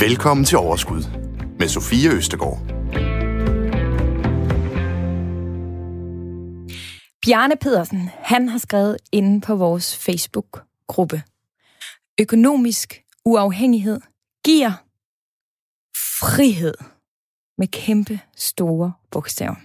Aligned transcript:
Velkommen 0.00 0.44
til 0.44 0.58
Overskud 0.58 1.02
med 1.58 1.68
Sofie 1.68 2.10
Østegård. 2.10 2.58
Bjarne 7.26 7.56
Pedersen, 7.56 8.10
han 8.14 8.48
har 8.48 8.58
skrevet 8.58 8.96
inde 9.12 9.40
på 9.40 9.56
vores 9.56 9.96
Facebook-gruppe. 9.96 11.22
Økonomisk 12.20 13.02
uafhængighed 13.24 14.00
giver 14.44 14.72
frihed 16.20 16.74
med 17.58 17.68
kæmpe 17.68 18.20
store 18.36 18.92
bogstaver. 19.10 19.56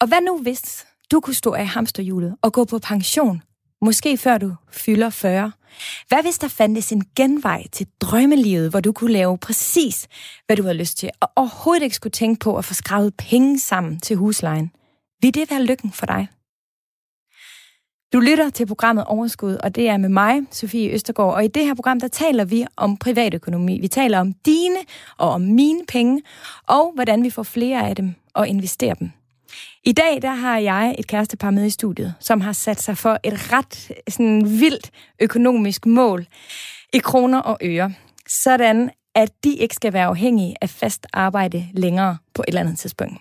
Og 0.00 0.08
hvad 0.08 0.20
nu 0.20 0.42
hvis 0.42 0.86
du 1.10 1.20
kunne 1.20 1.34
stå 1.34 1.52
af 1.52 1.66
hamsterhjulet 1.66 2.36
og 2.42 2.52
gå 2.52 2.64
på 2.64 2.78
pension, 2.78 3.42
måske 3.82 4.16
før 4.16 4.38
du 4.38 4.54
fylder 4.70 5.10
40? 5.10 5.52
Hvad 6.08 6.22
hvis 6.22 6.38
der 6.38 6.48
fandtes 6.48 6.92
en 6.92 7.04
genvej 7.16 7.62
til 7.72 7.86
drømmelivet, 8.00 8.70
hvor 8.70 8.80
du 8.80 8.92
kunne 8.92 9.12
lave 9.12 9.38
præcis, 9.38 10.08
hvad 10.46 10.56
du 10.56 10.62
havde 10.62 10.78
lyst 10.78 10.98
til, 10.98 11.10
og 11.20 11.30
overhovedet 11.36 11.82
ikke 11.82 11.96
skulle 11.96 12.10
tænke 12.10 12.40
på 12.40 12.56
at 12.56 12.64
få 12.64 12.74
skravet 12.74 13.14
penge 13.16 13.58
sammen 13.58 14.00
til 14.00 14.16
huslejen? 14.16 14.70
Vil 15.22 15.34
det 15.34 15.50
være 15.50 15.62
lykken 15.62 15.92
for 15.92 16.06
dig? 16.06 16.28
Du 18.12 18.20
lytter 18.20 18.50
til 18.50 18.66
programmet 18.66 19.04
Overskud, 19.04 19.54
og 19.54 19.74
det 19.74 19.88
er 19.88 19.96
med 19.96 20.08
mig, 20.08 20.40
Sofie 20.50 20.90
Østergaard. 20.90 21.34
Og 21.34 21.44
i 21.44 21.48
det 21.48 21.66
her 21.66 21.74
program, 21.74 22.00
der 22.00 22.08
taler 22.08 22.44
vi 22.44 22.66
om 22.76 22.96
privatøkonomi. 22.96 23.80
Vi 23.80 23.88
taler 23.88 24.18
om 24.20 24.32
dine 24.32 24.78
og 25.18 25.30
om 25.30 25.40
mine 25.40 25.80
penge, 25.88 26.22
og 26.66 26.92
hvordan 26.94 27.22
vi 27.22 27.30
får 27.30 27.42
flere 27.42 27.88
af 27.88 27.96
dem 27.96 28.14
og 28.34 28.48
investerer 28.48 28.94
dem. 28.94 29.10
I 29.84 29.92
dag 29.92 30.22
der 30.22 30.34
har 30.34 30.58
jeg 30.58 30.94
et 30.98 31.06
kærestepar 31.06 31.50
med 31.50 31.66
i 31.66 31.70
studiet, 31.70 32.14
som 32.20 32.40
har 32.40 32.52
sat 32.52 32.80
sig 32.80 32.98
for 32.98 33.18
et 33.24 33.52
ret 33.52 33.92
sådan, 34.08 34.44
vildt 34.44 34.90
økonomisk 35.20 35.86
mål 35.86 36.26
i 36.92 36.98
kroner 36.98 37.38
og 37.38 37.58
øre. 37.62 37.92
Sådan, 38.28 38.90
at 39.14 39.30
de 39.44 39.54
ikke 39.54 39.74
skal 39.74 39.92
være 39.92 40.06
afhængige 40.06 40.56
af 40.60 40.70
fast 40.70 41.06
arbejde 41.12 41.68
længere 41.72 42.16
på 42.34 42.42
et 42.42 42.48
eller 42.48 42.60
andet 42.60 42.78
tidspunkt. 42.78 43.14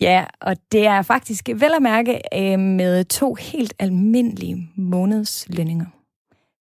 Ja, 0.00 0.24
og 0.40 0.56
det 0.72 0.86
er 0.86 1.02
faktisk 1.02 1.48
vel 1.48 1.74
at 1.76 1.82
mærke 1.82 2.20
øh, 2.34 2.58
med 2.58 3.04
to 3.04 3.34
helt 3.34 3.74
almindelige 3.78 4.68
månedslønninger. 4.76 5.86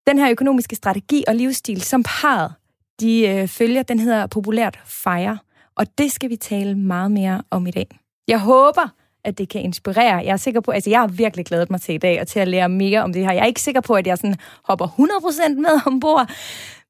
Den 0.08 0.20
her 0.20 0.32
økonomiske 0.32 0.76
strategi 0.76 1.24
og 1.28 1.36
livsstil, 1.36 1.82
som 1.82 2.04
parret 2.04 2.54
de 3.00 3.28
øh, 3.28 3.48
følger, 3.48 3.84
den 3.84 4.00
hedder 4.00 4.28
populært 4.28 4.80
FIRE, 4.86 5.38
og 5.76 5.98
det 5.98 6.12
skal 6.12 6.30
vi 6.30 6.36
tale 6.36 6.76
meget 6.76 7.12
mere 7.12 7.44
om 7.50 7.68
i 7.68 7.72
dag. 7.72 7.88
Jeg 8.28 8.40
håber, 8.40 8.94
at 9.24 9.38
det 9.38 9.50
kan 9.50 9.62
inspirere. 9.62 10.16
Jeg 10.16 10.32
er 10.32 10.38
sikker 10.38 10.62
på, 10.62 10.72
altså 10.72 10.90
jeg 10.90 11.00
har 11.00 11.08
virkelig 11.08 11.46
glædet 11.46 11.72
mig 11.72 11.82
til 11.82 11.96
i 11.96 11.98
dag 11.98 12.22
og 12.22 12.28
til 12.28 12.40
at 12.40 12.48
lære 12.48 12.70
mere 12.70 13.04
om 13.04 13.14
det 13.14 13.26
her. 13.26 13.32
Jeg 13.32 13.42
er 13.42 13.46
ikke 13.46 13.62
sikker 13.62 13.82
på, 13.82 13.94
at 13.94 14.08
jeg 14.08 14.18
sådan 14.18 14.36
hopper 14.64 14.88
100% 14.88 15.56
med 15.56 15.82
ombord, 15.86 16.32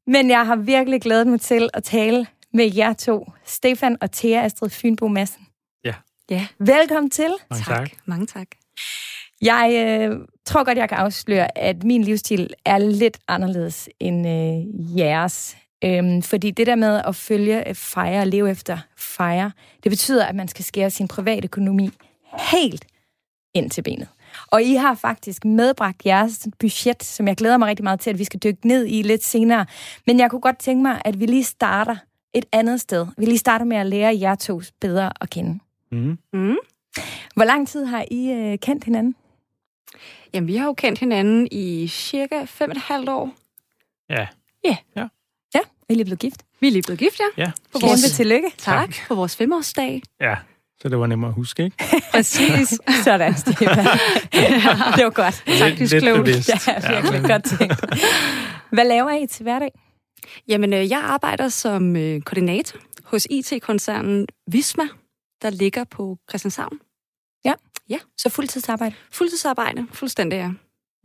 men 0.07 0.29
jeg 0.29 0.45
har 0.45 0.55
virkelig 0.55 1.01
glædet 1.01 1.27
mig 1.27 1.41
til 1.41 1.69
at 1.73 1.83
tale 1.83 2.27
med 2.53 2.75
jer 2.75 2.93
to, 2.93 3.31
Stefan 3.45 3.97
og 4.01 4.11
Thea 4.11 4.45
Astrid 4.45 4.69
Fynbo 4.69 5.07
Madsen. 5.07 5.47
Ja, 6.31 6.47
velkommen 6.59 7.09
til. 7.09 7.29
Mange 7.49 7.65
tak. 7.65 7.77
tak. 7.77 7.89
Mange 8.05 8.25
tak. 8.25 8.47
Jeg 9.41 9.71
øh, 9.88 10.17
tror 10.45 10.63
godt, 10.63 10.77
jeg 10.77 10.89
kan 10.89 10.97
afsløre, 10.97 11.57
at 11.57 11.83
min 11.83 12.03
livsstil 12.03 12.53
er 12.66 12.77
lidt 12.77 13.17
anderledes 13.27 13.89
end 13.99 14.27
øh, 14.27 14.97
jeres. 14.97 15.57
Øhm, 15.83 16.21
fordi 16.21 16.51
det 16.51 16.67
der 16.67 16.75
med 16.75 17.01
at 17.07 17.16
følge 17.16 17.69
øh, 17.69 17.75
fejre 17.75 18.21
og 18.21 18.27
leve 18.27 18.49
efter 18.51 18.77
fejre, 18.97 19.51
det 19.83 19.89
betyder, 19.89 20.25
at 20.25 20.35
man 20.35 20.47
skal 20.47 20.66
skære 20.66 20.89
sin 20.89 21.07
private 21.07 21.45
økonomi 21.45 21.89
helt 22.51 22.85
ind 23.53 23.69
til 23.71 23.81
benet. 23.81 24.07
Og 24.47 24.63
I 24.63 24.75
har 24.75 24.95
faktisk 24.95 25.45
medbragt 25.45 26.05
jeres 26.05 26.47
budget, 26.59 27.03
som 27.03 27.27
jeg 27.27 27.35
glæder 27.35 27.57
mig 27.57 27.67
rigtig 27.67 27.83
meget 27.83 27.99
til, 27.99 28.09
at 28.09 28.19
vi 28.19 28.23
skal 28.23 28.39
dykke 28.39 28.67
ned 28.67 28.88
i 28.88 29.01
lidt 29.01 29.23
senere. 29.23 29.65
Men 30.07 30.19
jeg 30.19 30.29
kunne 30.29 30.41
godt 30.41 30.59
tænke 30.59 30.81
mig, 30.81 31.01
at 31.05 31.19
vi 31.19 31.25
lige 31.25 31.43
starter 31.43 31.95
et 32.33 32.45
andet 32.51 32.81
sted. 32.81 33.07
Vi 33.17 33.25
lige 33.25 33.38
starter 33.38 33.65
med 33.65 33.77
at 33.77 33.85
lære 33.85 34.17
jer 34.19 34.35
to 34.35 34.61
bedre 34.81 35.11
at 35.21 35.29
kende. 35.29 35.59
Mm. 35.91 36.17
Mm. 36.33 36.57
Hvor 37.35 37.44
lang 37.44 37.67
tid 37.67 37.85
har 37.85 38.06
I 38.11 38.31
øh, 38.31 38.59
kendt 38.59 38.83
hinanden? 38.83 39.16
Jamen, 40.33 40.47
vi 40.47 40.56
har 40.56 40.66
jo 40.66 40.73
kendt 40.73 41.00
hinanden 41.00 41.47
i 41.51 41.88
cirka 41.88 42.44
fem 42.45 42.69
og 42.69 42.75
et 42.75 42.81
halvt 42.81 43.09
år. 43.09 43.29
Ja. 44.09 44.27
Ja. 44.63 44.77
Ja. 44.95 45.07
Ja, 45.56 45.59
vi 45.88 45.94
er 45.94 45.95
lige 45.95 46.06
blevet 46.06 46.19
gift. 46.19 46.44
Vi 46.59 46.67
er 46.67 46.72
lige 46.72 46.83
blevet 46.83 47.00
gift, 47.00 47.19
ja. 47.19 47.44
Ja. 47.44 47.51
På 47.72 47.79
vores... 47.79 48.01
Kæmpe 48.01 48.16
tillykke. 48.16 48.47
Tak. 48.57 48.94
tak. 48.94 49.07
På 49.07 49.16
vores 49.16 49.35
femårsdag. 49.35 50.01
Ja, 50.22 50.35
så 50.81 50.90
det 50.90 51.00
var 51.00 51.08
nemmere 51.08 51.30
at 51.30 51.36
huske, 51.36 51.64
ikke? 51.64 51.78
Præcis. 52.14 52.80
Sådan, 53.03 53.38
Stefan. 53.38 53.68
ja, 54.34 54.47
det 54.96 55.03
var 55.06 55.09
godt. 55.09 55.44
Taktisk 55.58 55.96
klogt. 55.97 56.06
Ja, 56.08 56.22
virkelig 56.24 57.22
ja. 57.22 57.34
godt 57.34 57.44
tænkt. 57.44 57.74
Hvad 58.72 58.86
laver 58.86 59.24
I 59.24 59.28
til 59.28 59.44
hverdag? 59.44 59.72
Jamen, 60.47 60.74
øh, 60.74 60.90
jeg 60.90 61.00
arbejder 61.00 61.50
som 61.50 61.96
øh, 61.96 62.22
koordinator 62.22 62.80
hos 63.03 63.28
IT-koncernen 63.30 64.28
Visma, 64.52 64.84
der 65.42 65.50
ligger 65.50 65.84
på 65.84 66.18
Christianshavn. 66.30 66.80
Ja. 67.46 67.53
Ja. 67.90 67.98
Så 68.18 68.30
fuldtidsarbejde? 68.30 68.96
Fuldtidsarbejde, 69.12 69.88
fuldstændig, 69.92 70.38
ja. 70.38 70.52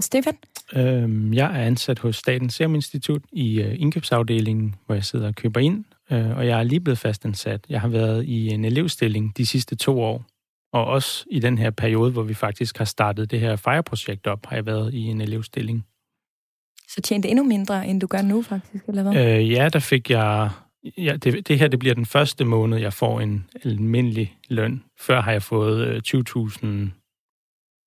Stefan? 0.01 0.37
Øhm, 0.75 1.35
jeg 1.35 1.61
er 1.61 1.65
ansat 1.67 1.99
hos 1.99 2.17
Statens 2.17 2.55
Serum 2.55 2.75
Institut 2.75 3.23
i 3.33 3.61
øh, 3.61 3.81
indkøbsafdelingen, 3.81 4.75
hvor 4.87 4.95
jeg 4.95 5.05
sidder 5.05 5.27
og 5.27 5.35
køber 5.35 5.61
ind, 5.61 5.85
øh, 6.11 6.37
og 6.37 6.47
jeg 6.47 6.59
er 6.59 6.63
lige 6.63 6.81
blevet 6.81 6.99
fastansat. 6.99 7.61
Jeg 7.69 7.81
har 7.81 7.89
været 7.89 8.25
i 8.25 8.49
en 8.49 8.65
elevstilling 8.65 9.37
de 9.37 9.47
sidste 9.47 9.77
to 9.77 10.01
år, 10.01 10.25
og 10.73 10.85
også 10.85 11.25
i 11.31 11.39
den 11.39 11.59
her 11.59 11.71
periode, 11.71 12.13
hvor 12.13 12.23
vi 12.23 12.35
faktisk 12.35 12.79
har 12.79 12.85
startet 12.85 13.31
det 13.31 13.41
her 13.41 13.57
FIRE-projekt 13.57 14.27
op, 14.27 14.47
har 14.47 14.57
jeg 14.57 14.67
været 14.67 14.95
i 14.95 15.01
en 15.03 15.21
elevstilling. 15.21 15.87
Så 16.89 17.01
tjente 17.01 17.29
endnu 17.29 17.45
mindre, 17.45 17.87
end 17.87 18.01
du 18.01 18.07
gør 18.07 18.23
nu, 18.23 18.43
faktisk, 18.43 18.85
eller 18.89 19.03
hvad? 19.03 19.39
Øh, 19.39 19.51
ja, 19.51 19.69
der 19.69 19.79
fik 19.79 20.11
jeg 20.11 20.51
ja, 20.99 21.17
det, 21.17 21.49
det 21.49 21.59
her 21.59 21.69
det 21.69 21.79
bliver 21.79 21.95
den 21.95 22.07
første 22.07 22.45
måned, 22.45 22.79
jeg 22.79 22.93
får 22.93 23.21
en 23.21 23.49
almindelig 23.65 24.39
løn. 24.49 24.85
Før 25.01 25.21
har 25.21 25.33
jeg 25.33 25.43
fået 25.43 26.03
20.000 26.15 26.67
øh, 26.67 26.89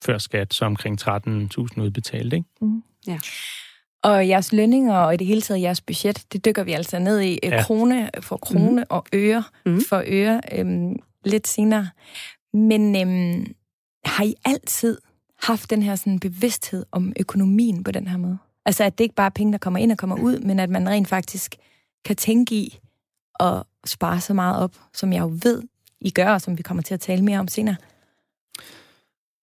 før 0.06 0.18
skat, 0.18 0.54
så 0.54 0.66
omkring 0.66 1.02
13.000 1.02 1.82
udbetalt. 1.82 2.34
Ikke? 2.34 2.46
Mm. 2.62 2.84
Ja. 3.08 3.20
Og 4.04 4.28
jeres 4.28 4.54
lønninger 4.54 4.96
og 4.96 5.14
i 5.14 5.18
det 5.18 5.28
hele 5.28 5.42
taget 5.42 5.62
jeres 5.62 5.82
budget, 5.82 6.26
det 6.34 6.46
dykker 6.46 6.64
vi 6.64 6.72
altså 6.72 7.00
ned 7.00 7.22
i 7.22 7.40
øh, 7.44 7.52
ja. 7.52 7.64
krone 7.64 8.10
for 8.22 8.38
krone 8.38 8.82
mm. 8.82 8.88
og 8.90 9.06
øre 9.14 9.44
mm. 9.66 9.82
for 9.90 10.04
øre 10.08 10.42
øhm, 10.52 10.96
lidt 11.26 11.48
senere. 11.48 11.90
Men 12.54 12.96
øhm, 12.96 13.54
har 14.06 14.24
I 14.24 14.34
altid 14.46 14.98
haft 15.44 15.70
den 15.70 15.84
her 15.84 15.96
sådan 15.96 16.20
bevidsthed 16.20 16.86
om 16.92 17.14
økonomien 17.20 17.84
på 17.84 17.92
den 17.92 18.08
her 18.08 18.18
måde? 18.18 18.38
Altså 18.66 18.84
at 18.84 18.98
det 18.98 19.04
ikke 19.04 19.16
bare 19.16 19.26
er 19.26 19.30
penge, 19.36 19.52
der 19.52 19.58
kommer 19.58 19.80
ind 19.80 19.92
og 19.92 19.98
kommer 19.98 20.16
ud, 20.16 20.40
men 20.40 20.60
at 20.60 20.70
man 20.70 20.90
rent 20.90 21.08
faktisk 21.08 21.56
kan 22.06 22.16
tænke 22.16 22.56
i, 22.56 22.80
at 23.40 23.64
spare 23.86 24.22
så 24.22 24.34
meget 24.34 24.64
op, 24.64 24.72
som 24.94 25.14
jeg 25.14 25.22
jo 25.22 25.32
ved, 25.44 25.64
I 26.02 26.12
gør, 26.12 26.34
og 26.34 26.42
som 26.42 26.58
vi 26.58 26.64
kommer 26.64 26.84
til 26.84 26.94
at 26.94 27.00
tale 27.00 27.24
mere 27.24 27.40
om 27.40 27.48
senere? 27.48 27.76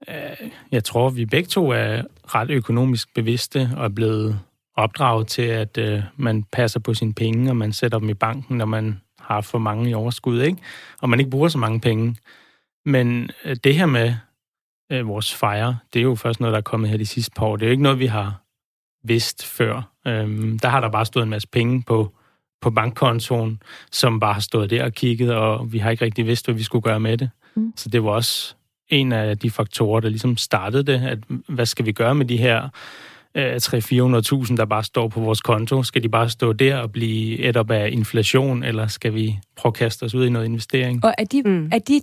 Øh, 0.08 0.50
jeg 0.72 0.84
tror, 0.84 1.10
vi 1.10 1.26
begge 1.26 1.48
to 1.48 1.70
er 1.70 2.02
ret 2.34 2.50
økonomisk 2.50 3.14
bevidste 3.14 3.70
og 3.76 3.84
er 3.84 3.88
blevet 3.88 4.40
opdraget 4.74 5.26
til, 5.26 5.42
at 5.42 5.78
øh, 5.78 6.02
man 6.16 6.42
passer 6.42 6.80
på 6.80 6.94
sine 6.94 7.14
penge, 7.14 7.50
og 7.50 7.56
man 7.56 7.72
sætter 7.72 7.98
dem 7.98 8.08
i 8.08 8.14
banken, 8.14 8.56
når 8.56 8.64
man 8.64 9.00
har 9.18 9.40
for 9.40 9.58
mange 9.58 9.90
i 9.90 9.94
overskud, 9.94 10.40
ikke? 10.40 10.58
og 11.00 11.10
man 11.10 11.18
ikke 11.20 11.30
bruger 11.30 11.48
så 11.48 11.58
mange 11.58 11.80
penge. 11.80 12.16
Men 12.84 13.30
øh, 13.44 13.56
det 13.64 13.74
her 13.74 13.86
med 13.86 14.14
øh, 14.92 15.08
vores 15.08 15.34
fejre, 15.34 15.78
det 15.92 15.98
er 15.98 16.02
jo 16.02 16.14
først 16.14 16.40
noget, 16.40 16.52
der 16.52 16.58
er 16.58 16.62
kommet 16.62 16.90
her 16.90 16.96
de 16.96 17.06
sidste 17.06 17.32
par 17.36 17.46
år. 17.46 17.56
Det 17.56 17.62
er 17.62 17.68
jo 17.68 17.70
ikke 17.70 17.82
noget, 17.82 17.98
vi 17.98 18.06
har 18.06 18.42
vidst 19.04 19.46
før. 19.46 19.82
Øhm, 20.06 20.58
der 20.58 20.68
har 20.68 20.80
der 20.80 20.90
bare 20.90 21.04
stået 21.06 21.22
en 21.22 21.30
masse 21.30 21.48
penge 21.48 21.82
på 21.82 22.12
på 22.60 22.70
bankkontoen, 22.70 23.62
som 23.92 24.20
bare 24.20 24.32
har 24.32 24.40
stået 24.40 24.70
der 24.70 24.84
og 24.84 24.92
kigget, 24.92 25.34
og 25.34 25.72
vi 25.72 25.78
har 25.78 25.90
ikke 25.90 26.04
rigtig 26.04 26.26
vidst, 26.26 26.46
hvad 26.46 26.54
vi 26.54 26.62
skulle 26.62 26.82
gøre 26.82 27.00
med 27.00 27.18
det. 27.18 27.30
Mm. 27.54 27.72
Så 27.76 27.88
det 27.88 28.04
var 28.04 28.10
også 28.10 28.54
en 28.88 29.12
af 29.12 29.38
de 29.38 29.50
faktorer, 29.50 30.00
der 30.00 30.08
ligesom 30.08 30.36
startede 30.36 30.82
det, 30.82 31.02
at 31.02 31.18
hvad 31.48 31.66
skal 31.66 31.86
vi 31.86 31.92
gøre 31.92 32.14
med 32.14 32.26
de 32.26 32.36
her 32.36 32.68
øh, 33.34 33.56
300-400.000, 33.56 34.56
der 34.56 34.64
bare 34.64 34.84
står 34.84 35.08
på 35.08 35.20
vores 35.20 35.40
konto? 35.40 35.82
Skal 35.82 36.02
de 36.02 36.08
bare 36.08 36.30
stå 36.30 36.52
der 36.52 36.76
og 36.76 36.92
blive 36.92 37.38
et 37.38 37.56
op 37.56 37.70
af 37.70 37.88
inflation, 37.92 38.62
eller 38.62 38.86
skal 38.86 39.14
vi 39.14 39.38
prøve 39.56 39.70
at 39.70 39.74
kaste 39.74 40.04
os 40.04 40.14
ud 40.14 40.26
i 40.26 40.30
noget 40.30 40.46
investering? 40.46 41.04
Og 41.04 41.14
er 41.18 41.24
de, 41.24 41.42
mm. 41.42 41.70
er 41.72 41.78
de 41.78 42.00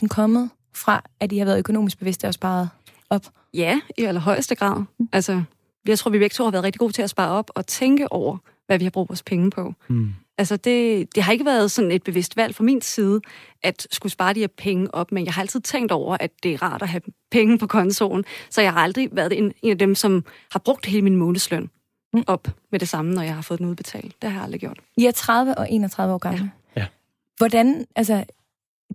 300-400.000 0.00 0.08
kommet 0.08 0.50
fra, 0.74 1.02
at 1.20 1.30
de 1.30 1.38
har 1.38 1.44
været 1.44 1.58
økonomisk 1.58 1.98
bevidste 1.98 2.26
og 2.26 2.34
sparet 2.34 2.68
op? 3.10 3.22
Ja, 3.54 3.80
i 3.98 4.02
allerhøjeste 4.02 4.54
grad. 4.54 4.76
Mm. 4.98 5.08
Altså, 5.12 5.42
jeg 5.86 5.98
tror, 5.98 6.10
vi 6.10 6.18
begge 6.18 6.34
to 6.34 6.44
har 6.44 6.50
været 6.50 6.64
rigtig 6.64 6.78
gode 6.78 6.92
til 6.92 7.02
at 7.02 7.10
spare 7.10 7.30
op 7.30 7.50
og 7.54 7.66
tænke 7.66 8.12
over, 8.12 8.38
hvad 8.66 8.78
vi 8.78 8.84
har 8.84 8.90
brugt 8.90 9.08
vores 9.08 9.22
penge 9.22 9.50
på. 9.50 9.74
Mm. 9.88 10.14
Altså 10.38 10.56
det, 10.56 11.08
det 11.14 11.22
har 11.22 11.32
ikke 11.32 11.44
været 11.44 11.70
sådan 11.70 11.92
et 11.92 12.02
bevidst 12.02 12.36
valg 12.36 12.54
fra 12.54 12.64
min 12.64 12.82
side, 12.82 13.20
at 13.62 13.86
skulle 13.90 14.12
spare 14.12 14.34
de 14.34 14.40
her 14.40 14.46
penge 14.58 14.94
op, 14.94 15.12
men 15.12 15.24
jeg 15.24 15.34
har 15.34 15.42
altid 15.42 15.60
tænkt 15.60 15.92
over, 15.92 16.16
at 16.20 16.30
det 16.42 16.54
er 16.54 16.62
rart 16.62 16.82
at 16.82 16.88
have 16.88 17.00
penge 17.30 17.58
på 17.58 17.66
kontoen, 17.66 18.24
så 18.50 18.60
jeg 18.60 18.72
har 18.72 18.80
aldrig 18.80 19.08
været 19.12 19.38
en, 19.38 19.52
en 19.62 19.70
af 19.70 19.78
dem, 19.78 19.94
som 19.94 20.24
har 20.52 20.58
brugt 20.58 20.86
hele 20.86 21.02
min 21.02 21.16
månedsløn 21.16 21.70
mm. 22.12 22.24
op 22.26 22.48
med 22.70 22.80
det 22.80 22.88
samme, 22.88 23.14
når 23.14 23.22
jeg 23.22 23.34
har 23.34 23.42
fået 23.42 23.58
den 23.58 23.66
udbetalt. 23.66 24.22
Det 24.22 24.30
har 24.30 24.38
jeg 24.38 24.44
aldrig 24.44 24.60
gjort. 24.60 24.78
I 24.96 25.06
er 25.06 25.10
30 25.10 25.58
og 25.58 25.72
31 25.72 26.14
år 26.14 26.18
gamle. 26.18 26.50
Ja. 26.76 26.80
ja. 26.80 26.86
Hvordan, 27.36 27.86
altså, 27.96 28.24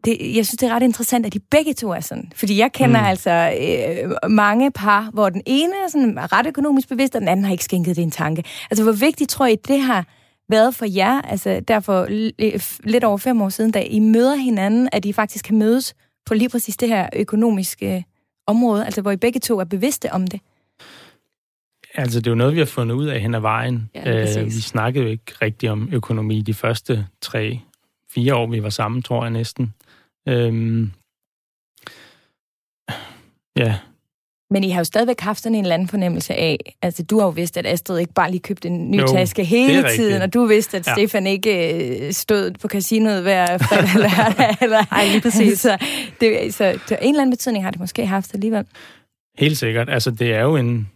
det, 0.05 0.35
jeg 0.35 0.45
synes, 0.45 0.57
det 0.59 0.69
er 0.69 0.75
ret 0.75 0.83
interessant, 0.83 1.25
at 1.25 1.33
de 1.33 1.39
begge 1.39 1.73
to 1.73 1.89
er 1.89 1.99
sådan. 1.99 2.31
Fordi 2.35 2.59
jeg 2.59 2.71
kender 2.71 2.99
mm. 2.99 3.07
altså 3.07 3.53
øh, 3.61 4.31
mange 4.31 4.71
par, 4.71 5.09
hvor 5.13 5.29
den 5.29 5.41
ene 5.45 5.73
er 5.85 5.89
sådan 5.89 6.31
ret 6.33 6.47
økonomisk 6.47 6.89
bevidst, 6.89 7.15
og 7.15 7.21
den 7.21 7.27
anden 7.27 7.45
har 7.45 7.51
ikke 7.51 7.63
skænket 7.63 7.95
det 7.95 8.01
en 8.01 8.11
tanke. 8.11 8.43
Altså, 8.69 8.83
hvor 8.83 8.91
vigtigt 8.91 9.29
tror 9.29 9.45
I, 9.45 9.55
det 9.55 9.79
har 9.79 10.05
været 10.49 10.75
for 10.75 10.85
jer, 10.85 11.21
altså 11.21 11.59
derfor 11.67 12.07
lidt 12.89 13.03
over 13.03 13.17
fem 13.17 13.41
år 13.41 13.49
siden, 13.49 13.71
da 13.71 13.81
I 13.81 13.99
møder 13.99 14.35
hinanden, 14.35 14.89
at 14.91 15.05
I 15.05 15.13
faktisk 15.13 15.45
kan 15.45 15.57
mødes 15.57 15.95
på 16.25 16.33
lige 16.33 16.49
præcis 16.49 16.77
det 16.77 16.89
her 16.89 17.09
økonomiske 17.15 18.05
område, 18.47 18.85
altså 18.85 19.01
hvor 19.01 19.11
I 19.11 19.17
begge 19.17 19.39
to 19.39 19.59
er 19.59 19.63
bevidste 19.63 20.11
om 20.11 20.27
det? 20.27 20.41
Altså, 21.93 22.19
det 22.19 22.27
er 22.27 22.31
jo 22.31 22.35
noget, 22.35 22.53
vi 22.53 22.59
har 22.59 22.65
fundet 22.65 22.95
ud 22.95 23.07
af 23.07 23.21
hen 23.21 23.35
ad 23.35 23.39
vejen. 23.39 23.89
Ja, 23.95 24.39
øh, 24.39 24.45
vi 24.45 24.51
snakkede 24.51 25.03
jo 25.05 25.11
ikke 25.11 25.33
rigtig 25.41 25.69
om 25.69 25.89
økonomi 25.91 26.41
de 26.41 26.53
første 26.53 27.07
tre, 27.21 27.59
fire 28.09 28.35
år, 28.35 28.47
vi 28.47 28.63
var 28.63 28.69
sammen, 28.69 29.01
tror 29.01 29.23
jeg 29.23 29.31
næsten. 29.31 29.73
Øhm, 30.27 30.91
ja. 33.57 33.77
Men 34.51 34.63
I 34.63 34.69
har 34.69 34.79
jo 34.79 34.83
stadigvæk 34.83 35.19
haft 35.19 35.43
sådan 35.43 35.55
en 35.55 35.63
eller 35.63 35.73
anden 35.73 35.87
fornemmelse 35.87 36.33
af, 36.33 36.57
altså 36.81 37.03
du 37.03 37.19
har 37.19 37.25
jo 37.25 37.29
vidst, 37.29 37.57
at 37.57 37.65
Astrid 37.65 37.99
ikke 37.99 38.13
bare 38.13 38.31
lige 38.31 38.39
købte 38.39 38.67
en 38.67 38.91
ny 38.91 39.01
jo, 39.01 39.07
taske 39.07 39.43
hele 39.43 39.89
tiden, 39.89 40.21
og 40.21 40.33
du 40.33 40.45
vidste, 40.45 40.77
at 40.77 40.87
ja. 40.87 40.93
Stefan 40.93 41.27
ikke 41.27 41.73
øh, 42.07 42.13
stod 42.13 42.51
på 42.61 42.67
casinoet 42.67 43.21
hver 43.21 43.57
fredag 43.57 43.89
eller 43.95 44.09
lørdag. 44.17 44.55
Eller, 44.61 44.85
Ej, 44.91 45.05
lige 45.07 45.21
præcis. 45.21 45.59
så, 45.59 45.77
det, 46.21 46.53
så 46.53 46.79
det, 46.89 46.97
en 47.01 47.09
eller 47.09 47.21
anden 47.21 47.33
betydning 47.33 47.63
har 47.63 47.71
det 47.71 47.79
måske 47.79 48.05
haft 48.05 48.33
alligevel. 48.33 48.65
Helt 49.37 49.57
sikkert. 49.57 49.89
Altså 49.89 50.11
det 50.11 50.33
er 50.33 50.41
jo 50.41 50.55
en, 50.55 50.89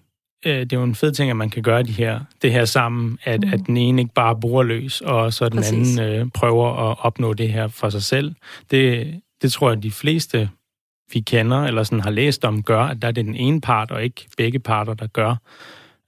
øh, 0.45 0.59
det 0.59 0.73
er 0.73 0.77
jo 0.77 0.83
en 0.83 0.95
fed 0.95 1.11
ting, 1.11 1.29
at 1.29 1.35
man 1.35 1.49
kan 1.49 1.63
gøre 1.63 1.83
de 1.83 1.91
her, 1.91 2.19
det 2.41 2.51
her 2.51 2.65
sammen, 2.65 3.17
at, 3.23 3.41
mm. 3.41 3.53
at 3.53 3.59
den 3.67 3.77
ene 3.77 4.01
ikke 4.01 4.13
bare 4.13 4.35
bruger 4.35 4.63
løs, 4.63 5.01
og 5.01 5.33
så 5.33 5.49
den 5.49 5.57
Præcis. 5.57 5.97
anden 5.97 6.19
øh, 6.19 6.27
prøver 6.33 6.91
at 6.91 6.97
opnå 6.99 7.33
det 7.33 7.49
her 7.49 7.67
for 7.67 7.89
sig 7.89 8.03
selv. 8.03 8.35
Det, 8.71 9.13
det 9.41 9.51
tror 9.51 9.69
jeg, 9.69 9.83
de 9.83 9.91
fleste, 9.91 10.49
vi 11.13 11.19
kender, 11.19 11.63
eller 11.63 11.83
sådan 11.83 11.99
har 11.99 12.09
læst 12.09 12.45
om, 12.45 12.63
gør, 12.63 12.81
at 12.81 13.01
der 13.01 13.07
er 13.07 13.11
det 13.11 13.25
den 13.25 13.35
ene 13.35 13.61
part, 13.61 13.91
og 13.91 14.03
ikke 14.03 14.27
begge 14.37 14.59
parter, 14.59 14.93
der 14.93 15.07
gør. 15.07 15.35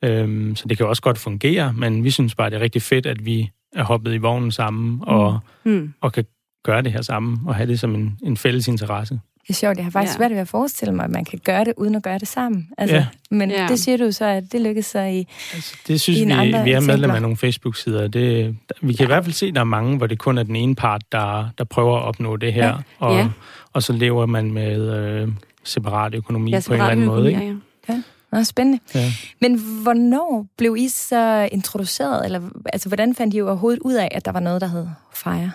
Øhm, 0.01 0.55
så 0.55 0.67
det 0.67 0.77
kan 0.77 0.85
også 0.87 1.01
godt 1.01 1.17
fungere, 1.17 1.73
men 1.73 2.03
vi 2.03 2.11
synes 2.11 2.35
bare, 2.35 2.49
det 2.49 2.55
er 2.55 2.61
rigtig 2.61 2.81
fedt, 2.81 3.05
at 3.05 3.25
vi 3.25 3.51
er 3.75 3.83
hoppet 3.83 4.13
i 4.13 4.17
vognen 4.17 4.51
sammen, 4.51 4.99
og, 5.01 5.39
mm. 5.63 5.93
og 6.01 6.13
kan 6.13 6.25
gøre 6.63 6.81
det 6.81 6.91
her 6.91 7.01
sammen, 7.01 7.39
og 7.45 7.55
have 7.55 7.67
det 7.67 7.79
som 7.79 7.95
en, 7.95 8.17
en 8.23 8.37
fælles 8.37 8.67
interesse. 8.67 9.19
Det 9.41 9.49
er 9.49 9.53
sjovt, 9.53 9.77
jeg 9.77 9.85
har 9.85 9.91
faktisk 9.91 10.13
ja. 10.13 10.17
svært 10.17 10.31
ved 10.31 10.37
at 10.37 10.47
forestille 10.47 10.93
mig, 10.93 11.05
at 11.05 11.11
man 11.11 11.25
kan 11.25 11.39
gøre 11.43 11.65
det, 11.65 11.73
uden 11.77 11.95
at 11.95 12.03
gøre 12.03 12.19
det 12.19 12.27
sammen. 12.27 12.69
Altså, 12.77 12.95
ja. 12.95 13.07
Men 13.31 13.51
ja. 13.51 13.67
det 13.69 13.79
siger 13.79 13.97
du 13.97 14.11
så, 14.11 14.25
at 14.25 14.43
det 14.51 14.61
lykkedes 14.61 14.85
sig 14.85 15.15
i 15.15 15.27
altså, 15.53 15.77
Det 15.87 16.01
synes 16.01 16.19
i 16.19 16.25
vi, 16.25 16.63
vi 16.63 16.71
er 16.71 16.79
medlem 16.79 17.11
af 17.11 17.21
nogle 17.21 17.37
Facebook-sider. 17.37 18.07
Det, 18.07 18.55
vi 18.81 18.93
kan 18.93 18.99
ja. 18.99 19.03
i 19.03 19.07
hvert 19.07 19.23
fald 19.23 19.33
se, 19.33 19.45
at 19.45 19.55
der 19.55 19.59
er 19.59 19.65
mange, 19.65 19.97
hvor 19.97 20.07
det 20.07 20.19
kun 20.19 20.37
er 20.37 20.43
den 20.43 20.55
ene 20.55 20.75
part, 20.75 21.01
der, 21.11 21.49
der 21.57 21.63
prøver 21.63 21.97
at 21.97 22.03
opnå 22.03 22.35
det 22.35 22.53
her. 22.53 22.67
Ja. 22.67 22.75
Og, 22.99 23.17
ja. 23.17 23.29
Og 23.73 23.83
så 23.83 23.93
lever 23.93 24.25
man 24.25 24.51
med 24.51 24.97
øh, 24.97 25.27
separat 25.63 26.15
økonomi 26.15 26.51
ja, 26.51 26.59
separat 26.59 26.79
på 26.79 26.83
en 26.83 26.91
eller 26.91 26.91
anden 26.91 27.05
økonomi, 27.05 27.33
måde. 27.33 27.43
Ikke? 27.45 27.61
Ja, 27.89 27.93
ja. 27.93 28.37
Ja. 28.37 28.43
spændende. 28.43 28.79
Ja. 28.95 29.11
Men 29.41 29.59
hvornår 29.83 30.47
blev 30.57 30.75
I 30.77 30.87
så 30.87 31.49
introduceret? 31.51 32.25
Eller, 32.25 32.41
altså, 32.65 32.89
hvordan 32.89 33.15
fandt 33.15 33.33
I 33.33 33.41
overhovedet 33.41 33.79
ud 33.79 33.93
af, 33.93 34.07
at 34.11 34.25
der 34.25 34.31
var 34.31 34.39
noget, 34.39 34.61
der 34.61 34.67
hed 34.67 34.87
FIRE? 35.13 35.51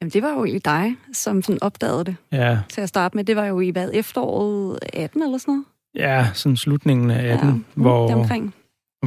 Jamen, 0.00 0.10
det 0.12 0.22
var 0.22 0.30
jo 0.30 0.44
i 0.44 0.58
dig, 0.58 0.96
som 1.12 1.42
sådan 1.42 1.62
opdagede 1.62 2.04
det 2.04 2.16
ja. 2.32 2.58
til 2.72 2.80
at 2.80 2.88
starte 2.88 3.16
med. 3.16 3.24
Det 3.24 3.36
var 3.36 3.44
jo 3.44 3.60
i 3.60 3.70
hvad, 3.70 3.90
efteråret 3.94 4.78
18 4.92 5.22
eller 5.22 5.38
sådan 5.38 5.52
noget? 5.52 5.64
Ja, 5.94 6.28
sådan 6.34 6.56
slutningen 6.56 7.10
af 7.10 7.32
18, 7.32 7.48
ja, 7.48 7.82
hvor 7.82 8.12
omkring. 8.12 8.54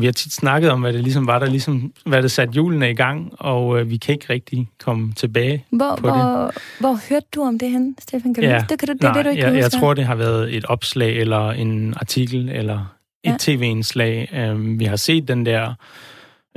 Vi 0.02 0.06
har 0.06 0.14
tit 0.14 0.34
snakket 0.34 0.72
om, 0.72 0.82
hvad 0.82 0.94
det 0.94 1.04
ligesom 1.04 1.28
var, 1.28 1.40
der 1.40 1.46
ligesom, 1.46 1.94
hvad 2.06 2.24
det 2.24 2.32
satte 2.32 2.54
julene 2.54 2.92
i 2.92 2.94
gang, 2.94 3.32
og 3.40 3.80
øh, 3.80 3.90
vi 3.90 3.98
kan 3.98 4.14
ikke 4.14 4.26
rigtig 4.30 4.68
komme 4.80 5.14
tilbage 5.14 5.66
hvor, 5.70 5.96
på 5.96 6.02
hvor, 6.02 6.12
det. 6.12 6.62
Hvor 6.80 7.00
hørte 7.10 7.26
du 7.36 7.42
om 7.42 7.60
det 7.60 7.70
hen, 7.70 7.96
Stefan? 8.00 8.34
Kan 8.34 8.44
du 8.44 8.50
ja, 8.50 8.66
det? 8.70 8.80
Kan 8.80 8.88
du, 8.88 8.94
det, 8.94 9.02
nej, 9.02 9.14
det, 9.14 9.26
du 9.26 9.30
ikke 9.30 9.44
jeg, 9.44 9.56
jeg 9.56 9.72
tror, 9.72 9.94
det 9.94 10.06
har 10.06 10.16
været 10.16 10.56
et 10.56 10.66
opslag, 10.66 11.18
eller 11.18 11.52
en 11.52 11.94
artikel, 11.98 12.50
eller 12.50 12.96
et 13.24 13.32
ja. 13.32 13.36
tv-indslag. 13.40 14.50
Um, 14.52 14.80
vi 14.80 14.86
har 14.86 14.96
set 14.96 15.28
den 15.28 15.46
der... 15.46 15.74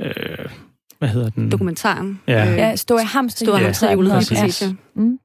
Øh, 0.01 0.11
hvad 0.99 1.09
hedder 1.09 1.29
den? 1.29 1.51
Dokumentaren. 1.51 2.19
Ja, 2.27 2.51
øh, 2.51 2.57
ja 2.57 2.65
Hamster. 2.65 3.45
Store 3.45 3.59
Hamster 3.59 3.87
ja, 3.87 3.93
julet, 3.93 4.13
præcis. 4.13 4.61
Ja. 4.61 4.73
Mm. 4.95 5.19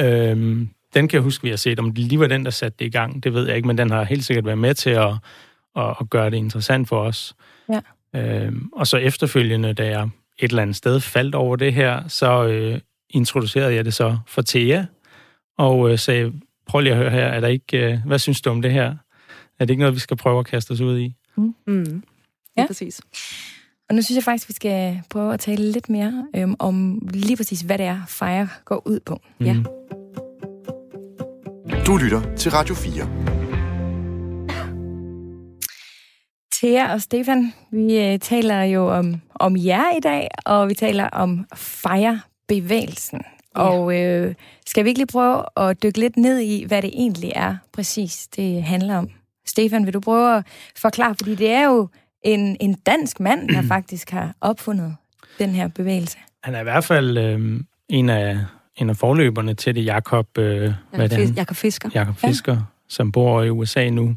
Øhm, 0.00 0.68
den 0.94 1.08
kan 1.08 1.16
jeg 1.16 1.22
huske, 1.22 1.42
vi 1.42 1.48
har 1.48 1.56
set. 1.56 1.78
Om 1.78 1.94
det 1.94 2.04
lige 2.04 2.20
var 2.20 2.26
den, 2.26 2.44
der 2.44 2.50
satte 2.50 2.76
det 2.78 2.84
i 2.84 2.90
gang, 2.90 3.24
det 3.24 3.34
ved 3.34 3.46
jeg 3.46 3.56
ikke, 3.56 3.66
men 3.66 3.78
den 3.78 3.90
har 3.90 4.04
helt 4.04 4.24
sikkert 4.24 4.46
været 4.46 4.58
med 4.58 4.74
til 4.74 4.90
at, 4.90 5.14
at, 5.78 5.96
at 6.00 6.10
gøre 6.10 6.30
det 6.30 6.36
interessant 6.36 6.88
for 6.88 7.00
os. 7.00 7.36
Ja. 7.72 7.80
Øhm, 8.14 8.68
og 8.72 8.86
så 8.86 8.96
efterfølgende, 8.96 9.72
da 9.72 9.86
jeg 9.86 10.08
et 10.38 10.48
eller 10.50 10.62
andet 10.62 10.76
sted 10.76 11.00
faldt 11.00 11.34
over 11.34 11.56
det 11.56 11.72
her, 11.72 12.08
så 12.08 12.46
øh, 12.46 12.80
introducerede 13.10 13.74
jeg 13.74 13.84
det 13.84 13.94
så 13.94 14.18
for 14.26 14.42
Thea, 14.42 14.84
og 15.58 15.90
øh, 15.90 15.98
sagde, 15.98 16.32
prøv 16.66 16.80
lige 16.80 16.92
at 16.92 16.98
høre 16.98 17.10
her, 17.10 17.24
er 17.24 17.40
der 17.40 17.48
ikke, 17.48 17.92
øh, 17.92 17.98
hvad 18.06 18.18
synes 18.18 18.40
du 18.40 18.50
om 18.50 18.62
det 18.62 18.72
her? 18.72 18.94
Er 19.58 19.64
det 19.64 19.70
ikke 19.70 19.80
noget, 19.80 19.94
vi 19.94 20.00
skal 20.00 20.16
prøve 20.16 20.38
at 20.38 20.46
kaste 20.46 20.72
os 20.72 20.80
ud 20.80 20.98
i? 20.98 21.14
Mm. 21.36 21.54
Mm. 21.66 22.02
Ja, 22.56 22.66
præcis. 22.66 23.00
Og 23.88 23.94
nu 23.94 24.02
synes 24.02 24.16
jeg 24.16 24.24
faktisk, 24.24 24.48
vi 24.48 24.54
skal 24.54 25.02
prøve 25.10 25.34
at 25.34 25.40
tale 25.40 25.72
lidt 25.72 25.88
mere 25.88 26.26
øhm, 26.36 26.54
om 26.58 27.08
lige 27.12 27.36
præcis, 27.36 27.60
hvad 27.60 27.78
det 27.78 27.86
er, 27.86 28.00
FIRE 28.08 28.48
går 28.64 28.86
ud 28.86 29.00
på. 29.00 29.20
Mm. 29.38 29.46
Ja. 29.46 29.56
Du 31.86 31.96
lytter 31.96 32.34
til 32.36 32.50
Radio 32.50 32.74
4. 32.74 33.37
Thea 36.62 36.92
og 36.92 37.02
Stefan, 37.02 37.52
vi 37.70 37.98
øh, 37.98 38.18
taler 38.18 38.62
jo 38.62 38.88
om, 38.96 39.20
om 39.34 39.56
jer 39.56 39.96
i 39.96 40.00
dag, 40.00 40.28
og 40.44 40.68
vi 40.68 40.74
taler 40.74 41.08
om 41.08 41.46
FIRE-bevægelsen. 41.54 43.20
Ja. 43.56 43.62
Og 43.62 44.00
øh, 44.00 44.34
skal 44.66 44.84
vi 44.84 44.88
ikke 44.88 44.98
lige 44.98 45.06
prøve 45.12 45.44
at 45.56 45.82
dykke 45.82 46.00
lidt 46.00 46.16
ned 46.16 46.38
i, 46.38 46.64
hvad 46.64 46.82
det 46.82 46.90
egentlig 46.94 47.32
er 47.34 47.56
præcis, 47.72 48.28
det 48.36 48.62
handler 48.62 48.96
om? 48.96 49.08
Stefan, 49.46 49.86
vil 49.86 49.94
du 49.94 50.00
prøve 50.00 50.36
at 50.36 50.44
forklare, 50.76 51.14
fordi 51.14 51.34
det 51.34 51.50
er 51.50 51.64
jo 51.64 51.88
en, 52.22 52.56
en 52.60 52.74
dansk 52.74 53.20
mand, 53.20 53.48
der 53.48 53.62
faktisk 53.74 54.10
har 54.10 54.34
opfundet 54.40 54.96
den 55.38 55.50
her 55.50 55.68
bevægelse. 55.68 56.18
Han 56.42 56.54
er 56.54 56.60
i 56.60 56.62
hvert 56.62 56.84
fald 56.84 57.18
øh, 57.18 57.60
en, 57.88 58.10
af, 58.10 58.38
en 58.76 58.90
af 58.90 58.96
forløberne 58.96 59.54
til 59.54 59.74
det, 59.74 59.84
Jakob, 59.84 60.38
øh, 60.38 60.72
Jakob, 60.92 61.12
Fis- 61.12 61.34
Jakob 61.36 61.56
Fisker. 61.56 61.90
Jakob 61.94 62.16
Fisker, 62.16 62.52
ja. 62.52 62.58
som 62.88 63.12
bor 63.12 63.42
i 63.42 63.50
USA 63.50 63.90
nu 63.90 64.16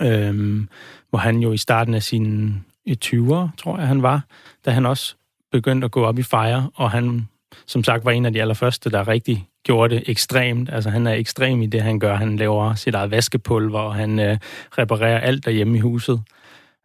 øhm, 0.00 0.68
hvor 1.10 1.18
han 1.18 1.38
jo 1.38 1.52
i 1.52 1.56
starten 1.56 1.94
af 1.94 2.02
sine 2.02 2.62
20'er, 2.90 3.48
tror 3.56 3.78
jeg 3.78 3.88
han 3.88 4.02
var, 4.02 4.24
da 4.64 4.70
han 4.70 4.86
også 4.86 5.14
begyndte 5.52 5.84
at 5.84 5.90
gå 5.90 6.04
op 6.04 6.18
i 6.18 6.22
fejre, 6.22 6.70
og 6.74 6.90
han 6.90 7.28
som 7.66 7.84
sagt 7.84 8.04
var 8.04 8.10
en 8.10 8.26
af 8.26 8.32
de 8.32 8.40
allerførste, 8.40 8.90
der 8.90 9.08
rigtig 9.08 9.48
gjorde 9.64 9.94
det 9.94 10.02
ekstremt. 10.06 10.70
Altså 10.72 10.90
han 10.90 11.06
er 11.06 11.12
ekstrem 11.12 11.62
i 11.62 11.66
det, 11.66 11.82
han 11.82 11.98
gør. 11.98 12.16
Han 12.16 12.36
laver 12.36 12.74
sit 12.74 12.94
eget 12.94 13.10
vaskepulver, 13.10 13.78
og 13.78 13.94
han 13.94 14.18
øh, 14.18 14.38
reparerer 14.78 15.18
alt 15.18 15.44
derhjemme 15.44 15.76
i 15.76 15.80
huset. 15.80 16.22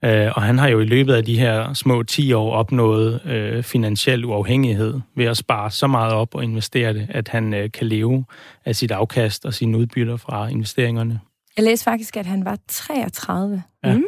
Øh, 0.05 0.31
og 0.35 0.41
han 0.41 0.57
har 0.57 0.67
jo 0.67 0.79
i 0.79 0.85
løbet 0.85 1.13
af 1.13 1.25
de 1.25 1.39
her 1.39 1.73
små 1.73 2.03
10 2.03 2.33
år 2.33 2.51
opnået 2.51 3.21
øh, 3.25 3.63
finansiel 3.63 4.25
uafhængighed 4.25 4.99
ved 5.15 5.25
at 5.25 5.37
spare 5.37 5.71
så 5.71 5.87
meget 5.87 6.13
op 6.13 6.35
og 6.35 6.43
investere 6.43 6.93
det, 6.93 7.07
at 7.09 7.27
han 7.27 7.53
øh, 7.53 7.71
kan 7.71 7.87
leve 7.87 8.25
af 8.65 8.75
sit 8.75 8.91
afkast 8.91 9.45
og 9.45 9.53
sine 9.53 9.77
udbytter 9.77 10.17
fra 10.17 10.47
investeringerne. 10.47 11.19
Jeg 11.57 11.65
læste 11.65 11.83
faktisk, 11.83 12.17
at 12.17 12.25
han 12.25 12.45
var 12.45 12.57
33, 12.67 13.63
ja. 13.83 13.97
mm, 13.97 14.03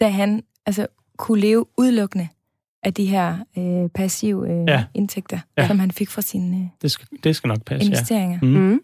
da 0.00 0.08
han 0.08 0.42
altså, 0.66 0.86
kunne 1.16 1.40
leve 1.40 1.66
udelukkende 1.78 2.28
af 2.82 2.94
de 2.94 3.06
her 3.06 3.38
øh, 3.58 3.88
passive 3.88 4.50
øh, 4.50 4.64
ja. 4.68 4.84
indtægter, 4.94 5.40
ja. 5.58 5.66
som 5.66 5.78
han 5.78 5.90
fik 5.90 6.10
fra 6.10 6.22
sine 6.22 6.56
øh, 6.56 6.62
det 6.82 6.90
skal, 6.90 7.08
det 7.24 7.36
skal 7.36 7.48
nok 7.48 7.64
passe, 7.64 7.86
investeringer. 7.86 8.38
Ja. 8.42 8.46
Mm. 8.46 8.54
Mm. 8.54 8.80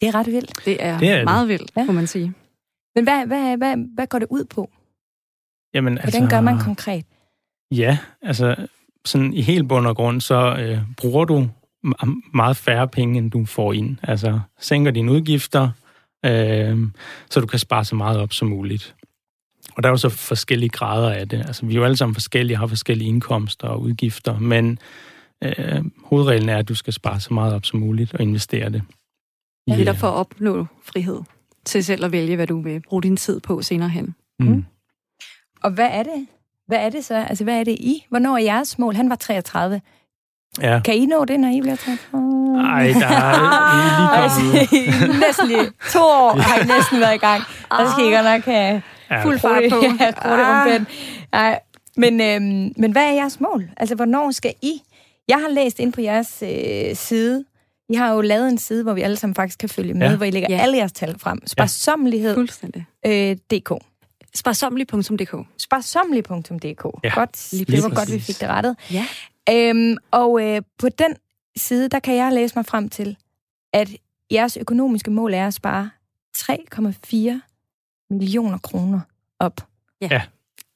Det 0.00 0.08
er 0.08 0.14
ret 0.14 0.26
vildt. 0.26 0.64
Det 0.64 0.84
er, 0.84 0.98
det 0.98 1.10
er 1.10 1.24
meget 1.24 1.48
vildt, 1.48 1.72
ja. 1.76 1.84
må 1.84 1.92
man 1.92 2.06
sige. 2.06 2.32
Men 2.94 3.04
hvad, 3.04 3.26
hvad, 3.26 3.56
hvad, 3.56 3.76
hvad 3.94 4.06
går 4.06 4.18
det 4.18 4.28
ud 4.30 4.44
på? 4.44 4.70
Jamen, 5.74 5.92
Hvordan 5.92 6.22
altså, 6.22 6.36
gør 6.36 6.40
man 6.40 6.58
konkret? 6.58 7.04
Ja, 7.70 7.98
altså 8.22 8.68
sådan 9.04 9.32
i 9.32 9.42
helt 9.42 9.68
bund 9.68 9.86
og 9.86 9.96
grund, 9.96 10.20
så 10.20 10.56
øh, 10.58 10.78
bruger 10.96 11.24
du 11.24 11.48
meget 12.34 12.56
færre 12.56 12.88
penge, 12.88 13.18
end 13.18 13.30
du 13.30 13.44
får 13.44 13.72
ind. 13.72 13.96
Altså 14.02 14.40
sænker 14.58 14.90
dine 14.90 15.12
udgifter, 15.12 15.70
øh, 16.24 16.78
så 17.30 17.40
du 17.40 17.46
kan 17.46 17.58
spare 17.58 17.84
så 17.84 17.94
meget 17.94 18.20
op 18.20 18.32
som 18.32 18.48
muligt. 18.48 18.94
Og 19.76 19.82
der 19.82 19.88
er 19.88 19.92
jo 19.92 19.96
så 19.96 20.08
forskellige 20.08 20.70
grader 20.70 21.10
af 21.10 21.28
det. 21.28 21.38
Altså 21.38 21.66
vi 21.66 21.72
er 21.72 21.76
jo 21.76 21.84
alle 21.84 21.96
sammen 21.96 22.14
forskellige, 22.14 22.56
har 22.56 22.66
forskellige 22.66 23.08
indkomster 23.08 23.68
og 23.68 23.80
udgifter, 23.80 24.38
men 24.38 24.78
øh, 25.44 25.84
hovedreglen 26.04 26.48
er, 26.48 26.58
at 26.58 26.68
du 26.68 26.74
skal 26.74 26.92
spare 26.92 27.20
så 27.20 27.34
meget 27.34 27.54
op 27.54 27.64
som 27.64 27.80
muligt 27.80 28.14
og 28.14 28.20
investere 28.20 28.70
det. 28.70 28.82
Ja, 29.68 29.76
det 29.76 29.88
er 29.88 29.92
for 29.92 30.08
at 30.08 30.14
opnå 30.14 30.66
frihed 30.84 31.20
til 31.64 31.84
selv 31.84 32.04
at 32.04 32.12
vælge, 32.12 32.36
hvad 32.36 32.46
du 32.46 32.60
vil 32.60 32.80
bruge 32.88 33.02
din 33.02 33.16
tid 33.16 33.40
på 33.40 33.62
senere 33.62 33.88
hen. 33.88 34.14
Mm. 34.40 34.46
Mm. 34.46 34.64
Og 35.62 35.70
hvad 35.70 35.88
er 35.92 36.02
det? 36.02 36.26
Hvad 36.66 36.78
er 36.78 36.90
det 36.90 37.04
så? 37.04 37.14
Altså, 37.14 37.44
hvad 37.44 37.60
er 37.60 37.64
det 37.64 37.72
I? 37.72 38.04
Hvornår 38.08 38.36
er 38.36 38.42
jeres 38.42 38.78
mål? 38.78 38.94
Han 38.94 39.10
var 39.10 39.16
33. 39.16 39.80
Ja. 40.62 40.80
Kan 40.84 40.94
I 40.94 41.06
nå 41.06 41.24
det, 41.24 41.40
når 41.40 41.48
I 41.48 41.60
bliver 41.60 41.76
33? 41.76 42.26
Nej, 42.62 42.86
der 42.86 43.06
er 43.06 44.52
lige 44.52 44.92
kommet 45.00 45.20
Næsten 45.20 45.46
lige 45.48 45.70
to 45.92 45.98
år 46.00 46.36
har 46.40 46.60
I 46.60 46.64
næsten 46.66 47.00
været 47.00 47.14
i 47.14 47.18
gang. 47.18 47.42
Der 47.70 47.90
skal 47.92 48.04
I 48.04 48.10
godt 48.14 48.24
nok 48.24 48.44
have 48.44 48.82
ja. 49.10 49.24
fuld 49.24 49.38
fart 49.38 49.62
på. 49.70 49.82
Ja, 50.00 50.74
ah. 50.74 50.80
Nej, 51.32 51.60
men, 51.96 52.20
øhm, 52.20 52.72
men 52.76 52.92
hvad 52.92 53.02
er 53.02 53.12
jeres 53.12 53.40
mål? 53.40 53.70
Altså, 53.76 53.94
hvornår 53.94 54.30
skal 54.30 54.54
I? 54.62 54.72
Jeg 55.28 55.36
har 55.36 55.48
læst 55.48 55.78
ind 55.78 55.92
på 55.92 56.00
jeres 56.00 56.42
øh, 56.42 56.96
side, 56.96 57.44
I 57.88 57.94
har 57.94 58.12
jo 58.12 58.20
lavet 58.20 58.48
en 58.48 58.58
side, 58.58 58.82
hvor 58.82 58.92
vi 58.92 59.00
alle 59.02 59.16
sammen 59.16 59.34
faktisk 59.34 59.58
kan 59.58 59.68
følge 59.68 59.94
med, 59.94 60.08
Ja. 60.10 60.16
hvor 60.16 60.26
I 60.26 60.30
lægger 60.30 60.48
Ja. 60.50 60.58
alle 60.62 60.76
jeres 60.76 60.92
tal 60.92 61.18
frem. 61.18 61.46
Sparsommelighed.dk. 61.46 62.36
Fuldstændig. 62.36 62.86
Øh, 63.06 63.36
DK. 63.52 63.72
Sparsomlig.dk. 64.34 65.34
Sparsommelig.dk. 65.58 66.84
Ja, 67.04 67.10
godt. 67.14 67.48
lige 67.52 67.64
Det 67.64 67.82
var 67.82 67.88
præcis. 67.88 67.98
godt, 67.98 68.12
vi 68.12 68.20
fik 68.20 68.40
det 68.40 68.48
rettet. 68.48 68.76
Ja. 68.92 69.06
Øhm, 69.50 69.96
og 70.10 70.42
øh, 70.42 70.62
på 70.78 70.88
den 70.88 71.16
side, 71.56 71.88
der 71.88 71.98
kan 71.98 72.14
jeg 72.14 72.32
læse 72.32 72.54
mig 72.56 72.66
frem 72.66 72.88
til, 72.88 73.16
at 73.72 73.90
jeres 74.32 74.56
økonomiske 74.56 75.10
mål 75.10 75.34
er 75.34 75.46
at 75.46 75.54
spare 75.54 75.90
3,4 76.38 77.40
millioner 78.10 78.58
kroner 78.58 79.00
op. 79.40 79.60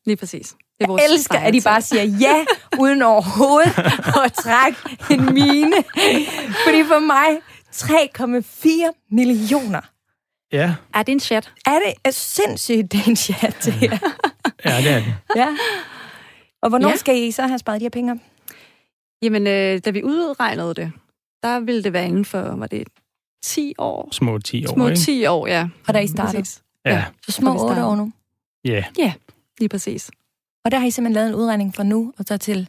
Lige 0.06 0.16
præcis. 0.16 0.54
Det 0.80 0.88
er 0.88 0.92
Jeg 0.92 1.06
elsker, 1.12 1.38
at 1.38 1.54
I 1.54 1.60
bare 1.60 1.82
siger 1.82 2.02
ja, 2.02 2.44
uden 2.78 3.02
overhovedet 3.02 3.78
at 4.24 4.32
trække 4.32 4.78
en 5.10 5.34
mine. 5.34 5.72
Fordi 6.64 6.84
for 6.84 6.98
mig, 6.98 7.40
3,4 7.74 9.06
millioner. 9.10 9.80
Ja, 10.52 10.74
Er 10.94 11.02
det 11.02 11.12
en 11.12 11.20
chat? 11.20 11.52
Er 11.66 11.78
det 11.86 11.94
er 12.04 12.10
sindssygt, 12.10 12.92
det 12.92 13.00
er 13.00 13.08
en 13.10 13.16
chat 13.16 13.56
til 13.60 13.74
jer. 13.82 13.98
ja 14.64 14.76
det 14.76 14.90
er 14.90 14.98
det. 15.00 15.14
Ja. 15.36 15.48
Og 16.62 16.68
hvornår 16.68 16.88
Ja. 16.88 16.92
ja. 16.92 16.96
skal 16.96 17.16
I 17.22 17.30
så 17.30 17.46
have 17.46 17.58
sparet 17.58 17.80
de 17.80 17.84
her 17.84 17.90
penge 17.90 18.12
op? 18.12 18.18
Jamen, 19.22 19.46
øh, 19.46 19.80
da 19.84 19.90
vi 19.90 20.02
udregnede 20.04 20.74
det, 20.74 20.92
der 21.42 21.60
ville 21.60 21.82
det 21.84 21.92
være 21.92 22.06
inden 22.06 22.24
for, 22.24 22.40
var 22.40 22.66
det 22.66 22.88
10 23.44 23.74
år? 23.78 24.08
Små 24.12 24.38
10 24.38 24.66
år, 24.66 24.72
Små 24.74 24.88
ikke? 24.88 25.00
10 25.00 25.26
år, 25.26 25.46
ja. 25.46 25.68
Fra 25.84 25.92
da 25.92 25.98
I 25.98 26.06
startede? 26.06 26.38
Præcis. 26.42 26.62
Ja, 26.86 27.04
Så 27.26 27.32
små 27.32 27.46
Fra 27.46 27.52
vi 27.52 27.58
8 27.58 27.74
startede. 27.74 27.86
år 27.86 27.96
nu. 27.96 28.12
ja. 28.64 28.84
Lige 29.58 29.68
præcis. 29.68 30.10
Og 30.64 30.70
der 30.70 30.78
har 30.78 30.86
I 30.86 30.90
simpelthen 30.90 31.14
lavet 31.14 31.28
en 31.28 31.34
udregning 31.34 31.74
fra 31.74 31.82
nu 31.82 32.12
og 32.18 32.24
så 32.28 32.36
til, 32.36 32.68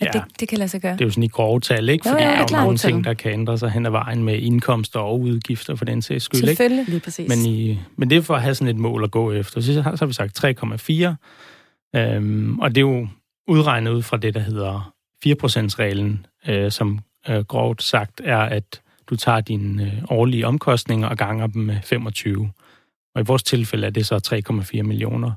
at 0.00 0.06
Ja. 0.14 0.20
det, 0.20 0.40
det 0.40 0.48
kan 0.48 0.58
lade 0.58 0.68
sig 0.68 0.80
gøre. 0.82 0.92
Det 0.92 1.00
er 1.00 1.04
jo 1.04 1.10
sådan 1.10 1.22
i 1.22 1.28
grove 1.28 1.60
tal, 1.60 1.88
ikke? 1.88 2.08
Jo, 2.08 2.12
Fordi 2.12 2.24
ja, 2.24 2.44
der 2.48 2.56
er 2.58 2.64
jo 2.64 2.76
Tal. 2.76 2.90
ting, 2.92 3.04
der 3.04 3.14
kan 3.14 3.32
ændre 3.32 3.58
sig 3.58 3.70
hen 3.70 3.86
ad 3.86 3.90
vejen 3.90 4.24
med 4.24 4.38
indkomster 4.38 5.00
og 5.00 5.20
udgifter 5.20 5.74
for 5.74 5.84
den 5.84 6.02
sags 6.02 6.24
skyld, 6.24 6.40
ikke? 6.40 6.46
Selvfølgelig. 6.48 6.84
Lige 6.88 7.00
præcis. 7.00 7.28
Men, 7.28 7.38
i, 7.46 7.78
men 7.96 8.10
det 8.10 8.18
er 8.18 8.22
for 8.22 8.34
at 8.34 8.42
have 8.42 8.54
sådan 8.54 8.68
et 8.74 8.80
mål 8.80 9.04
at 9.04 9.10
gå 9.10 9.32
efter. 9.32 9.60
Så 9.60 9.82
har, 9.82 9.96
så 9.96 10.04
har 10.04 10.06
vi 10.06 10.12
sagt 10.12 10.44
3,4. 11.94 12.00
Øhm, 12.00 12.58
og 12.60 12.68
det 12.74 12.76
er 12.76 12.80
jo 12.80 13.08
udregnet 13.48 13.90
ud 13.90 14.02
fra 14.02 14.16
det, 14.16 14.34
der 14.34 14.40
hedder 14.40 14.92
4%-reglen, 15.26 16.26
øh, 16.48 16.70
som 16.70 17.00
øh, 17.28 17.38
grovt 17.38 17.82
sagt 17.82 18.20
er, 18.24 18.38
at 18.38 18.80
du 19.06 19.16
tager 19.16 19.40
dine 19.40 19.82
øh, 19.82 20.02
årlige 20.10 20.46
omkostninger 20.46 21.08
og 21.08 21.16
ganger 21.16 21.46
dem 21.46 21.62
med 21.62 21.76
25. 21.84 22.50
Og 23.14 23.20
i 23.20 23.24
vores 23.24 23.42
tilfælde 23.42 23.86
er 23.86 23.90
det 23.90 24.06
så 24.06 24.40
3,4 24.76 24.82
millioner. 24.82 25.32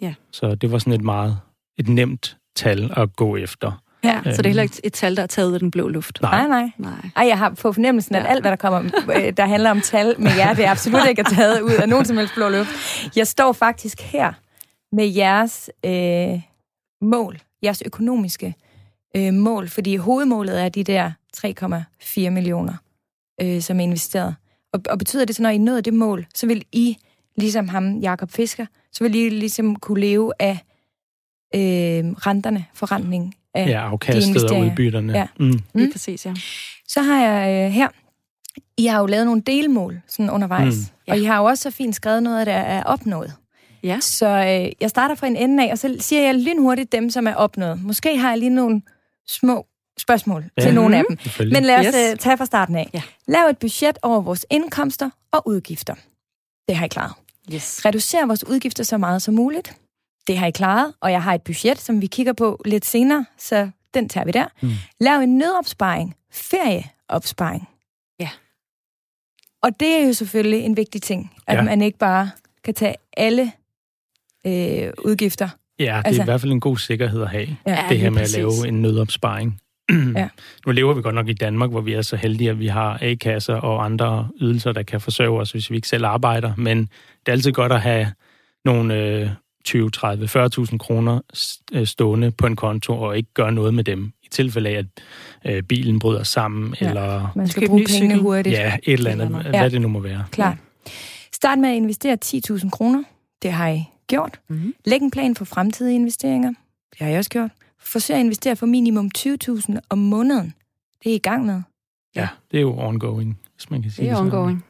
Ja. 0.00 0.14
Så 0.32 0.54
det 0.54 0.72
var 0.72 0.78
sådan 0.78 0.92
et 0.92 1.02
meget 1.02 1.38
et 1.78 1.88
nemt 1.88 2.36
tal 2.56 2.92
at 2.96 3.16
gå 3.16 3.36
efter. 3.36 3.82
Ja. 4.04 4.20
Så 4.24 4.30
det 4.30 4.38
er 4.38 4.48
heller 4.48 4.62
ikke 4.62 4.80
et 4.84 4.92
tal, 4.92 5.16
der 5.16 5.22
er 5.22 5.26
taget 5.26 5.48
ud 5.48 5.54
af 5.54 5.60
den 5.60 5.70
blå 5.70 5.88
luft. 5.88 6.18
Nej. 6.22 6.46
Nej, 6.46 6.48
nej. 6.48 6.70
Nej. 6.78 7.10
Ej, 7.16 7.26
jeg 7.26 7.38
har 7.38 7.50
på 7.50 7.72
fornemmelsen, 7.72 8.14
at 8.14 8.26
alt, 8.26 8.42
hvad 8.42 8.50
der 8.50 8.56
kommer, 8.56 8.90
øh, 9.16 9.32
der 9.36 9.46
handler 9.46 9.70
om 9.70 9.80
tal 9.80 10.14
med 10.18 10.30
jer, 10.36 10.54
det 10.54 10.64
er 10.64 10.70
absolut 10.70 11.08
ikke 11.08 11.20
er 11.20 11.34
taget 11.34 11.60
ud 11.60 11.70
af 11.70 11.88
nogen 11.88 12.04
som 12.04 12.16
helst 12.16 12.34
blå 12.34 12.48
luft. 12.48 12.70
Jeg 13.16 13.26
står 13.26 13.52
faktisk 13.52 14.00
her 14.00 14.32
med 14.92 15.06
jeres 15.06 15.70
øh, 15.84 16.40
mål, 17.02 17.38
jeres 17.62 17.82
økonomiske 17.86 18.54
øh, 19.16 19.34
mål, 19.34 19.68
fordi 19.68 19.96
hovedmålet 19.96 20.62
er 20.62 20.68
de 20.68 20.84
der 20.84 21.10
3,4 21.36 22.30
millioner, 22.30 22.74
øh, 23.40 23.60
som 23.62 23.80
er 23.80 23.84
investeret. 23.84 24.34
Og, 24.72 24.80
og 24.90 24.98
betyder 24.98 25.24
det 25.24 25.36
så, 25.36 25.42
når 25.42 25.50
I 25.50 25.58
nåede 25.58 25.82
det 25.82 25.94
mål, 25.94 26.26
så 26.34 26.46
vil 26.46 26.64
I, 26.72 26.96
ligesom 27.36 27.68
ham, 27.68 27.96
Jakob 27.98 28.30
Fisker, 28.30 28.66
så 28.92 29.04
vil 29.04 29.14
I 29.14 29.28
ligesom 29.28 29.76
kunne 29.76 30.00
leve 30.00 30.32
af 30.38 30.58
øh, 31.54 31.60
renterne, 32.12 32.64
forrentning 32.74 33.34
af 33.54 33.68
Ja, 33.68 33.80
afkastet 33.90 34.50
og 34.50 34.60
udbytterne. 34.60 35.12
Ja. 35.12 35.26
Mm. 35.40 35.46
Lige 35.74 35.86
Mm. 35.86 35.92
præcis, 35.92 36.26
ja. 36.26 36.34
Så 36.88 37.02
har 37.02 37.24
jeg 37.26 37.66
øh, 37.66 37.72
her, 37.72 37.88
I 38.76 38.86
har 38.86 39.00
jo 39.00 39.06
lavet 39.06 39.26
nogle 39.26 39.40
delmål 39.40 40.00
sådan 40.08 40.30
undervejs, 40.30 40.74
Mm. 40.74 40.80
mm. 40.80 40.86
Ja. 41.08 41.12
og 41.12 41.18
I 41.18 41.24
har 41.24 41.38
jo 41.38 41.44
også 41.44 41.62
så 41.62 41.70
fint 41.70 41.94
skrevet 41.94 42.22
noget, 42.22 42.46
der 42.46 42.52
er 42.52 42.82
opnået. 42.82 43.32
Ja. 43.82 43.98
Så 44.00 44.26
øh, 44.26 44.72
jeg 44.80 44.90
starter 44.90 45.14
fra 45.14 45.26
en 45.26 45.36
ende 45.36 45.64
af, 45.68 45.72
og 45.72 45.78
så 45.78 45.96
siger 46.00 46.22
jeg 46.22 46.34
lynhurtigt 46.34 46.92
dem, 46.92 47.10
som 47.10 47.26
er 47.26 47.34
opnået. 47.34 47.82
Måske 47.82 48.18
har 48.18 48.28
jeg 48.30 48.38
lige 48.38 48.50
nogle 48.50 48.82
små 49.28 49.66
spørgsmål 49.98 50.44
Ja. 50.58 50.62
til 50.62 50.74
nogle 50.74 50.96
af 50.96 51.04
dem. 51.08 51.18
Selvfølgelig. 51.18 51.56
Men 51.56 51.64
lad 51.64 51.78
os 51.78 51.86
Yes. 51.86 51.94
yes. 52.12 52.18
tage 52.22 52.36
fra 52.36 52.44
starten 52.44 52.76
af. 52.76 52.90
Ja. 52.94 53.02
Lav 53.26 53.46
et 53.48 53.58
budget 53.58 53.98
over 54.02 54.20
vores 54.20 54.46
indkomster 54.50 55.10
og 55.32 55.48
udgifter. 55.48 55.94
Det 56.68 56.76
har 56.76 56.84
I 56.84 56.88
klaret. 56.88 57.12
Yes. 57.52 57.84
Reducer 57.84 58.26
vores 58.26 58.46
udgifter 58.46 58.84
så 58.84 58.98
meget 58.98 59.22
som 59.22 59.34
muligt. 59.34 59.76
Det 60.26 60.38
har 60.38 60.46
I 60.46 60.50
klaret, 60.50 60.94
og 61.00 61.12
jeg 61.12 61.22
har 61.22 61.34
et 61.34 61.42
budget, 61.42 61.78
som 61.80 62.00
vi 62.00 62.06
kigger 62.06 62.32
på 62.32 62.60
lidt 62.64 62.84
senere, 62.86 63.26
så 63.38 63.70
den 63.94 64.08
tager 64.08 64.24
vi 64.24 64.30
der. 64.30 64.46
Mm. 64.62 64.70
Lav 65.00 65.20
en 65.20 65.38
nødopsparing, 65.38 66.16
ferieopsparing. 66.32 67.68
Ja. 68.20 68.30
Og 69.62 69.80
det 69.80 69.88
er 69.88 70.06
jo 70.06 70.12
selvfølgelig 70.12 70.64
en 70.64 70.76
vigtig 70.76 71.02
ting, 71.02 71.34
at 71.46 71.56
ja. 71.56 71.62
man 71.62 71.82
ikke 71.82 71.98
bare 71.98 72.30
kan 72.64 72.74
tage 72.74 72.94
alle 73.16 73.52
øh, 74.46 74.92
udgifter. 75.04 75.48
Ja, 75.78 75.84
det 75.84 75.90
er 75.90 76.02
Altså- 76.04 76.22
i 76.22 76.24
hvert 76.24 76.40
fald 76.40 76.52
en 76.52 76.60
god 76.60 76.76
sikkerhed 76.76 77.22
at 77.22 77.28
have. 77.30 77.56
Ja, 77.66 77.78
det 77.88 77.98
her 77.98 78.10
med 78.10 78.18
præcis. 78.20 78.34
at 78.36 78.40
lave 78.42 78.68
en 78.68 78.82
nødopsparing. 78.82 79.60
Ja. 80.16 80.28
Nu 80.66 80.72
lever 80.72 80.94
vi 80.94 81.02
godt 81.02 81.14
nok 81.14 81.28
i 81.28 81.32
Danmark, 81.32 81.70
hvor 81.70 81.80
vi 81.80 81.92
er 81.92 82.02
så 82.02 82.16
heldige, 82.16 82.50
at 82.50 82.58
vi 82.60 82.66
har 82.66 82.98
A-kasser 83.02 83.54
og 83.54 83.84
andre 83.84 84.28
ydelser, 84.40 84.72
der 84.72 84.82
kan 84.82 85.00
forsørge 85.00 85.40
os, 85.40 85.50
hvis 85.52 85.70
vi 85.70 85.76
ikke 85.76 85.88
selv 85.88 86.04
arbejder. 86.06 86.52
Men 86.56 86.78
det 86.80 86.88
er 87.26 87.32
altid 87.32 87.52
godt 87.52 87.72
at 87.72 87.80
have 87.80 88.12
nogle 88.64 88.94
øh, 88.94 89.28
20, 89.64 89.90
30, 89.90 90.24
40.000 90.26 90.78
kroner 90.78 91.20
øh, 91.72 91.86
stående 91.86 92.30
på 92.30 92.46
en 92.46 92.56
konto 92.56 92.92
og 93.00 93.16
ikke 93.16 93.34
gøre 93.34 93.52
noget 93.52 93.74
med 93.74 93.84
dem. 93.84 94.12
I 94.22 94.28
tilfælde 94.30 94.70
af, 94.70 94.74
at 94.74 94.86
øh, 95.56 95.62
bilen 95.62 95.98
bryder 95.98 96.22
sammen, 96.22 96.74
Ja. 96.80 96.88
eller 96.88 97.32
Man 97.36 97.48
skal 97.48 97.68
bruge 97.68 97.84
pengene 97.84 98.10
cykel. 98.10 98.18
hurtigt. 98.22 98.52
ja, 98.56 98.76
et 98.82 98.92
eller 98.92 99.10
andet, 99.10 99.24
Eller 99.24 99.38
noget. 99.38 99.50
hvad 99.52 99.60
Ja. 99.60 99.68
det 99.68 99.80
nu 99.80 99.88
må 99.88 100.00
være. 100.00 100.24
Klart. 100.30 100.56
Start 101.34 101.58
med 101.58 101.68
at 101.68 101.76
investere 101.76 102.18
10.000 102.24 102.70
kroner. 102.70 103.02
Det 103.42 103.52
har 103.52 103.68
I 103.68 103.84
gjort. 104.08 104.40
Mhm. 104.48 104.74
Læg 104.84 105.00
en 105.02 105.10
plan 105.10 105.34
for 105.36 105.44
fremtidige 105.44 105.94
investeringer. 105.94 106.52
Det 106.90 106.98
har 106.98 107.08
jeg 107.08 107.18
også 107.18 107.30
gjort. 107.30 107.50
Forsøg 107.78 108.16
at 108.16 108.20
investere 108.20 108.56
for 108.56 108.66
minimum 108.66 109.10
20.000 109.18 109.76
om 109.90 109.98
måneden. 109.98 110.54
Det 111.04 111.10
er 111.12 111.14
I 111.14 111.18
gang 111.18 111.46
med. 111.46 111.62
Ja, 112.16 112.28
det 112.50 112.56
er 112.56 112.60
jo 112.60 112.78
ongoing, 112.78 113.38
hvis 113.54 113.70
man 113.70 113.82
kan 113.82 113.90
sige 113.90 114.04
Det 114.04 114.10
er 114.12 114.16
sådan. 114.16 114.32
ongoing. 114.32 114.64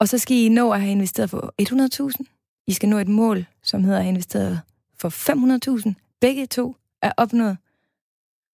Og 0.00 0.08
så 0.08 0.18
skal 0.18 0.36
I 0.36 0.48
nå 0.48 0.70
at 0.72 0.80
have 0.80 0.92
investeret 0.92 1.30
for 1.30 1.54
100.000. 1.62 2.24
I 2.66 2.72
skal 2.72 2.88
nå 2.88 2.98
et 2.98 3.08
mål, 3.08 3.46
som 3.62 3.84
hedder 3.84 3.98
at 3.98 4.04
have 4.04 4.10
investeret 4.12 4.60
for 4.98 5.08
500.000. 5.88 5.92
Begge 6.20 6.46
to 6.46 6.76
er 7.02 7.12
opnået. 7.16 7.56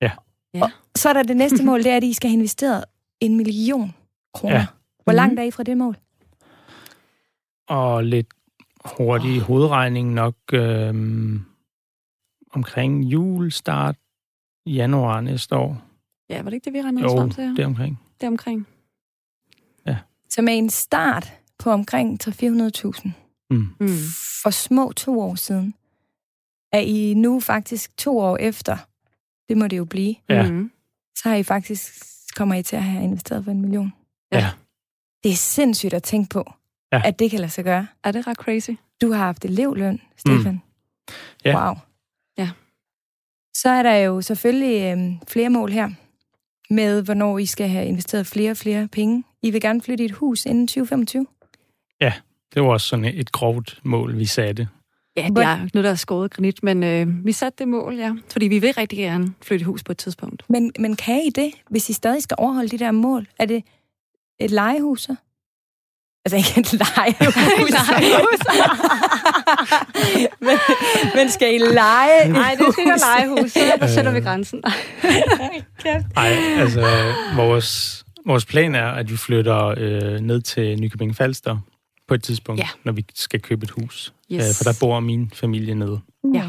Ja. 0.02 0.10
Ja. 0.54 0.62
Og 0.62 0.70
så 0.96 1.08
er 1.08 1.12
der 1.12 1.22
det 1.22 1.36
næste 1.36 1.64
mål, 1.64 1.82
det 1.82 1.90
er, 1.92 1.96
at 1.96 2.04
I 2.04 2.12
skal 2.12 2.30
have 2.30 2.36
investeret 2.38 2.84
en 3.20 3.36
million 3.36 3.94
kroner. 4.34 4.54
Ja. 4.54 4.60
Ja. 4.60 4.66
Hvor 5.04 5.12
langt 5.12 5.40
er 5.40 5.44
I 5.44 5.50
fra 5.50 5.62
det 5.62 5.76
mål? 5.76 5.96
Og 7.68 8.04
lidt 8.04 8.26
hurtig 8.98 9.40
hovedregning 9.40 10.12
nok 10.12 10.34
øhm, 10.52 11.40
omkring 12.50 13.04
jul, 13.04 13.52
start 13.52 13.96
januar 14.66 15.20
næste 15.20 15.56
år. 15.56 15.82
Ja, 16.28 16.42
var 16.42 16.50
det 16.50 16.54
ikke 16.54 16.64
det, 16.64 16.72
vi 16.72 16.82
regnede 16.82 17.06
os 17.06 17.12
Jo, 17.12 17.16
frem 17.18 17.30
til? 17.30 17.44
det 17.56 17.58
er 17.62 17.66
omkring. 17.66 18.00
det 18.20 18.26
omkring. 18.26 18.66
Så 20.30 20.42
med 20.42 20.58
en 20.58 20.70
start 20.70 21.32
på 21.58 21.70
omkring 21.70 22.20
300-400.000 22.28 23.10
Mm. 23.50 23.56
Mm. 23.80 23.88
for 24.42 24.50
små 24.50 24.92
to 24.92 25.20
år 25.20 25.34
siden, 25.34 25.74
er 26.72 26.78
I 26.80 27.14
nu 27.14 27.40
faktisk 27.40 27.96
to 27.96 28.18
år 28.18 28.36
efter, 28.36 28.76
det 29.48 29.56
må 29.56 29.66
det 29.66 29.78
jo 29.78 29.84
blive, 29.84 30.14
Ja. 30.28 30.50
Mm. 30.50 30.70
så 31.18 31.28
har 31.28 31.36
I 31.36 31.42
faktisk, 31.42 31.92
kommer 32.36 32.54
I 32.54 32.62
til 32.62 32.76
at 32.76 32.82
have 32.82 33.04
investeret 33.04 33.44
for 33.44 33.50
en 33.50 33.60
million. 33.60 33.92
Ja. 34.32 34.50
Det 35.22 35.30
er 35.32 35.36
sindssygt 35.36 35.94
at 35.94 36.02
tænke 36.02 36.28
på, 36.28 36.52
Ja. 36.92 36.96
ja. 36.96 37.08
at 37.08 37.18
det 37.18 37.30
kan 37.30 37.40
lade 37.40 37.50
sig 37.50 37.64
gøre. 37.64 37.86
Er 38.04 38.12
det 38.12 38.26
ret 38.26 38.36
crazy? 38.36 38.70
Du 39.00 39.12
har 39.12 39.24
haft 39.24 39.44
elevløn, 39.44 40.00
Stefan. 40.16 40.52
Mm. 40.52 40.60
Ja. 41.44 41.66
Wow. 41.66 41.76
Ja. 42.38 42.50
Så 43.56 43.68
er 43.68 43.82
der 43.82 43.94
jo 43.94 44.20
selvfølgelig 44.20 44.92
øhm, 44.92 45.18
flere 45.28 45.50
mål 45.50 45.70
her, 45.70 45.90
med 46.70 47.02
hvornår 47.02 47.38
I 47.38 47.46
skal 47.46 47.68
have 47.68 47.86
investeret 47.86 48.26
flere 48.26 48.50
og 48.50 48.56
flere 48.56 48.88
penge. 48.88 49.24
I 49.42 49.50
vil 49.50 49.60
gerne 49.60 49.82
flytte 49.82 50.04
i 50.04 50.06
et 50.06 50.12
hus 50.12 50.46
inden 50.46 50.66
2025. 50.66 51.26
Det 52.56 52.62
var 52.62 52.68
også 52.68 52.86
sådan 52.86 53.04
et 53.04 53.32
grovt 53.32 53.80
mål, 53.82 54.18
vi 54.18 54.24
satte. 54.24 54.68
Ja, 55.16 55.28
det 55.28 55.44
er 55.44 55.56
noget, 55.56 55.84
der 55.84 55.90
er 55.90 55.94
skåret 55.94 56.30
granit, 56.30 56.62
men 56.62 56.82
øh, 56.82 57.24
vi 57.24 57.32
satte 57.32 57.58
det 57.58 57.68
mål, 57.68 57.94
ja. 57.94 58.14
Fordi 58.32 58.48
vi 58.48 58.58
vil 58.58 58.74
rigtig 58.74 58.98
gerne 58.98 59.34
flytte 59.42 59.62
i 59.62 59.64
hus 59.64 59.84
på 59.84 59.92
et 59.92 59.98
tidspunkt. 59.98 60.42
Men, 60.48 60.72
men 60.78 60.96
kan 60.96 61.22
I 61.26 61.30
det, 61.30 61.50
hvis 61.70 61.90
I 61.90 61.92
stadig 61.92 62.22
skal 62.22 62.34
overholde 62.38 62.68
de 62.68 62.78
der 62.78 62.90
mål? 62.90 63.26
Er 63.38 63.46
det 63.46 63.64
et 64.40 64.50
legehus 64.50 65.02
så? 65.02 65.16
Altså 66.26 66.36
ikke 66.36 66.60
et 66.60 66.72
legehus. 66.72 67.70
Legehus. 68.00 68.40
men, 70.40 70.58
men 71.14 71.30
skal 71.30 71.54
I 71.54 71.58
lege? 71.58 72.28
Nej, 72.32 72.54
det 72.58 72.66
ikke 72.78 72.90
være 72.90 73.20
legehus. 73.28 73.52
Så 73.52 73.72
der 73.80 73.86
sætter 73.86 74.10
vi 74.10 74.18
Øh. 74.18 74.24
grænsen. 74.24 74.62
Nej, 76.14 76.32
altså 76.58 76.80
vores, 77.36 78.04
vores 78.26 78.44
plan 78.44 78.74
er, 78.74 78.86
at 78.86 79.10
vi 79.10 79.16
flytter 79.16 79.74
øh, 79.76 80.20
ned 80.20 80.40
til 80.40 80.80
Nykøbing 80.80 81.16
Falster 81.16 81.58
på 82.08 82.14
et 82.14 82.22
tidspunkt, 82.22 82.60
Ja. 82.60 82.68
når 82.84 82.92
vi 82.92 83.04
skal 83.14 83.40
købe 83.40 83.64
et 83.64 83.70
hus. 83.70 84.12
Yes. 84.32 84.38
Øh, 84.42 84.54
for 84.56 84.64
der 84.72 84.78
bor 84.80 85.00
min 85.00 85.30
familie 85.34 85.74
nede. 85.74 86.00
Ja, 86.34 86.42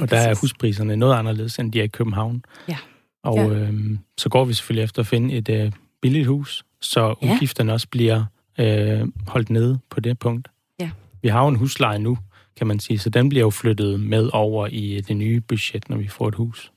Og 0.00 0.10
der 0.10 0.16
er 0.16 0.28
præcis. 0.28 0.40
huspriserne 0.40 0.96
noget 0.96 1.14
anderledes, 1.18 1.58
end 1.58 1.72
de 1.72 1.80
er 1.80 1.84
i 1.84 1.86
København. 1.86 2.44
Ja. 2.68 2.76
Og 3.24 3.36
Ja. 3.36 3.46
øhm, 3.46 3.98
så 4.18 4.28
går 4.28 4.44
vi 4.44 4.54
selvfølgelig 4.54 4.84
efter 4.84 5.00
at 5.02 5.06
finde 5.06 5.34
et 5.34 5.48
øh, 5.48 5.72
billigt 6.02 6.26
hus, 6.26 6.64
så 6.80 7.14
Ja. 7.22 7.32
udgifterne 7.32 7.72
også 7.72 7.86
bliver 7.90 8.24
øh, 8.60 9.08
holdt 9.26 9.50
nede 9.50 9.78
på 9.90 10.00
det 10.00 10.18
punkt. 10.18 10.48
Ja. 10.80 10.90
Vi 11.22 11.28
har 11.28 11.42
jo 11.42 11.48
en 11.48 11.56
husleje 11.56 11.98
nu, 11.98 12.18
kan 12.56 12.66
man 12.66 12.80
sige, 12.80 12.98
så 12.98 13.10
den 13.10 13.28
bliver 13.28 13.44
jo 13.44 13.50
flyttet 13.50 14.00
med 14.00 14.30
over 14.32 14.66
i 14.66 15.00
det 15.00 15.16
nye 15.16 15.40
budget, 15.40 15.88
når 15.88 15.96
vi 15.96 16.08
får 16.08 16.28
et 16.28 16.34
hus. 16.34 16.72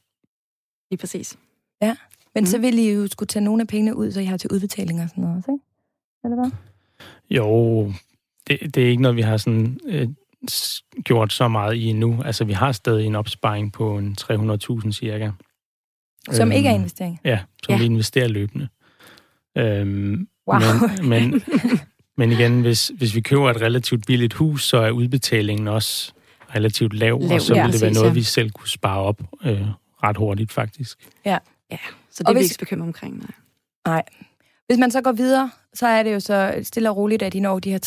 Lige 0.91 0.97
præcis. 0.99 1.37
Men 1.81 2.41
Mhm. 2.41 2.45
så 2.45 2.57
vil 2.57 2.77
I 2.79 2.91
jo 2.93 3.07
skulle 3.07 3.27
tage 3.27 3.43
nogle 3.45 3.61
af 3.61 3.67
pengene 3.67 3.95
ud, 3.95 4.11
så 4.11 4.19
I 4.19 4.25
har 4.25 4.37
til 4.37 4.51
udbetaling 4.51 5.01
og 5.01 5.09
sådan 5.09 5.21
noget 5.23 5.37
også, 5.37 5.51
ikke? 5.51 5.63
Eller 6.23 6.35
hvad? 6.41 6.51
Jo, 7.29 7.85
det, 8.47 8.75
det 8.75 8.83
er 8.83 8.89
ikke 8.89 9.01
noget, 9.01 9.17
vi 9.17 9.21
har 9.21 9.37
sådan 9.37 9.79
øh, 9.85 10.07
gjort 11.03 11.33
så 11.33 11.47
meget 11.47 11.75
i 11.75 11.85
endnu. 11.87 12.21
Altså, 12.25 12.45
vi 12.45 12.53
har 12.53 12.71
stadig 12.71 13.05
en 13.05 13.15
opsparing 13.15 13.73
på 13.73 13.97
en 13.97 14.15
300.000 14.21 14.91
cirka. 14.91 15.31
Som 16.31 16.51
ikke 16.51 16.69
er 16.69 16.73
Øhm, 16.73 16.79
investering. 16.81 17.19
Ja, 17.25 17.39
som 17.63 17.71
Ja. 17.71 17.73
ja. 17.73 17.79
vi 17.79 17.85
investerer 17.85 18.27
løbende. 18.27 18.67
Øhm, 19.57 20.27
Wow. 20.47 20.59
Men, 21.01 21.09
men, 21.09 21.41
men 22.17 22.31
igen, 22.31 22.62
hvis, 22.62 22.91
hvis 22.97 23.15
vi 23.15 23.21
køber 23.21 23.50
et 23.51 23.62
relativt 23.62 24.05
billigt 24.07 24.33
hus, 24.33 24.63
så 24.67 24.77
er 24.77 24.91
udbetalingen 24.91 25.67
også 25.67 26.13
relativt 26.55 26.93
lav, 26.93 27.19
Lav, 27.21 27.35
og 27.35 27.41
så 27.41 27.55
ja, 27.55 27.63
vil 27.65 27.73
det 27.73 27.81
være 27.81 27.93
noget, 27.93 28.07
ja. 28.09 28.13
vi 28.13 28.23
selv 28.23 28.51
kunne 28.51 28.67
spare 28.69 29.00
op 29.00 29.21
øh, 29.45 29.62
ret 30.03 30.17
hurtigt, 30.17 30.51
faktisk. 30.51 30.97
Så 32.12 32.19
det 32.19 32.27
Og 32.27 32.29
er 32.31 32.33
vi 32.33 32.39
hvis- 32.39 32.43
ikke 32.45 32.53
så 32.53 32.59
bekymret 32.59 32.88
omkring. 32.88 33.29
Nej. 33.88 34.03
Hvis 34.67 34.77
man 34.77 34.91
så 34.91 35.01
går 35.01 35.12
videre, 35.12 35.51
så 35.73 35.88
er 35.88 36.03
det 36.03 36.13
jo 36.13 36.19
så 36.19 36.59
stille 36.63 36.89
og 36.89 36.97
roligt, 36.97 37.21
at 37.21 37.33
I 37.33 37.39
når 37.39 37.59
de 37.59 37.71
her 37.71 37.79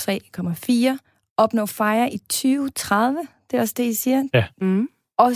3,4. 0.95 0.99
Opnå 1.37 1.67
FIRE 1.67 2.13
i 2.13 2.19
2030. 2.19 3.19
Det 3.51 3.57
er 3.57 3.61
også 3.61 3.75
det, 3.77 3.85
I 3.85 3.95
siger. 3.95 4.23
Mm. 4.61 4.89
Og 5.19 5.31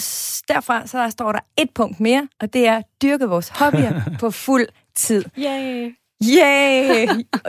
derfra 0.48 0.86
så 0.86 1.10
står 1.10 1.32
der 1.32 1.38
et 1.58 1.70
punkt 1.74 2.00
mere, 2.00 2.28
og 2.40 2.52
det 2.52 2.66
er 2.66 2.82
dyrke 3.02 3.26
vores 3.28 3.48
hobbyer 3.48 4.00
på 4.20 4.30
fuld 4.30 4.66
tid. 4.94 5.24
Yay! 5.38 5.94
Yay! 6.24 7.06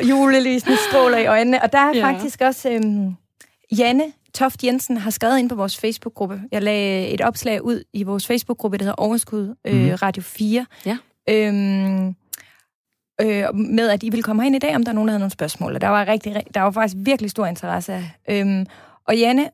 Julelysen 0.09 0.71
stråler 0.89 1.17
i 1.17 1.25
øjnene. 1.25 1.61
Og 1.63 1.71
der 1.73 1.79
er 1.79 1.97
Ja. 1.97 2.03
faktisk 2.11 2.41
også... 2.41 2.69
Øhm, 2.69 3.15
Janne 3.77 4.03
Toft 4.33 4.63
Jensen 4.63 4.97
har 4.97 5.09
skrevet 5.11 5.39
ind 5.39 5.49
på 5.49 5.55
vores 5.55 5.77
Facebook-gruppe. 5.77 6.41
Jeg 6.51 6.61
lagde 6.63 7.07
et 7.07 7.21
opslag 7.21 7.61
ud 7.65 7.83
i 7.93 8.03
vores 8.03 8.27
Facebook-gruppe, 8.27 8.77
der 8.77 8.83
hedder 8.83 8.95
Overskud 8.95 9.55
øh, 9.67 9.75
Mhm. 9.85 9.93
Radio 9.95 10.23
4. 10.23 10.65
Ja. 10.85 10.97
Øhm, 11.29 12.07
øh, 13.21 13.55
med 13.55 13.89
at 13.89 14.03
I 14.03 14.09
ville 14.09 14.23
komme 14.23 14.41
herind 14.41 14.55
i 14.55 14.59
dag, 14.59 14.75
om 14.75 14.83
der 14.83 14.91
er 14.91 14.93
nogen, 14.95 15.07
der 15.07 15.11
havde 15.11 15.19
nogle 15.19 15.31
spørgsmål. 15.31 15.75
Og 15.75 15.81
der 15.81 15.87
var, 15.87 16.07
rigtig, 16.07 16.35
ri- 16.37 16.51
der 16.53 16.61
var 16.61 16.71
faktisk 16.71 16.95
virkelig 17.05 17.31
stor 17.31 17.45
interesse. 17.45 18.03
Øhm, 18.29 18.65
og 19.07 19.17
Janne 19.17 19.49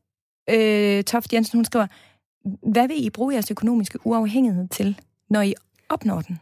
øh, 0.49 1.03
Toft 1.03 1.33
Jensen, 1.33 1.57
hun 1.57 1.65
skriver, 1.65 1.87
hvad 2.71 2.87
vil 2.87 3.05
I 3.05 3.09
bruge 3.09 3.33
jeres 3.33 3.51
økonomiske 3.51 3.99
uafhængighed 4.07 4.67
til, 4.67 4.99
når 5.29 5.41
I 5.41 5.53
opnår 5.89 6.21
den? 6.21 6.39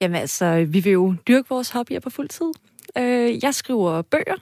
Jamen 0.00 0.16
altså, 0.16 0.66
vi 0.68 0.80
vil 0.80 0.92
jo 0.92 1.14
dyrke 1.28 1.48
vores 1.48 1.70
hobbyer 1.70 2.00
på 2.00 2.10
fuld 2.10 2.28
tid. 2.28 2.52
Øh, 2.98 3.44
jeg 3.44 3.54
skriver 3.54 4.02
bøger, 4.02 4.36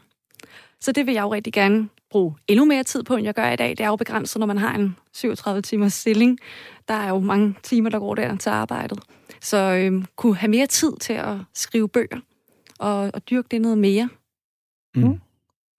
så 0.81 0.93
det 0.93 1.07
vil 1.07 1.15
jeg 1.15 1.23
jo 1.23 1.33
rigtig 1.33 1.53
gerne 1.53 1.89
bruge 2.11 2.35
endnu 2.49 2.65
mere 2.65 2.83
tid 2.83 3.03
på, 3.03 3.17
end 3.17 3.25
jeg 3.25 3.35
gør 3.35 3.51
i 3.51 3.57
dag. 3.57 3.71
Det 3.71 3.81
er 3.81 3.89
jo 3.89 3.97
begrænset, 3.97 4.41
når 4.41 4.47
man 4.47 4.59
har 4.59 4.75
en 4.75 4.97
37 5.13 5.63
timers 5.63 5.93
stilling. 5.93 6.39
Der 6.89 6.95
er 6.95 7.09
jo 7.09 7.19
mange 7.19 7.55
timer, 7.63 7.91
der 7.91 7.99
går 7.99 8.15
der 8.15 8.37
til 8.37 8.51
arbejdet. 8.51 8.99
Så 9.41 9.57
øh, 9.57 10.05
kunne 10.17 10.37
have 10.37 10.51
mere 10.51 10.67
tid 10.67 10.93
til 11.01 11.13
at 11.13 11.37
skrive 11.55 11.89
bøger 11.89 12.21
og, 12.79 13.11
og 13.15 13.31
dyrke 13.31 13.49
det 13.51 13.61
noget 13.61 13.79
mere. 13.79 14.09
Mm. 14.95 15.03
Mm. 15.03 15.09
Mm. 15.09 15.21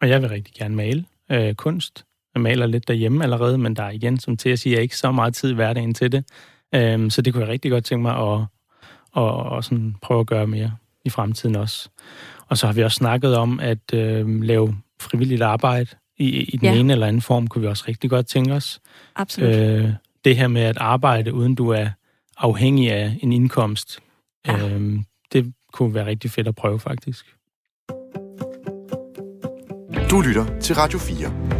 Og 0.02 0.10
jeg 0.10 0.22
vil 0.22 0.30
rigtig 0.30 0.54
gerne 0.54 0.76
male 0.76 1.06
øh, 1.32 1.56
kunst. 1.56 2.06
Jeg 2.34 2.42
maler 2.42 2.66
lidt 2.66 2.88
derhjemme 2.88 3.24
allerede, 3.24 3.58
men 3.58 3.76
der 3.76 3.84
er 3.84 3.92
igen, 3.92 4.20
som 4.20 4.38
til 4.38 4.50
at 4.50 4.60
sige, 4.60 4.82
ikke 4.82 4.98
så 4.98 5.12
meget 5.12 5.36
tid 5.36 5.52
i 5.52 5.54
hverdagen 5.54 5.94
til 5.94 6.12
det. 6.12 6.26
Øhm, 6.76 7.10
så 7.10 7.22
det 7.22 7.34
kunne 7.34 7.44
jeg 7.44 7.52
rigtig 7.52 7.72
godt 7.72 7.86
tænke 7.86 8.02
mig 8.02 8.34
at, 8.34 8.46
at, 9.18 9.58
at 9.58 9.66
sådan 9.66 9.96
prøve 10.02 10.20
at 10.20 10.28
gøre 10.28 10.48
mere 10.48 10.72
i 11.06 11.10
fremtiden 11.10 11.56
også. 11.56 11.90
Og 12.48 12.58
så 12.58 12.66
har 12.66 12.74
vi 12.74 12.84
også 12.84 12.96
snakket 12.96 13.38
om 13.38 13.60
at 13.60 13.94
øh, 13.94 14.42
lave 14.42 14.76
frivilligt 15.02 15.42
arbejde 15.42 15.90
i, 16.18 16.28
i 16.28 16.58
den 16.58 16.66
Ja. 16.74 16.80
ene 16.80 16.94
eller 16.94 17.08
anden 17.08 17.22
form, 17.22 17.48
kunne 17.48 17.62
vi 17.62 17.68
også 17.68 17.84
rigtig 17.88 18.10
godt 18.10 18.28
tænke 18.28 18.54
os. 18.54 18.80
Absolut. 19.16 19.56
Øh, 19.56 19.90
det 20.26 20.38
her 20.38 20.48
med 20.48 20.62
at 20.62 20.78
arbejde, 20.78 21.34
uden 21.34 21.56
du 21.56 21.70
er 21.70 21.88
afhængig 22.38 22.92
af 22.92 23.18
en 23.22 23.34
indkomst, 23.34 24.00
ja. 24.48 24.70
øh, 24.70 25.00
det 25.34 25.54
kunne 25.74 25.94
være 25.94 26.06
rigtig 26.06 26.32
fedt 26.32 26.48
at 26.48 26.56
prøve 26.56 26.80
faktisk. 26.80 27.26
Du 30.12 30.22
lytter 30.22 30.60
til 30.60 30.76
Radio 30.76 31.00
4. 31.00 31.55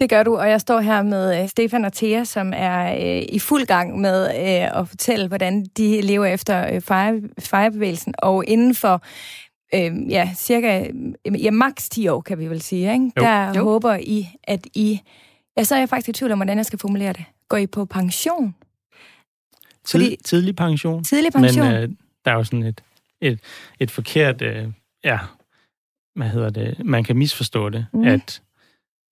Det 0.00 0.10
gør 0.10 0.22
du, 0.22 0.36
og 0.36 0.48
jeg 0.50 0.60
står 0.60 0.80
her 0.80 1.02
med 1.02 1.42
øh, 1.42 1.48
Stefan 1.48 1.84
og 1.84 1.92
Thea, 1.92 2.24
som 2.24 2.52
er 2.56 2.94
øh, 3.18 3.22
i 3.28 3.38
fuld 3.38 3.66
gang 3.66 4.00
med 4.00 4.24
øh, 4.26 4.80
at 4.80 4.88
fortælle, 4.88 5.28
hvordan 5.28 5.64
de 5.76 6.00
lever 6.00 6.26
efter 6.26 6.74
øh, 6.74 6.80
fire, 6.80 7.20
firebevægelsen, 7.38 8.14
og 8.18 8.44
inden 8.46 8.74
for 8.74 9.02
øh, 9.74 10.10
ja, 10.10 10.30
cirka 10.34 10.86
øh, 11.26 11.44
ja, 11.44 11.50
maks 11.50 11.88
10 11.88 12.08
år, 12.08 12.20
kan 12.20 12.38
vi 12.38 12.46
vel 12.46 12.62
sige, 12.62 12.92
ikke? 12.92 13.12
Jo. 13.16 13.22
der 13.22 13.52
Jo. 13.56 13.64
håber 13.64 13.96
I, 13.96 14.28
at 14.44 14.66
I... 14.74 15.00
Ja, 15.56 15.64
så 15.64 15.74
er 15.74 15.78
jeg 15.78 15.88
faktisk 15.88 16.08
i 16.08 16.12
tvivl 16.12 16.32
om, 16.32 16.38
hvordan 16.38 16.56
jeg 16.56 16.66
skal 16.66 16.78
formulere 16.78 17.12
det. 17.12 17.24
Går 17.48 17.56
I 17.56 17.66
på 17.66 17.84
pension? 17.84 18.54
Tid, 19.84 20.00
Fordi- 20.00 20.16
tidlig 20.24 20.56
pension. 20.56 21.04
Tidlig 21.04 21.32
pension? 21.32 21.66
Men 21.66 21.74
øh, 21.74 21.88
der 22.24 22.30
er 22.30 22.34
jo 22.34 22.44
sådan 22.44 22.62
et, 22.62 22.80
et, 23.20 23.40
et 23.80 23.90
forkert, 23.90 24.42
øh, 24.42 24.68
ja, 25.04 25.18
hvad 26.14 26.28
hedder 26.28 26.50
det, 26.50 26.84
man 26.84 27.04
kan 27.04 27.16
misforstå 27.16 27.68
det, 27.68 27.86
Mm. 27.92 27.98
mm. 28.00 28.06
at, 28.06 28.42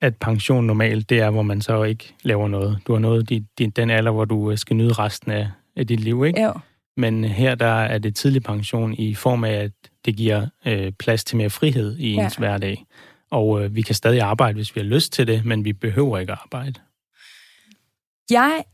at 0.03 0.17
pension 0.17 0.65
normalt, 0.65 1.11
det 1.11 1.21
er, 1.21 1.31
hvor 1.31 1.43
man 1.43 1.61
så 1.61 1.83
ikke 1.83 2.15
laver 2.23 2.49
noget. 2.49 2.79
Du 2.87 2.93
har 2.93 3.01
nået 3.01 3.29
din, 3.29 3.47
din, 3.59 3.71
den 3.71 3.91
alder, 3.91 4.11
hvor 4.11 4.25
du 4.25 4.51
øh, 4.51 4.59
skal 4.59 4.77
nyde 4.77 4.93
resten 4.93 5.33
af, 5.33 5.49
af 5.77 5.87
dit 5.87 6.01
liv, 6.01 6.25
ikke? 6.25 6.41
Ja. 6.41 6.53
Men 6.97 7.25
her 7.25 7.55
der 7.55 7.67
er 7.67 7.99
det 7.99 8.17
tidlig 8.17 8.43
pension 8.43 8.95
i 8.95 9.15
form 9.15 9.45
af, 9.45 9.53
at 9.53 9.71
det 10.05 10.17
giver 10.17 10.47
øh, 10.67 10.93
plads 10.93 11.25
til 11.25 11.37
mere 11.37 11.51
frihed 11.51 11.97
i 11.99 12.15
Ja. 12.15 12.25
ens 12.25 12.35
hverdag. 12.35 12.85
Og 13.31 13.65
øh, 13.65 13.75
vi 13.75 13.83
kan 13.83 13.95
stadig 13.95 14.21
arbejde, 14.21 14.55
hvis 14.55 14.75
vi 14.77 14.81
har 14.81 14.89
lyst 14.89 15.13
til 15.13 15.27
det, 15.27 15.45
men 15.45 15.65
vi 15.65 15.73
behøver 15.73 16.19
ikke 16.19 16.33
arbejde. 16.33 16.81
Jeg 18.31 18.65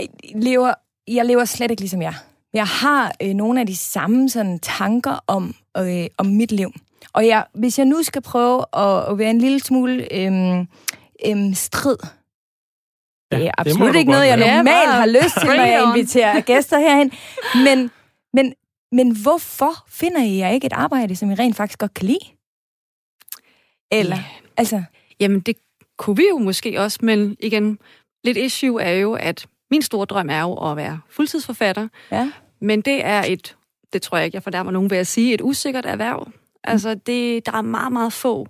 øh, 0.00 0.06
lever, 0.42 0.74
jeg 1.08 1.24
lever 1.24 1.44
slet 1.44 1.70
ikke 1.70 1.82
ligesom 1.82 2.02
jeg. 2.02 2.14
Jeg 2.54 2.66
har 2.66 3.12
øh, 3.22 3.34
nogle 3.34 3.60
af 3.60 3.66
de 3.66 3.76
samme 3.76 4.28
sådan, 4.28 4.58
tanker 4.58 5.24
om, 5.26 5.54
øh, 5.78 6.06
om 6.18 6.26
mit 6.26 6.52
liv. 6.52 6.72
Og 7.12 7.26
jeg, 7.26 7.46
hvis 7.54 7.78
jeg 7.78 7.86
nu 7.86 8.02
skal 8.02 8.22
prøve 8.22 8.64
at, 8.76 9.10
at 9.10 9.18
være 9.18 9.30
en 9.30 9.38
lille 9.38 9.60
smule 9.60 10.14
øh, 10.14 10.58
øh, 11.26 11.54
strid, 11.54 11.96
det 13.30 13.38
er 13.38 13.38
det 13.38 13.44
må 13.44 13.52
absolut 13.58 13.92
du 13.94 13.98
ikke 13.98 14.10
noget, 14.10 14.26
jeg 14.26 14.36
normalt 14.36 14.68
Ja, 14.68 14.90
har 14.90 15.06
lyst 15.06 15.40
til, 15.40 15.46
når 15.48 15.64
jeg 15.64 15.82
inviterer 15.96 16.40
gæster 16.40 16.78
herhen. 16.78 17.12
Men, 17.64 17.90
men, 18.32 18.54
men 18.92 19.16
hvorfor 19.22 19.84
finder 19.88 20.22
I 20.22 20.36
jer 20.38 20.48
ikke 20.50 20.66
et 20.66 20.72
arbejde, 20.72 21.16
som 21.16 21.30
I 21.30 21.34
rent 21.34 21.56
faktisk 21.56 21.78
godt 21.78 21.94
kan 21.94 22.06
lide? 22.06 22.18
Eller, 23.92 24.16
Ja. 24.16 24.24
altså, 24.56 24.82
Jamen, 25.20 25.40
det 25.40 25.56
kunne 25.98 26.16
vi 26.16 26.24
jo 26.30 26.38
måske 26.38 26.80
også, 26.80 26.98
men 27.02 27.36
igen, 27.40 27.78
lidt 28.24 28.36
issue 28.36 28.82
er 28.82 28.92
jo, 28.92 29.14
at 29.14 29.46
min 29.70 29.82
store 29.82 30.06
drøm 30.06 30.30
er 30.30 30.40
jo 30.40 30.70
at 30.70 30.76
være 30.76 31.00
fuldtidsforfatter, 31.10 31.88
ja. 32.10 32.32
men 32.60 32.80
det 32.80 33.04
er 33.04 33.22
et, 33.28 33.56
det 33.92 34.02
tror 34.02 34.16
jeg 34.18 34.24
ikke, 34.24 34.36
jeg 34.36 34.42
fornærmer 34.42 34.70
nogen 34.72 34.90
ved 34.90 34.98
at 34.98 35.06
sige, 35.06 35.34
et 35.34 35.40
usikkert 35.40 35.86
erhverv. 35.86 36.28
Altså, 36.64 36.94
det, 36.94 37.46
der 37.46 37.52
er 37.52 37.62
meget, 37.62 37.92
meget 37.92 38.12
få 38.12 38.46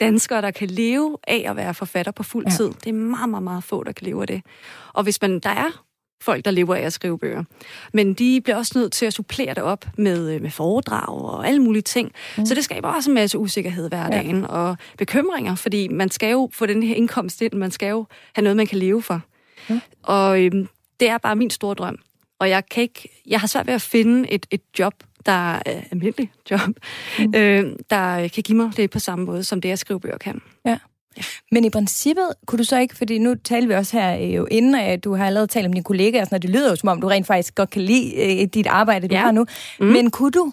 danskere, 0.00 0.42
der 0.42 0.50
kan 0.50 0.68
leve 0.68 1.16
af 1.26 1.44
at 1.48 1.56
være 1.56 1.74
forfatter 1.74 2.12
på 2.12 2.22
fuld 2.22 2.44
Ja. 2.46 2.50
tid. 2.50 2.68
Det 2.84 2.86
er 2.86 2.92
meget, 2.92 3.28
meget, 3.28 3.42
meget 3.42 3.64
få, 3.64 3.84
der 3.84 3.92
kan 3.92 4.06
leve 4.06 4.20
af 4.20 4.26
det. 4.26 4.42
Og 4.92 5.02
hvis 5.02 5.22
man, 5.22 5.38
der 5.40 5.50
er 5.50 5.84
folk, 6.22 6.44
der 6.44 6.50
lever 6.50 6.74
af 6.74 6.80
at 6.80 6.92
skrive 6.92 7.18
bøger. 7.18 7.44
Men 7.92 8.14
de 8.14 8.40
bliver 8.40 8.56
også 8.56 8.72
nødt 8.78 8.92
til 8.92 9.06
at 9.06 9.12
supplere 9.12 9.54
det 9.54 9.62
op 9.62 9.86
med, 9.98 10.34
øh, 10.34 10.42
med 10.42 10.50
foredrag 10.50 11.08
og 11.08 11.46
alle 11.46 11.62
mulige 11.62 11.82
ting. 11.82 12.12
Mm. 12.38 12.46
Så 12.46 12.54
det 12.54 12.64
skaber 12.64 12.88
også 12.88 13.10
en 13.10 13.14
masse 13.14 13.38
usikkerhed 13.38 13.88
hver 13.88 14.10
dagen 14.10 14.40
ja. 14.40 14.46
og 14.46 14.76
bekymringer, 14.98 15.54
fordi 15.54 15.88
man 15.88 16.10
skal 16.10 16.30
jo 16.30 16.48
få 16.52 16.66
den 16.66 16.82
her 16.82 16.94
indkomst 16.94 17.42
ind, 17.42 17.52
man 17.52 17.70
skal 17.70 17.88
jo 17.88 18.06
have 18.34 18.42
noget, 18.42 18.56
man 18.56 18.66
kan 18.66 18.78
leve 18.78 19.02
for. 19.02 19.20
Ja. 19.70 19.80
Og 20.02 20.42
øhm, 20.44 20.68
det 21.00 21.08
er 21.08 21.18
bare 21.18 21.36
min 21.36 21.50
store 21.50 21.74
drøm. 21.74 21.98
Og 22.40 22.48
jeg 22.48 22.68
kan 22.68 22.82
ikke, 22.82 23.22
jeg 23.26 23.40
har 23.40 23.46
svært 23.46 23.66
ved 23.66 23.74
at 23.74 23.82
finde 23.82 24.30
et, 24.32 24.46
et 24.50 24.62
job, 24.78 24.94
der 25.26 25.52
er 25.54 25.80
almindeligt 25.90 26.30
job, 26.50 26.60
mm. 27.18 27.32
øh, 27.36 27.76
der 27.90 28.28
kan 28.28 28.42
give 28.42 28.56
mig 28.58 28.76
det 28.76 28.90
på 28.90 28.98
samme 28.98 29.24
måde, 29.24 29.44
som 29.44 29.60
det 29.60 29.70
at 29.70 29.78
skrive 29.78 30.00
bøger 30.00 30.18
kan. 30.18 30.40
Men 31.52 31.64
i 31.64 31.70
princippet, 31.70 32.28
kunne 32.46 32.58
du 32.58 32.64
så 32.64 32.78
ikke, 32.78 32.96
fordi 32.96 33.18
nu 33.18 33.34
taler 33.34 33.66
vi 33.66 33.74
også 33.74 33.96
her 34.00 34.18
øh, 34.18 34.34
jo 34.34 34.44
inden, 34.50 34.74
at 34.74 35.04
du 35.04 35.14
har 35.14 35.26
allerede 35.26 35.46
talt 35.46 35.66
om 35.66 35.72
dine 35.72 35.84
kollegaer, 35.84 36.20
og 36.20 36.26
sådan, 36.26 36.36
og 36.36 36.42
det 36.42 36.50
lyder 36.50 36.70
jo 36.70 36.76
som 36.76 36.88
om, 36.88 37.00
du 37.00 37.06
rent 37.06 37.26
faktisk 37.26 37.54
godt 37.54 37.70
kan 37.70 37.82
lide 37.82 38.40
øh, 38.42 38.46
dit 38.54 38.66
arbejde, 38.66 39.08
du 39.08 39.14
Ja. 39.14 39.20
har 39.20 39.32
nu. 39.32 39.46
Mm. 39.80 39.86
Mm. 39.86 39.92
Men 39.92 40.10
kunne 40.10 40.30
du 40.30 40.52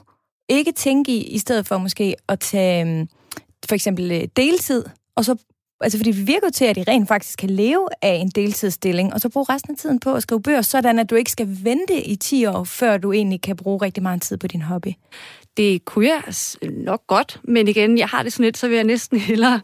ikke 0.49 0.71
tænke 0.71 1.11
i, 1.11 1.23
i 1.23 1.37
stedet 1.37 1.67
for 1.67 1.77
måske 1.77 2.15
at 2.29 2.39
tage 2.39 2.99
øh, 2.99 3.07
for 3.69 3.75
eksempel 3.75 4.11
øh, 4.11 4.27
deltid, 4.35 4.85
og 5.15 5.25
så, 5.25 5.35
altså 5.81 5.97
fordi 5.97 6.11
det 6.11 6.27
virker 6.27 6.49
til, 6.49 6.65
at 6.65 6.77
I 6.77 6.83
rent 6.83 7.07
faktisk 7.07 7.39
kan 7.39 7.49
leve 7.49 7.87
af 8.01 8.13
en 8.13 8.29
deltidsstilling, 8.29 9.13
og 9.13 9.21
så 9.21 9.29
bruge 9.29 9.45
resten 9.49 9.71
af 9.71 9.77
tiden 9.77 9.99
på 9.99 10.13
at 10.13 10.23
skrive 10.23 10.41
bøger, 10.41 10.61
sådan 10.61 10.99
at 10.99 11.09
du 11.09 11.15
ikke 11.15 11.31
skal 11.31 11.57
vente 11.63 12.01
i 12.01 12.15
10 12.15 12.45
år, 12.45 12.63
før 12.63 12.97
du 12.97 13.11
egentlig 13.11 13.41
kan 13.41 13.55
bruge 13.55 13.81
rigtig 13.81 14.03
meget 14.03 14.21
tid 14.21 14.37
på 14.37 14.47
din 14.47 14.61
hobby. 14.61 14.93
Det 15.57 15.85
kunne 15.85 16.07
jeg 16.07 16.23
nok 16.71 17.07
godt, 17.07 17.41
men 17.43 17.67
igen, 17.67 17.97
jeg 17.97 18.07
har 18.07 18.23
det 18.23 18.33
sådan 18.33 18.43
lidt, 18.43 18.57
så 18.57 18.67
vil 18.67 18.75
jeg 18.75 18.83
næsten 18.83 19.19
hellere 19.29 19.61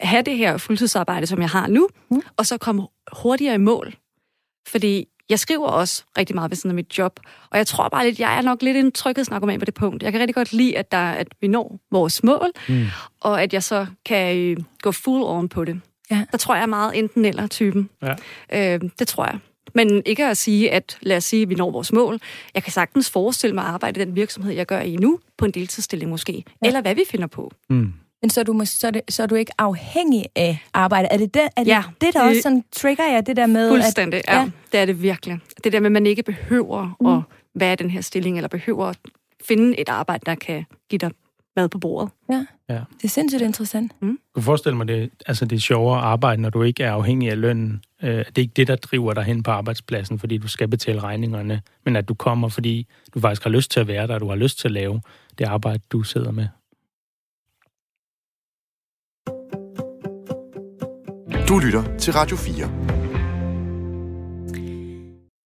have 0.00 0.22
det 0.22 0.36
her 0.36 0.56
fuldtidsarbejde, 0.56 1.26
som 1.26 1.40
jeg 1.40 1.48
har 1.48 1.66
nu, 1.66 1.88
mm. 2.10 2.22
og 2.36 2.46
så 2.46 2.58
komme 2.58 2.86
hurtigere 3.12 3.54
i 3.54 3.58
mål. 3.58 3.94
Fordi 4.68 5.08
jeg 5.30 5.38
skriver 5.38 5.68
også 5.68 6.04
rigtig 6.18 6.34
meget 6.34 6.50
ved 6.50 6.56
siden 6.56 6.70
af 6.70 6.74
mit 6.74 6.98
job, 6.98 7.20
og 7.50 7.58
jeg 7.58 7.66
tror 7.66 7.88
bare 7.88 8.06
lidt, 8.06 8.20
jeg 8.20 8.38
er 8.38 8.42
nok 8.42 8.62
lidt 8.62 8.76
en 8.76 8.92
tryghedsnarkoman 8.92 9.58
på 9.58 9.64
det 9.64 9.74
punkt. 9.74 10.02
Jeg 10.02 10.12
kan 10.12 10.20
rigtig 10.20 10.34
godt 10.34 10.52
lide, 10.52 10.78
at, 10.78 10.92
der, 10.92 11.10
at 11.10 11.28
vi 11.40 11.48
når 11.48 11.80
vores 11.90 12.22
mål, 12.22 12.50
mm. 12.68 12.86
og 13.20 13.42
at 13.42 13.52
jeg 13.52 13.62
så 13.62 13.86
kan 14.04 14.36
øh, 14.36 14.56
gå 14.82 14.92
full 14.92 15.22
on 15.24 15.48
på 15.48 15.64
det. 15.64 15.80
Ja. 16.10 16.24
Der 16.32 16.38
tror 16.38 16.54
jeg 16.54 16.62
er 16.62 16.66
meget 16.66 16.98
enten 16.98 17.24
eller 17.24 17.46
typen. 17.46 17.88
Ja. 18.02 18.74
Øh, 18.74 18.90
det 18.98 19.08
tror 19.08 19.24
jeg. 19.24 19.38
Men 19.74 20.02
ikke 20.06 20.26
at 20.26 20.36
sige, 20.36 20.70
at 20.70 20.98
lad 21.00 21.16
os 21.16 21.24
sige, 21.24 21.42
at 21.42 21.48
vi 21.48 21.54
når 21.54 21.70
vores 21.70 21.92
mål. 21.92 22.20
Jeg 22.54 22.62
kan 22.62 22.72
sagtens 22.72 23.10
forestille 23.10 23.54
mig 23.54 23.64
at 23.64 23.70
arbejde 23.70 24.00
i 24.00 24.04
den 24.04 24.16
virksomhed, 24.16 24.52
jeg 24.52 24.66
gør 24.66 24.80
i 24.80 24.96
nu, 24.96 25.20
på 25.38 25.44
en 25.44 25.50
deltidsstilling 25.50 26.10
måske. 26.10 26.44
Ja. 26.62 26.66
Eller 26.66 26.80
hvad 26.80 26.94
vi 26.94 27.02
finder 27.10 27.26
på. 27.26 27.52
Mm. 27.68 27.92
Men 28.22 28.30
så 28.30 28.40
er, 28.40 28.44
du, 28.44 28.62
så, 28.64 28.86
er 28.86 28.90
det, 28.90 29.02
så 29.08 29.22
er 29.22 29.26
du 29.26 29.34
ikke 29.34 29.52
afhængig 29.58 30.24
af 30.36 30.58
arbejde. 30.74 31.08
Er 31.10 31.16
det 31.16 31.34
det, 31.34 31.42
er 31.56 31.64
det, 31.64 31.66
ja, 31.66 31.82
det 32.00 32.14
der 32.14 32.22
også 32.22 32.40
sådan 32.42 32.64
trigger 32.72 33.04
jer, 33.04 33.20
det 33.20 33.36
der 33.36 33.46
med... 33.46 33.70
Fuldstændig, 33.70 34.18
at, 34.28 34.34
ja. 34.34 34.40
ja. 34.40 34.50
Det 34.72 34.80
er 34.80 34.84
det 34.84 35.02
virkelig. 35.02 35.38
Det 35.64 35.72
der 35.72 35.80
med, 35.80 35.86
at 35.86 35.92
man 35.92 36.06
ikke 36.06 36.22
behøver 36.22 36.96
mm. 37.00 37.06
at 37.06 37.22
være 37.54 37.76
den 37.76 37.90
her 37.90 38.00
stilling, 38.00 38.36
eller 38.36 38.48
behøver 38.48 38.86
at 38.86 38.98
finde 39.48 39.80
et 39.80 39.88
arbejde, 39.88 40.22
der 40.26 40.34
kan 40.34 40.64
give 40.90 40.98
dig 40.98 41.10
mad 41.56 41.68
på 41.68 41.78
bordet. 41.78 42.12
Ja, 42.30 42.46
ja. 42.68 42.74
det 42.74 43.04
er 43.04 43.08
sindssygt 43.08 43.42
interessant. 43.42 43.92
Mm. 44.02 44.08
Du 44.08 44.40
kan 44.40 44.42
forestille 44.42 44.76
mig, 44.76 44.88
det, 44.88 45.10
altså 45.26 45.44
det 45.44 45.56
er 45.56 45.60
sjovere 45.60 45.98
at 45.98 46.04
arbejde, 46.04 46.42
når 46.42 46.50
du 46.50 46.62
ikke 46.62 46.82
er 46.82 46.92
afhængig 46.92 47.30
af 47.30 47.40
lønnen. 47.40 47.82
Øh, 48.02 48.10
det 48.10 48.38
er 48.38 48.42
ikke 48.42 48.52
det, 48.56 48.68
der 48.68 48.76
driver 48.76 49.14
dig 49.14 49.24
hen 49.24 49.42
på 49.42 49.50
arbejdspladsen, 49.50 50.18
fordi 50.18 50.38
du 50.38 50.48
skal 50.48 50.68
betale 50.68 51.00
regningerne, 51.00 51.62
men 51.84 51.96
at 51.96 52.08
du 52.08 52.14
kommer, 52.14 52.48
fordi 52.48 52.86
du 53.14 53.20
faktisk 53.20 53.42
har 53.42 53.50
lyst 53.50 53.70
til 53.70 53.80
at 53.80 53.88
være 53.88 54.06
der, 54.06 54.14
og 54.14 54.20
du 54.20 54.28
har 54.28 54.36
lyst 54.36 54.58
til 54.58 54.68
at 54.68 54.72
lave 54.72 55.00
det 55.38 55.44
arbejde, 55.44 55.82
du 55.92 56.02
sidder 56.02 56.30
med. 56.30 56.48
Du 61.48 61.58
lytter 61.58 61.96
til 61.98 62.12
Radio 62.12 62.36
4. 62.36 62.54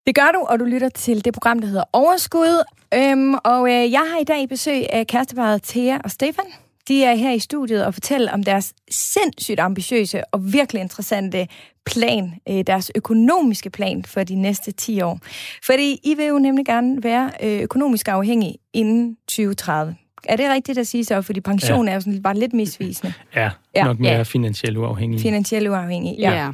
Det 0.06 0.14
gør 0.14 0.30
du, 0.34 0.38
og 0.48 0.58
du 0.58 0.64
lytter 0.64 0.88
til 0.88 1.24
det 1.24 1.32
program, 1.32 1.58
der 1.58 1.66
hedder 1.66 1.84
Overskud. 1.92 2.64
Øhm, 2.94 3.34
og 3.34 3.68
øh, 3.68 3.92
jeg 3.92 4.06
har 4.12 4.18
i 4.20 4.24
dag 4.24 4.48
besøg 4.48 4.92
af 4.92 5.06
kæresteparet 5.06 5.62
Thea 5.62 5.98
og 6.04 6.10
Stefan. 6.10 6.44
De 6.88 7.04
er 7.04 7.14
her 7.14 7.32
i 7.32 7.38
studiet 7.38 7.84
og 7.86 7.94
fortæller 7.94 8.32
om 8.32 8.44
deres 8.44 8.72
sindssygt 8.90 9.60
ambitiøse 9.60 10.22
og 10.32 10.52
virkelig 10.52 10.82
interessante 10.82 11.48
plan, 11.86 12.32
øh, 12.48 12.64
deres 12.66 12.90
økonomiske 12.94 13.70
plan 13.70 14.04
for 14.04 14.24
de 14.24 14.34
næste 14.34 14.72
10 14.72 15.00
år. 15.00 15.18
Fordi 15.66 15.98
I 16.04 16.14
vil 16.14 16.26
jo 16.26 16.38
nemlig 16.38 16.66
gerne 16.66 17.02
være 17.02 17.30
øh, 17.42 17.62
økonomisk 17.62 18.08
afhængig 18.08 18.56
inden 18.74 19.16
2030. 19.28 19.96
Er 20.24 20.36
det 20.36 20.50
rigtigt 20.50 20.78
at 20.78 20.86
sige 20.86 21.04
så? 21.04 21.22
Fordi 21.22 21.40
pension 21.40 21.86
ja. 21.86 21.90
er 21.90 21.94
jo 21.94 22.00
sådan 22.00 22.22
bare 22.22 22.38
lidt 22.38 22.52
misvisende. 22.52 23.12
Ja, 23.36 23.50
ja. 23.74 23.84
nok 23.84 23.98
mere 23.98 24.12
ja. 24.12 24.22
finansielt 24.22 24.76
uafhængig. 24.76 25.20
Finansielt 25.20 25.68
uafhængig, 25.68 26.16
ja. 26.18 26.32
ja. 26.32 26.50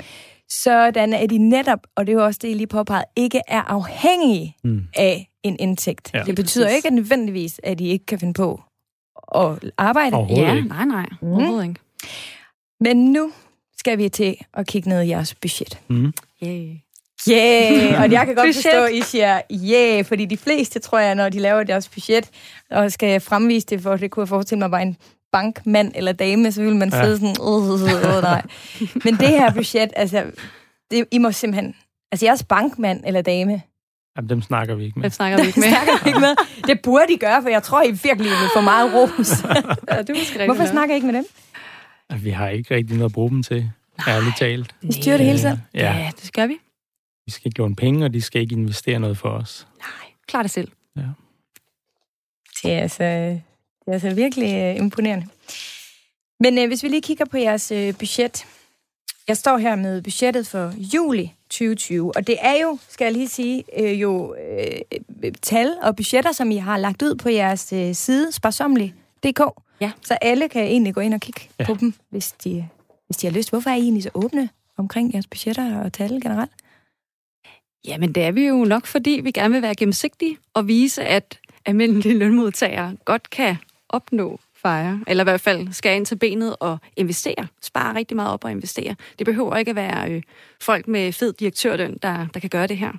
Sådan 0.63 1.13
at 1.13 1.31
de 1.31 1.39
netop, 1.39 1.79
og 1.97 2.07
det 2.07 2.13
er 2.13 2.17
jo 2.17 2.25
også 2.25 2.39
det, 2.43 2.49
I 2.49 2.55
lige 2.55 2.67
påpeget, 2.67 3.05
ikke 3.17 3.41
er 3.49 3.63
afhængige 3.63 4.57
mm. 4.65 4.83
af 4.97 5.31
en 5.43 5.57
indtægt. 5.59 6.11
Ja. 6.15 6.23
Det 6.23 6.37
betyder 6.37 6.69
ikke 6.69 6.91
nødvendigvis, 6.91 7.61
at 7.63 7.81
I 7.81 7.89
ikke 7.89 8.07
kan 8.07 8.19
finde 8.19 8.35
på 8.35 8.63
at 9.35 9.71
arbejde. 9.79 10.17
Ja, 10.17 10.55
ikke. 10.55 10.69
nej, 10.69 10.85
nej. 10.85 11.07
Mm. 11.23 11.29
Overhovedet 11.29 11.69
ikke. 11.69 11.81
Men 12.81 13.13
nu 13.13 13.33
skal 13.79 13.99
vi 13.99 14.09
til 14.09 14.37
at 14.55 14.67
kigge 14.67 14.89
ned 14.89 15.03
i 15.03 15.09
jeres 15.09 15.35
budget. 15.35 15.81
Mm. 15.89 16.13
Yeah. 16.45 16.77
Yeah, 17.31 18.03
og 18.03 18.13
jeg 18.13 18.27
kan 18.27 18.35
godt 18.35 18.55
forstå, 18.55 18.85
at 18.85 18.93
I 18.93 19.01
siger 19.01 19.41
yeah, 19.53 20.05
fordi 20.05 20.25
de 20.25 20.37
fleste, 20.37 20.79
tror 20.79 20.99
jeg, 20.99 21.15
når 21.15 21.29
de 21.29 21.39
laver 21.39 21.63
deres 21.63 21.89
budget, 21.89 22.31
og 22.71 22.93
skal 22.93 23.21
fremvise 23.21 23.67
det, 23.67 23.81
for 23.83 23.97
det 23.97 24.11
kunne 24.11 24.21
jeg 24.23 24.29
forestille 24.29 24.59
mig, 24.59 24.71
var 24.71 24.79
en 24.79 24.97
bankmand 25.33 25.93
eller 25.95 26.13
dame, 26.13 26.53
så 26.53 26.63
vil 26.63 26.77
man 26.77 26.91
ja. 26.93 27.05
sidde 27.05 27.17
sådan, 27.17 27.37
åh, 27.41 27.71
oh, 27.71 28.23
nej. 28.23 28.43
Men 29.05 29.17
det 29.17 29.29
her 29.29 29.53
budget, 29.53 29.93
altså, 29.97 30.25
det, 30.91 31.05
I 31.11 31.19
må 31.19 31.33
simpelthen, 31.33 31.75
altså 32.13 32.27
jeres 32.27 32.43
bankmand 32.43 33.03
eller 33.07 33.23
dame, 33.23 33.63
Jamen, 34.17 34.29
dem 34.29 34.43
snakker 34.43 34.75
vi 34.75 34.85
ikke 34.85 34.99
med. 34.99 35.03
Dem 35.03 35.11
snakker 35.11 35.39
vi 35.41 35.47
ikke 35.47 35.61
med. 35.65 35.69
snakker 35.69 36.05
vi 36.05 36.09
ikke 36.09 36.21
med. 36.21 36.37
Det 36.67 36.81
burde 36.83 37.13
I 37.13 37.17
gøre, 37.17 37.43
for 37.43 37.49
jeg 37.49 37.63
tror, 37.63 37.83
I 37.83 37.91
virkelig 37.91 38.31
vil 38.31 38.49
få 38.55 38.61
meget 38.61 38.95
ros. 38.95 39.45
ja, 39.91 40.03
det 40.03 40.11
er 40.41 40.45
Hvorfor 40.45 40.67
snakker 40.67 40.95
I 40.95 40.97
ikke 40.97 41.07
med 41.07 41.15
dem? 41.15 41.25
Vi 42.23 42.31
har 42.31 42.49
ikke 42.49 42.75
rigtig 42.75 42.97
noget 42.97 43.11
at 43.11 43.15
bruge 43.15 43.31
dem 43.31 43.43
til, 43.43 43.71
Nej. 44.07 44.17
ærligt 44.17 44.37
talt. 44.39 44.75
Vi 44.83 44.93
styrer 44.93 45.17
det 45.17 45.27
hele 45.27 45.39
selv? 45.39 45.59
Ja. 45.75 45.97
ja, 45.97 46.11
det 46.17 46.27
skal 46.27 46.49
vi. 46.49 46.55
Vi 47.27 47.33
skal 47.33 47.49
ikke 47.49 47.59
låne 47.59 47.77
penge, 47.77 48.05
og 48.05 48.15
de 48.15 48.23
skal 48.23 48.41
ikke 48.41 48.55
investere 48.55 48.99
noget 48.99 49.19
for 49.19 49.29
os. 49.29 49.67
Nej, 49.79 50.11
klar 50.29 50.43
det 50.43 50.51
selv. 50.51 50.69
Ja. 50.97 51.03
Det 52.63 52.73
er 52.73 52.81
altså, 52.81 53.05
det 53.05 53.43
er 53.87 53.93
altså 53.93 54.15
virkelig 54.15 54.71
uh, 54.71 54.77
imponerende. 54.77 55.27
Men 56.41 56.59
uh, 56.59 56.67
hvis 56.67 56.83
vi 56.83 56.89
lige 56.89 57.03
kigger 57.03 57.25
på 57.25 57.37
jeres 57.37 57.73
uh, 57.73 57.95
budget. 57.99 58.47
Jeg 59.29 59.37
står 59.37 59.59
her 59.59 59.77
med 59.77 60.03
budgettet 60.03 60.47
for 60.47 60.75
juli 60.95 61.33
2020, 61.51 62.17
og 62.17 62.27
det 62.27 62.37
er 62.41 62.63
jo, 62.63 62.79
skal 62.89 63.05
jeg 63.05 63.13
lige 63.13 63.29
sige, 63.29 63.65
uh, 63.79 64.01
jo 64.01 64.35
uh, 64.35 65.31
tal 65.43 65.75
og 65.83 65.97
budgetter, 65.97 66.33
som 66.33 66.51
I 66.51 66.57
har 66.57 66.79
lagt 66.79 67.03
ud 67.03 67.15
på 67.15 67.29
jeres 67.29 67.73
uh, 67.73 67.93
side, 67.93 68.33
sparsomlig.dk. 68.33 69.41
Ja. 69.81 69.93
Så 70.03 70.19
alle 70.21 70.49
kan 70.49 70.63
egentlig 70.63 70.95
gå 70.95 71.01
ind 71.01 71.15
og 71.15 71.21
kigge 71.21 71.41
ja. 71.59 71.65
på 71.65 71.77
dem, 71.81 71.95
hvis 72.11 72.33
de, 72.33 72.69
hvis 73.07 73.17
de 73.17 73.27
har 73.27 73.35
lyst. 73.35 73.51
Hvorfor 73.51 73.71
er 73.71 73.75
I 73.75 73.81
egentlig 73.81 74.03
så 74.03 74.11
åbne 74.15 74.49
omkring 74.77 75.13
jeres 75.13 75.27
budgetter 75.27 75.81
og 75.81 75.93
tal 75.93 76.21
generelt? 76.21 76.53
Jamen, 77.87 78.13
det 78.13 78.23
er 78.23 78.33
vi 78.33 78.47
jo 78.47 78.65
nok, 78.65 78.87
fordi 78.87 79.21
vi 79.25 79.31
gerne 79.31 79.55
vil 79.55 79.63
være 79.63 79.75
gennemsigtige 79.75 80.37
og 80.55 80.69
vise, 80.69 81.05
at 81.05 81.39
almindelige 81.67 82.19
lønmodtagere 82.19 82.97
godt 83.05 83.31
kan 83.31 83.57
opnå 83.89 84.41
fejre, 84.55 85.01
eller 85.07 85.25
i 85.25 85.29
hvert 85.29 85.41
fald 85.41 85.73
skal 85.73 85.97
ind 85.97 86.07
til 86.07 86.17
benet 86.17 86.57
og 86.61 86.79
investere. 86.97 87.47
Spare 87.63 87.97
rigtig 87.97 88.17
meget 88.17 88.31
op 88.31 88.45
og 88.45 88.51
investere. 88.51 88.95
Det 89.19 89.27
behøver 89.27 89.57
ikke 89.57 89.71
at 89.71 89.77
være 89.77 90.11
øh, 90.11 90.23
folk 90.61 90.89
med 90.89 91.13
fed 91.13 91.33
direktørløn, 91.33 91.99
der, 92.03 92.27
der 92.35 92.41
kan 92.41 92.51
gøre 92.51 92.67
det 92.67 92.79
her. 92.79 92.93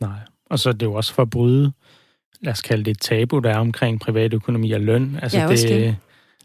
Nej, 0.00 0.18
og 0.50 0.58
så 0.58 0.68
er 0.68 0.72
det 0.72 0.86
jo 0.86 0.94
også 0.94 1.14
for 1.14 1.22
at 1.22 1.30
bryde, 1.30 1.72
lad 2.40 2.52
os 2.52 2.62
kalde 2.62 2.84
det 2.84 2.90
et 2.90 3.00
tabu, 3.00 3.38
der 3.38 3.50
er 3.50 3.58
omkring 3.58 4.00
privatøkonomi 4.00 4.72
og 4.72 4.80
løn. 4.80 5.18
Altså 5.22 5.38
ja, 5.38 5.48
det, 5.48 5.68
det 5.68 5.96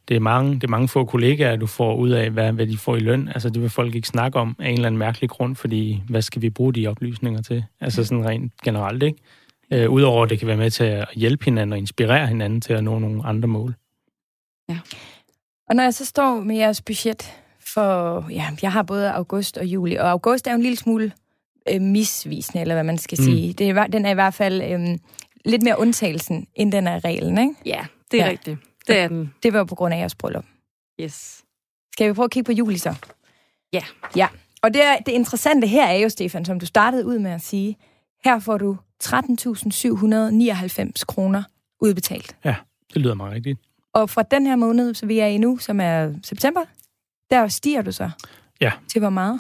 det 0.07 0.15
er 0.15 0.19
mange, 0.19 0.53
det 0.53 0.63
er 0.63 0.67
mange 0.67 0.88
få 0.88 1.05
kollegaer, 1.05 1.55
du 1.55 1.67
får 1.67 1.95
ud 1.95 2.09
af, 2.09 2.29
hvad, 2.29 2.51
hvad 2.51 2.67
de 2.67 2.77
får 2.77 2.95
i 2.95 2.99
løn. 2.99 3.27
Altså, 3.27 3.49
det 3.49 3.62
vil 3.62 3.69
folk 3.69 3.95
ikke 3.95 4.07
snakke 4.07 4.39
om 4.39 4.55
af 4.59 4.67
en 4.67 4.73
eller 4.73 4.88
anden 4.88 4.99
mærkelig 4.99 5.29
grund, 5.29 5.55
fordi 5.55 6.03
hvad 6.09 6.21
skal 6.21 6.41
vi 6.41 6.49
bruge 6.49 6.73
de 6.73 6.88
oplysninger 6.88 7.41
til? 7.41 7.63
Altså 7.81 8.03
sådan 8.03 8.25
rent 8.25 8.53
generelt, 8.63 9.03
ikke? 9.03 9.19
Øh, 9.73 9.89
Udover 9.89 10.23
at 10.23 10.29
det 10.29 10.39
kan 10.39 10.47
være 10.47 10.57
med 10.57 10.71
til 10.71 10.83
at 10.83 11.07
hjælpe 11.15 11.45
hinanden 11.45 11.73
og 11.73 11.79
inspirere 11.79 12.27
hinanden 12.27 12.62
til 12.62 12.73
at 12.73 12.83
nå 12.83 12.99
nogle 12.99 13.25
andre 13.25 13.47
mål. 13.47 13.75
Ja. 14.69 14.79
Og 15.69 15.75
når 15.75 15.83
jeg 15.83 15.93
så 15.93 16.05
står 16.05 16.41
med 16.41 16.55
jeres 16.55 16.81
budget 16.81 17.33
for, 17.73 18.25
ja, 18.29 18.47
jeg 18.62 18.71
har 18.71 18.83
både 18.83 19.12
august 19.12 19.57
og 19.57 19.65
juli, 19.65 19.95
og 19.95 20.09
august 20.09 20.47
er 20.47 20.51
jo 20.51 20.55
en 20.55 20.62
lille 20.62 20.77
smule 20.77 21.12
øh, 21.73 21.81
misvisende, 21.81 22.62
eller 22.62 22.75
hvad 22.75 22.83
man 22.83 22.97
skal 22.97 23.17
mm. 23.21 23.25
sige. 23.25 23.53
Det 23.53 23.69
er, 23.69 23.88
den 23.88 24.05
er 24.05 24.12
i 24.12 24.13
hvert 24.13 24.33
fald 24.33 24.62
øh, 24.62 24.97
lidt 25.45 25.63
mere 25.63 25.79
undtagelsen, 25.79 26.47
end 26.55 26.71
den 26.71 26.88
er 26.88 27.05
reglen, 27.05 27.38
ikke? 27.38 27.53
Ja, 27.65 27.85
det 28.12 28.21
er 28.21 28.25
ja. 28.25 28.31
rigtigt. 28.31 28.57
Det 28.87 28.97
er 28.97 29.07
den. 29.07 29.33
Det 29.43 29.53
var 29.53 29.63
på 29.63 29.75
grund 29.75 29.93
af 29.93 29.97
jeres 29.99 30.15
bryllup. 30.15 30.45
Yes. 31.01 31.43
Skal 31.93 32.09
vi 32.09 32.13
prøve 32.13 32.23
at 32.25 32.31
kigge 32.31 32.45
på 32.45 32.51
juli 32.51 32.77
så? 32.77 32.95
Ja. 33.73 33.83
Ja. 34.15 34.27
Og 34.61 34.73
det, 34.73 34.81
det 35.05 35.11
interessante 35.11 35.67
her 35.67 35.85
er 35.87 35.97
jo, 35.97 36.09
Stefan, 36.09 36.45
som 36.45 36.59
du 36.59 36.65
startede 36.65 37.05
ud 37.05 37.19
med 37.19 37.31
at 37.31 37.41
sige, 37.41 37.77
her 38.23 38.39
får 38.39 38.57
du 38.57 38.77
13.799 39.03 40.91
kroner 41.07 41.43
udbetalt. 41.81 42.35
Ja, 42.45 42.55
det 42.93 43.01
lyder 43.01 43.13
meget 43.13 43.33
rigtigt. 43.33 43.59
Og 43.93 44.09
fra 44.09 44.23
den 44.23 44.45
her 44.45 44.55
måned, 44.55 44.93
så 44.93 45.05
vi 45.05 45.19
er 45.19 45.25
i 45.27 45.37
nu, 45.37 45.57
som 45.57 45.79
er 45.79 46.13
september, 46.23 46.61
der 47.29 47.47
stiger 47.47 47.81
du 47.81 47.91
så? 47.91 48.09
Ja. 48.61 48.71
Til 48.87 48.99
hvor 48.99 49.09
meget? 49.09 49.39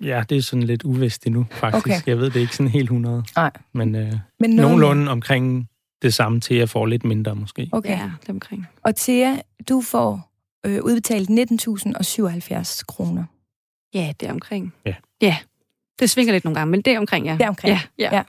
Ja, 0.00 0.24
det 0.28 0.38
er 0.38 0.42
sådan 0.42 0.62
lidt 0.62 0.82
uvist 0.84 1.26
endnu, 1.26 1.46
faktisk. 1.50 1.86
Okay. 1.86 2.02
Jeg 2.06 2.18
ved 2.18 2.26
det 2.26 2.36
er 2.36 2.40
ikke 2.40 2.56
sådan 2.56 2.70
helt 2.70 2.84
100. 2.84 3.24
Nej. 3.36 3.50
Men, 3.72 3.94
øh, 3.94 4.12
Men 4.40 4.50
nogenlunde 4.50 5.10
omkring 5.10 5.69
det 6.02 6.14
samme. 6.14 6.40
Thea 6.40 6.64
får 6.64 6.86
lidt 6.86 7.04
mindre 7.04 7.34
måske. 7.34 7.68
Okay. 7.72 7.98
Ja, 7.98 8.10
det 8.20 8.28
omkring. 8.28 8.66
Og 8.82 8.96
Thea, 8.96 9.36
du 9.68 9.80
får 9.80 10.30
øh, 10.66 10.82
udbetalt 10.82 11.30
19.077 11.30 12.84
kroner. 12.86 13.24
Ja, 13.94 14.12
det 14.20 14.28
er 14.28 14.32
omkring. 14.32 14.74
Ja. 14.86 14.94
Ja, 15.20 15.36
det 16.00 16.10
svinger 16.10 16.32
lidt 16.32 16.44
nogle 16.44 16.58
gange, 16.58 16.70
men 16.70 16.80
det 16.82 16.92
er 16.92 16.98
omkring, 16.98 17.26
ja. 17.26 17.32
Det 17.32 17.42
er 17.42 17.48
omkring, 17.48 17.74
ja. 17.74 17.80
ja. 17.98 18.16
ja. 18.16 18.22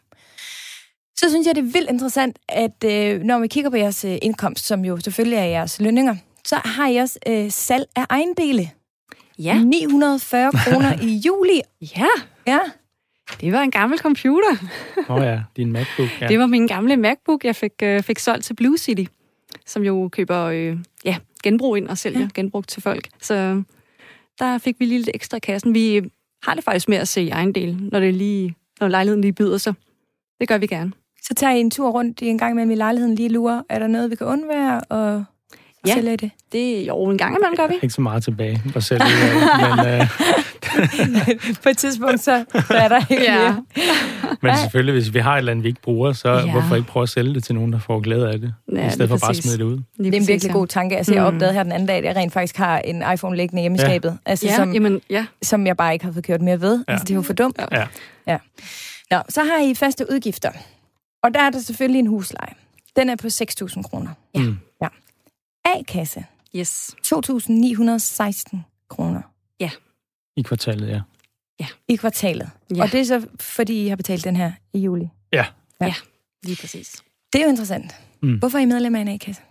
Så 1.15 1.29
synes 1.29 1.47
jeg, 1.47 1.55
det 1.55 1.62
er 1.62 1.71
vildt 1.71 1.89
interessant, 1.89 2.39
at 2.49 2.84
øh, 2.86 3.21
når 3.21 3.39
vi 3.39 3.47
kigger 3.47 3.69
på 3.69 3.75
jeres 3.75 4.05
øh, 4.05 4.17
indkomst, 4.21 4.65
som 4.65 4.86
jo 4.86 4.99
selvfølgelig 4.99 5.38
er 5.38 5.45
jeres 5.45 5.81
lønninger, 5.81 6.15
så 6.45 6.55
har 6.55 6.88
I 6.88 6.95
også 6.97 7.19
øh, 7.27 7.51
salg 7.51 7.86
af 7.95 8.05
ejendele. 8.10 8.69
Ja. 9.39 9.63
940 9.63 10.51
kroner 10.51 10.99
i 11.07 11.21
juli. 11.25 11.62
Ja. 11.97 12.07
Ja. 12.47 12.60
Det 13.41 13.54
var 13.54 13.62
en 13.62 13.72
gammel 13.72 14.00
computer. 14.00 14.58
Åh 15.10 15.15
oh 15.15 15.24
ja, 15.24 15.41
din 15.58 15.72
MacBook. 15.72 16.22
Ja. 16.22 16.28
Det 16.28 16.39
var 16.39 16.46
min 16.46 16.67
gamle 16.67 16.98
MacBook, 16.98 17.44
jeg 17.44 17.56
fik, 17.56 17.72
øh, 17.84 18.04
fik 18.04 18.20
solgt 18.20 18.46
til 18.46 18.54
Blue 18.54 18.78
City, 18.78 19.04
som 19.65 19.84
jo 19.84 20.10
køber 20.12 20.44
øh, 20.44 20.78
ja, 21.06 21.17
genbrug 21.44 21.78
ind 21.78 21.88
og 21.88 21.98
sælger 21.98 22.20
ja. 22.20 22.28
genbrug 22.34 22.67
til 22.67 22.82
folk. 22.82 23.08
Så 23.22 23.63
der 24.39 24.58
fik 24.58 24.76
vi 24.80 24.86
lige 24.86 24.98
lidt 24.98 25.10
ekstra 25.13 25.38
i 25.38 25.39
kassen. 25.39 25.74
Vi 25.74 26.02
har 26.44 26.54
det 26.54 26.63
faktisk 26.63 26.89
med 26.89 26.98
at 26.98 27.08
se 27.08 27.30
egen 27.30 27.56
del, 27.56 27.78
når, 27.91 28.00
det 28.00 28.13
lige, 28.13 28.56
når 28.80 28.88
lejligheden 28.88 29.22
lige 29.22 29.34
byder 29.34 29.58
sig. 29.58 29.74
Det 30.39 30.48
gør 30.48 30.58
vi 30.58 30.67
gerne. 30.67 30.91
Så 31.22 31.34
tager 31.34 31.54
I 31.54 31.60
en 31.60 31.72
tur 31.72 31.89
rundt 31.89 32.22
i 32.22 32.28
en 32.28 32.38
gang 32.38 32.56
mellem 32.56 32.72
i 32.72 32.76
lejligheden 32.76 33.15
lige 33.15 33.30
lurer. 33.30 33.62
Er 33.70 33.80
der 33.80 33.88
noget, 33.88 34.12
vi 34.12 34.15
kan 34.15 34.28
undvære? 34.28 34.82
Og... 34.82 35.24
Ja. 35.88 35.94
Sælger 35.94 36.12
I 36.12 36.15
det? 36.15 36.32
Det 36.52 36.88
jo 36.88 37.04
en 37.10 37.17
gang 37.17 37.36
imellem 37.38 37.56
gør 37.58 37.67
vi. 37.67 37.74
Ikke 37.82 37.89
så 37.94 38.02
meget 38.02 38.24
tilbage 38.24 38.62
at 38.76 38.84
sælge, 38.84 39.04
men, 39.76 39.88
øh, 39.94 40.08
På 41.63 41.70
et 41.70 41.78
tidspunkt, 41.78 42.20
så, 42.24 42.46
er 42.70 42.88
der 42.88 43.00
ikke 43.12 43.24
Ja. 43.24 43.38
mere. 43.52 43.63
men 44.41 44.58
selvfølgelig, 44.58 44.94
hvis 44.94 45.13
vi 45.13 45.20
har 45.20 45.34
et 45.34 45.38
eller 45.38 45.52
andet, 45.52 45.63
vi 45.63 45.70
ikke 45.70 45.82
bruger, 45.82 46.13
så 46.13 46.32
Ja. 46.34 46.52
hvorfor 46.52 46.76
ikke 46.76 46.88
prøve 46.88 47.02
at 47.04 47.10
sælge 47.10 47.34
det 47.34 47.44
til 47.44 47.56
nogen, 47.56 47.74
der 47.74 47.80
får 47.80 48.00
glæde 48.00 48.32
af 48.32 48.39
det, 48.39 48.54
Ja, 48.76 48.88
i 48.88 48.89
stedet 48.91 49.10
for 49.10 49.17
bare 49.17 49.30
at 49.30 49.36
smide 49.36 49.58
det 49.58 49.63
ud. 49.63 49.80
Det 49.98 50.15
er 50.15 50.20
en 50.20 50.28
virkelig 50.28 50.54
god 50.54 50.67
tanke. 50.67 50.98
Altså, 50.98 51.13
jeg 51.13 51.22
Mm. 51.22 51.28
opdagede 51.36 51.54
her 51.54 51.63
den 51.63 51.72
anden 51.72 51.88
dag, 51.88 51.98
at 51.98 52.04
jeg 52.06 52.15
rent 52.15 52.34
faktisk 52.34 52.58
har 52.58 52.80
en 52.80 53.04
iPhone 53.13 53.38
liggende 53.38 53.62
hjemme 53.62 53.78
i 53.78 53.82
Ja. 53.82 53.88
skabet. 53.88 54.17
Altså, 54.26 54.46
Ja, 54.48 54.56
som, 54.56 54.74
jamen, 54.74 55.02
ja. 55.10 55.26
som 55.41 55.67
jeg 55.67 55.78
bare 55.78 55.94
ikke 55.94 56.06
har 56.06 56.12
fået 56.12 56.26
kørt 56.26 56.41
mere 56.41 56.62
ved. 56.62 56.84
Ja. 56.88 56.91
Altså, 56.94 57.04
det 57.06 57.12
er 57.12 57.15
jo 57.15 57.22
for 57.22 57.34
dumt. 57.34 57.60
Ja. 57.72 57.84
Ja. 58.28 58.38
Nå, 59.12 59.17
så 59.30 59.41
har 59.44 59.63
I 59.65 59.74
faste 59.74 60.06
udgifter. 60.12 60.50
Og 61.24 61.34
der 61.34 61.39
er 61.39 61.50
der 61.50 61.60
selvfølgelig 61.60 62.00
en 62.00 62.08
husleje. 62.08 62.54
Den 62.96 63.10
er 63.10 63.15
på 63.15 63.28
6.000 63.28 63.84
kroner. 63.84 64.10
Ja. 64.36 64.39
Mm. 64.39 64.58
A-kasse, 65.65 66.26
Yes. 66.56 66.95
2.916 67.08 68.58
kroner 68.89 69.21
I 70.36 70.41
kvartalet, 70.41 70.89
ja. 71.60 71.67
i 71.88 71.95
kvartalet. 71.95 72.50
Ja. 72.76 72.84
Og 72.84 72.91
det 72.91 73.00
er 73.00 73.04
så, 73.04 73.28
fordi 73.39 73.86
I 73.86 73.88
har 73.88 73.95
betalt 73.95 74.24
den 74.24 74.36
her 74.36 74.52
i 74.74 74.80
juli. 74.80 75.10
Lige 76.43 76.58
præcis. 76.62 77.04
Det 77.34 77.41
er 77.41 77.45
jo 77.45 77.50
interessant. 77.50 77.95
Mm. 78.21 78.38
Hvorfor 78.39 78.58
er 78.58 78.62
I 78.62 78.65
medlem 78.65 78.95
af 78.95 79.02
en 79.02 79.08
A-kasse? 79.08 79.41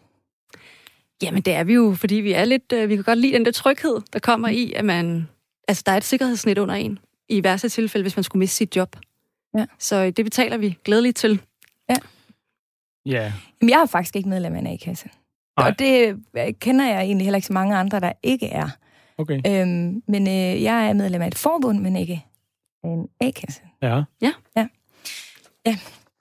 Jamen, 1.22 1.42
det 1.42 1.54
er 1.54 1.64
vi 1.64 1.74
jo, 1.74 1.94
fordi 1.94 2.14
vi 2.14 2.32
er 2.32 2.44
lidt... 2.44 2.72
Øh, 2.72 2.88
vi 2.88 2.94
kan 2.94 3.04
godt 3.04 3.18
lide 3.18 3.32
den 3.32 3.44
der 3.44 3.52
tryghed, 3.52 4.00
der 4.12 4.18
kommer 4.18 4.48
i, 4.48 4.72
at 4.72 4.84
man... 4.84 5.28
Altså, 5.68 5.82
der 5.86 5.92
er 5.92 5.96
et 5.96 6.04
sikkerhedsnet 6.04 6.58
under 6.58 6.74
en. 6.74 6.98
I 7.28 7.44
værste 7.44 7.68
tilfælde, 7.68 8.02
hvis 8.04 8.16
man 8.16 8.24
skulle 8.24 8.40
miste 8.40 8.56
sit 8.56 8.76
job. 8.76 8.96
Ja. 9.58 9.66
Så 9.78 9.96
øh, 9.96 10.12
det 10.12 10.24
betaler 10.24 10.56
vi 10.56 10.78
glædeligt 10.84 11.16
til. 11.16 11.40
Ja, 11.88 11.96
Jamen, 13.60 13.70
jeg 13.70 13.80
er 13.82 13.86
faktisk 13.86 14.16
ikke 14.16 14.28
medlem 14.28 14.54
af 14.54 14.58
en 14.58 14.66
A-kasse. 14.66 15.08
Nej. 15.60 15.70
Og 15.70 15.78
det 15.78 16.16
øh, 16.36 16.52
kender 16.60 16.86
jeg 16.86 17.00
egentlig 17.02 17.24
heller 17.26 17.36
ikke 17.36 17.46
så 17.46 17.52
mange 17.52 17.76
andre, 17.76 18.00
der 18.00 18.12
ikke 18.22 18.46
er. 18.46 18.68
okay. 19.18 19.40
Øhm, 19.46 20.02
men 20.08 20.28
øh, 20.28 20.62
jeg 20.62 20.88
er 20.88 20.92
medlem 20.92 21.22
af 21.22 21.26
et 21.26 21.38
forbund, 21.38 21.78
men 21.78 21.96
ikke 21.96 22.24
af 22.84 22.88
en 22.88 23.06
A-kasse. 23.20 23.60
Ja. 23.82 24.66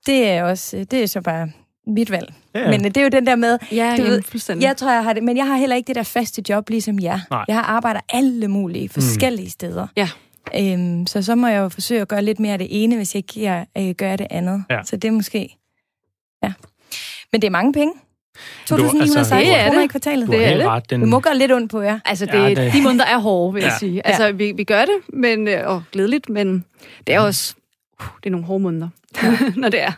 Det 0.05 0.27
er 0.29 0.43
også, 0.43 0.77
øh, 0.77 0.83
det 0.91 1.03
er 1.03 1.07
så 1.07 1.21
bare 1.21 1.51
mit 1.87 2.11
valg. 2.11 2.33
ja. 2.55 2.59
Ja. 2.59 2.69
Men 2.71 2.79
øh, 2.85 2.85
det 2.85 2.97
er 2.97 3.03
jo 3.03 3.09
den 3.09 3.25
der 3.25 3.35
med, 3.35 3.57
Ja, 3.71 3.93
Du 3.97 4.03
jamen, 4.03 4.23
ved, 4.47 4.57
jeg 4.61 4.77
tror, 4.77 4.91
jeg 4.91 5.03
har 5.03 5.13
det, 5.13 5.23
men 5.23 5.37
jeg 5.37 5.47
har 5.47 5.55
heller 5.57 5.75
ikke 5.75 5.87
det 5.87 5.95
der 5.95 6.03
faste 6.03 6.43
job, 6.49 6.69
ligesom 6.69 6.99
jer. 6.99 7.19
Nej. 7.31 7.45
Jeg 7.47 7.55
har 7.55 7.63
arbejdet 7.63 8.01
alle 8.09 8.47
mulige 8.47 8.89
forskellige 8.89 9.49
steder. 9.49 9.87
Ja. 9.97 10.09
Øhm, 10.55 11.07
så 11.07 11.21
så 11.21 11.35
må 11.35 11.47
jeg 11.47 11.59
jo 11.59 11.69
forsøge 11.69 12.01
at 12.01 12.07
gøre 12.07 12.21
lidt 12.21 12.39
mere 12.39 12.53
af 12.53 12.59
det 12.59 12.67
ene, 12.83 12.95
hvis 12.95 13.15
jeg 13.15 13.19
ikke 13.19 13.41
jeg, 13.43 13.65
øh, 13.77 13.95
gør 13.95 14.15
det 14.15 14.27
andet. 14.29 14.63
Ja. 14.69 14.83
Så 14.83 14.95
det 14.97 15.07
er 15.07 15.11
måske... 15.11 15.57
Ja. 16.43 16.53
Men 17.31 17.41
det 17.41 17.47
er 17.47 17.51
mange 17.51 17.73
penge. 17.73 17.93
2.916 18.37 19.01
altså- 19.01 19.35
Det 19.35 19.55
er 19.55 19.63
kroner 19.65 19.79
det. 19.79 19.85
i 19.85 19.87
kvartalet. 19.87 20.27
Du 20.27 20.31
har 20.31 20.37
det 20.39 20.47
er 20.47 20.51
helt 20.51 20.63
ret. 20.65 20.89
Den, 20.89 20.99
Det 21.01 21.09
må 21.09 21.19
gøre 21.19 21.37
lidt 21.37 21.51
ondt 21.51 21.71
på 21.71 21.81
jer. 21.81 21.99
Altså, 22.05 22.25
det, 22.25 22.33
Ja, 22.33 22.39
ja, 22.47 22.49
det- 22.65 22.73
de 22.73 22.81
måneder 22.83 23.05
er 23.05 23.17
hårde, 23.19 23.53
vil 23.53 23.59
ja. 23.61 23.65
Ja. 23.65 23.71
jeg 23.71 23.79
sige. 23.79 24.07
Altså, 24.07 24.31
vi, 24.31 24.51
vi 24.51 24.63
gør 24.63 24.81
det, 24.81 24.95
men, 25.13 25.47
øh, 25.47 25.67
og 25.67 25.83
glædeligt, 25.91 26.29
men 26.29 26.65
det 27.07 27.15
er 27.15 27.19
også... 27.19 27.55
Uh, 28.01 28.07
det 28.17 28.25
er 28.25 28.31
nogle 28.31 28.45
hårde 28.45 28.63
måneder, 28.63 28.89
når 29.61 29.69
det 29.69 29.81
er. 29.81 29.91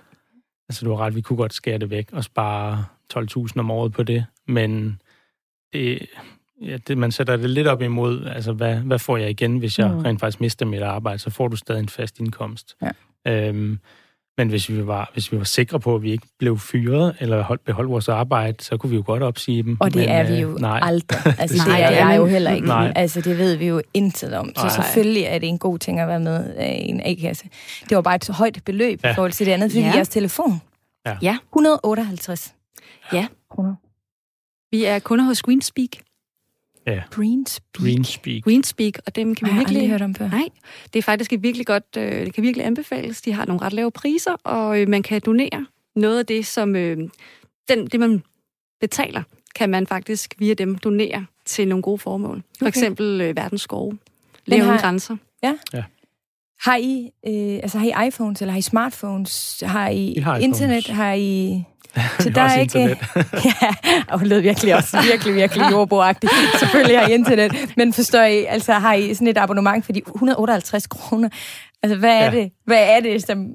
Altså, 0.70 0.86
du 0.86 0.96
har 0.96 1.06
ret, 1.06 1.16
vi 1.16 1.22
kunne 1.22 1.38
godt 1.38 1.54
skære 1.54 1.78
det 1.78 1.90
væk 1.90 2.08
og 2.12 2.24
spare 2.24 2.86
12.000 3.14 3.60
om 3.60 3.72
året 3.72 3.94
på 3.94 4.04
det, 4.04 4.26
men 4.48 5.02
det, 5.74 6.06
ja, 6.62 6.78
det, 6.88 6.98
man 6.98 7.12
sætter 7.12 7.38
det 7.38 7.50
lidt 7.50 7.68
op 7.68 7.82
imod, 7.82 8.26
altså, 8.26 8.52
hvad, 8.54 8.76
hvad 8.76 9.00
får 9.00 9.18
jeg 9.18 9.30
igen, 9.30 9.58
hvis 9.58 9.80
jeg 9.80 9.92
mm. 9.92 9.98
rent 10.00 10.20
faktisk 10.20 10.42
mister 10.42 10.66
mit 10.66 10.82
arbejde, 10.82 11.20
så 11.20 11.30
får 11.30 11.48
du 11.48 11.56
stadig 11.56 11.80
en 11.80 11.90
fast 11.90 12.20
indkomst. 12.20 12.76
Ja. 13.26 13.48
Øhm, 13.48 13.80
men 14.42 14.50
hvis 14.50 14.70
vi, 14.70 14.88
var, 14.88 15.10
hvis 15.14 15.32
vi 15.32 15.38
var 15.38 15.44
sikre 15.44 15.80
på, 15.80 15.96
at 15.96 16.02
vi 16.02 16.12
ikke 16.12 16.28
blev 16.40 16.60
fyret 16.60 17.16
eller 17.20 17.42
holdt, 17.44 17.66
beholdt 17.66 17.90
vores 17.92 18.10
arbejde, 18.10 18.64
så 18.64 18.78
kunne 18.78 18.90
vi 18.90 18.96
jo 18.96 19.04
godt 19.06 19.24
opsige 19.24 19.64
dem. 19.64 19.78
Og 19.80 19.94
det 19.94 20.00
men, 20.00 20.10
er 20.10 20.24
vi 20.28 20.34
øh, 20.34 20.42
jo 20.42 20.58
nej. 20.60 20.80
aldrig. 20.84 21.20
Altså, 21.40 21.58
det 21.58 21.68
Nej, 21.68 21.82
er 21.82 21.90
det 21.90 22.00
er 22.00 22.10
jeg 22.10 22.18
jo 22.18 22.26
heller 22.26 22.52
ikke. 22.52 22.68
Nej. 22.68 22.94
Altså, 22.96 23.22
det 23.22 23.38
ved 23.38 23.56
vi 23.56 23.68
jo 23.68 23.82
intet 23.94 24.34
om. 24.34 24.52
Så 24.56 24.64
Nej. 24.64 24.70
selvfølgelig 24.70 25.24
er 25.24 25.40
det 25.40 25.50
en 25.50 25.58
god 25.60 25.80
ting 25.80 26.00
at 26.00 26.08
være 26.08 26.20
med 26.20 26.56
øh, 26.58 26.66
i 26.72 26.90
en 26.90 27.02
A-kasse. 27.06 27.46
Det 27.90 27.96
var 27.96 28.02
bare 28.02 28.16
et 28.16 28.26
så 28.26 28.34
højt 28.34 28.62
beløb 28.66 29.00
ja. 29.04 29.12
I 29.12 29.16
forhold 29.16 29.32
til 29.32 29.46
det 29.46 29.52
andet, 29.52 29.72
fordi 29.72 29.82
Ja. 29.84 29.92
jeres 29.96 30.10
telefon. 30.10 30.62
Ja. 31.06 31.18
Ja. 31.22 31.38
158 31.52 32.54
Ja. 33.14 33.28
kroner. 33.52 33.76
Vi 34.76 34.86
er 34.86 35.00
kunder 35.00 35.26
hos 35.26 35.42
Greenspeak. 35.42 35.90
Greenspeak. 37.10 37.84
Greenspeak. 37.86 38.44
Greenspeak, 38.44 38.94
og 39.06 39.16
dem 39.16 39.36
kan 39.36 39.46
vi 39.46 39.52
Har 39.52 39.58
jeg 39.58 39.68
aldrig 39.68 39.74
virkelig... 39.76 39.90
hørt 39.92 40.02
om 40.02 40.16
før. 40.16 40.28
Nej, 40.30 40.50
det 40.94 41.00
er 41.00 41.04
faktisk 41.04 41.34
et 41.34 41.44
virkelig 41.44 41.66
godt, 41.66 41.84
øh, 41.98 42.26
det 42.26 42.34
kan 42.34 42.44
virkelig 42.44 42.66
anbefales. 42.66 43.22
De 43.22 43.34
har 43.34 43.46
nogle 43.46 43.62
ret 43.62 43.74
lave 43.74 43.92
priser, 43.92 44.32
og 44.44 44.82
øh, 44.82 44.88
man 44.90 45.04
kan 45.04 45.22
donere 45.26 45.66
noget 45.96 46.20
af 46.20 46.26
det, 46.26 46.46
som 46.46 46.76
øh, 46.76 46.98
den, 47.70 47.88
det 47.88 48.00
man 48.00 48.24
betaler, 48.82 49.24
kan 49.56 49.70
man 49.70 49.88
faktisk 49.88 50.34
via 50.40 50.54
dem 50.54 50.76
donere 50.78 51.26
til 51.46 51.68
nogle 51.68 51.82
gode 51.82 51.98
formål. 51.98 52.44
For 52.60 52.66
Okay. 52.66 52.68
eksempel 52.68 53.22
øh, 53.22 53.36
verdens 53.36 53.62
skove. 53.62 53.98
Lever 54.46 54.64
har- 54.64 54.80
grænser. 54.82 55.18
Har 56.62 56.76
I, 56.78 57.10
øh, 57.28 57.60
altså 57.64 57.78
har 57.78 58.04
I 58.04 58.08
iPhones, 58.08 58.42
eller 58.42 58.52
har 58.52 58.60
I 58.60 58.62
smartphones? 58.62 59.64
Har 59.66 59.90
I, 59.90 60.14
Vi 60.16 60.22
har 60.22 60.38
iPhones. 60.38 60.60
internet? 60.62 60.88
Har 60.88 61.14
I... 61.14 61.64
Så 62.20 62.30
der 62.36 62.42
er 62.42 62.60
ikke... 62.60 62.80
internet. 62.80 62.98
ja, 63.62 63.74
og 64.08 64.20
det 64.20 64.28
lød 64.28 64.40
virkelig 64.40 64.76
også 64.76 65.02
virkelig, 65.02 65.36
virkelig 65.36 65.72
jordboagtigt. 65.72 66.32
Selvfølgelig 66.60 67.00
har 67.00 67.08
I 67.08 67.14
internet, 67.14 67.52
men 67.78 67.94
forstår 67.94 68.22
I, 68.24 68.46
altså 68.46 68.74
har 68.74 68.94
I 68.94 69.14
sådan 69.14 69.28
et 69.28 69.38
abonnement 69.38 69.86
for 69.86 69.92
de 69.92 70.02
158 70.08 70.88
kroner? 70.88 71.30
Altså, 71.84 71.98
hvad 71.98 72.18
er 72.18 72.24
Ja. 72.24 72.32
det, 72.32 72.52
hvad 72.66 72.88
er 72.90 73.00
det 73.00 73.26
som, 73.26 73.46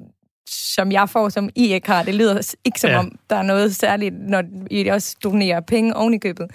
som 0.49 0.91
jeg 0.91 1.09
får, 1.09 1.29
som 1.29 1.49
I 1.55 1.73
ikke 1.73 1.87
har? 1.91 2.03
Det 2.03 2.15
lyder 2.15 2.55
ikke 2.65 2.79
som 2.79 2.89
Ja. 2.89 2.97
om, 2.99 3.11
der 3.29 3.35
er 3.35 3.41
noget 3.41 3.75
særligt, 3.75 4.15
når 4.29 4.43
I 4.71 4.87
også 4.87 5.15
donerer 5.23 5.59
penge 5.59 5.95
oven 5.95 6.13
i 6.13 6.17
købet. 6.17 6.47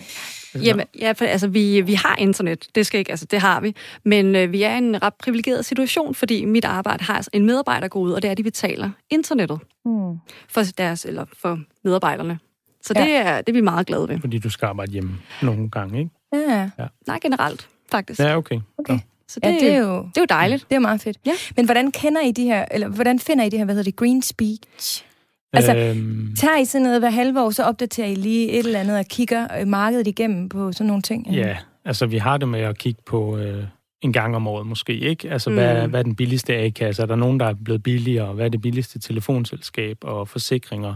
Jamen, 0.55 0.87
ja, 1.01 1.13
for, 1.13 1.25
altså, 1.25 1.49
vi, 1.49 1.81
vi 1.81 1.95
har 1.95 2.17
internet. 2.19 2.67
Det 2.75 2.87
skal 2.87 2.99
ikke, 2.99 3.11
altså, 3.11 3.27
det 3.27 3.41
har 3.41 3.61
vi. 3.61 3.75
Men 4.05 4.37
øh, 4.37 4.53
vi 4.53 4.63
er 4.63 4.75
i 4.75 4.79
en 4.79 5.03
ret 5.03 5.15
privilegeret 5.15 5.65
situation, 5.65 6.15
fordi 6.15 6.45
mit 6.45 6.65
arbejde 6.65 7.05
har 7.05 7.27
en 7.33 7.47
medarbejder 7.47 7.89
gå 7.89 7.99
ud, 7.99 8.13
og 8.13 8.23
det 8.23 8.29
er, 8.29 8.33
at 8.33 8.39
de 8.39 8.43
betaler 8.43 8.91
internettet 9.11 9.59
Hmm. 9.85 10.17
for 10.49 10.63
deres, 10.79 11.05
eller 11.05 11.25
for 11.43 11.59
medarbejderne. 11.85 12.39
Så 12.83 12.93
Ja. 12.97 13.05
det, 13.05 13.13
er, 13.17 13.37
det 13.41 13.49
er 13.49 13.53
vi 13.53 13.61
meget 13.61 13.87
glade 13.87 14.09
ved. 14.09 14.21
Fordi 14.21 14.39
du 14.39 14.51
skal 14.51 14.67
arbejde 14.67 14.93
hjemme 14.93 15.11
nogle 15.43 15.71
gange, 15.71 15.99
ikke? 15.99 16.11
Ja, 16.49 16.71
Nej, 17.07 17.19
generelt, 17.23 17.69
faktisk. 17.91 18.21
Ja, 18.21 18.37
okay. 18.37 18.61
okay. 18.79 18.99
Så 19.29 19.41
det, 19.41 19.49
Ja, 19.49 19.53
det 19.55 19.73
er 19.75 19.79
jo... 19.79 19.97
det 19.97 20.17
er 20.17 20.21
jo 20.21 20.27
dejligt. 20.29 20.67
Det 20.71 20.77
er 20.77 20.81
meget 20.81 21.01
fedt. 21.01 21.19
Ja. 21.27 21.33
Men 21.57 21.65
hvordan 21.65 21.91
kender 21.93 22.21
I 22.21 22.33
de 22.33 22.45
her, 22.45 22.65
eller 22.71 22.89
hvordan 22.89 23.19
finder 23.19 23.45
I 23.45 23.49
det 23.49 23.59
her, 23.59 23.65
hvad 23.65 23.75
hedder 23.75 23.91
det, 23.91 23.97
green 23.97 24.23
speech? 24.23 25.05
Altså, 25.53 25.77
øhm, 25.77 26.35
Tager 26.37 26.57
I 26.59 26.65
sådan 26.65 26.83
noget 26.83 27.01
hver 27.01 27.11
halve 27.11 27.43
år, 27.43 27.51
så 27.51 27.63
opdaterer 27.65 28.07
I 28.09 28.15
lige 28.15 28.51
et 28.51 28.67
eller 28.67 28.81
andet 28.81 28.99
og 28.99 29.05
kigger 29.07 29.61
øh, 29.61 29.67
markedet 29.69 30.07
igennem 30.07 30.49
på 30.49 30.73
sådan 30.73 30.87
nogle 30.87 31.03
ting? 31.03 31.27
Ja, 31.31 31.57
altså 31.85 32.07
vi 32.07 32.19
har 32.19 32.37
det 32.37 32.49
med 32.49 32.61
at 32.61 32.79
kigge 32.79 33.03
på 33.07 33.39
øh, 33.39 33.65
en 34.03 34.13
gang 34.13 34.37
om 34.37 34.47
året 34.47 34.67
måske, 34.67 34.93
ikke? 34.99 35.31
Altså 35.31 35.51
Mm. 35.51 35.57
hvad, 35.57 35.89
hvad 35.89 35.99
er 36.01 36.03
den 36.05 36.17
billigste 36.17 36.55
A-kasse? 36.57 37.03
Er 37.03 37.07
der 37.07 37.17
nogen, 37.17 37.41
der 37.41 37.47
er 37.47 37.55
blevet 37.65 37.83
billigere? 37.83 38.33
Hvad 38.33 38.45
er 38.45 38.49
det 38.49 38.61
billigste 38.63 38.99
telefonselskab 38.99 39.97
og 40.03 40.29
forsikringer? 40.29 40.95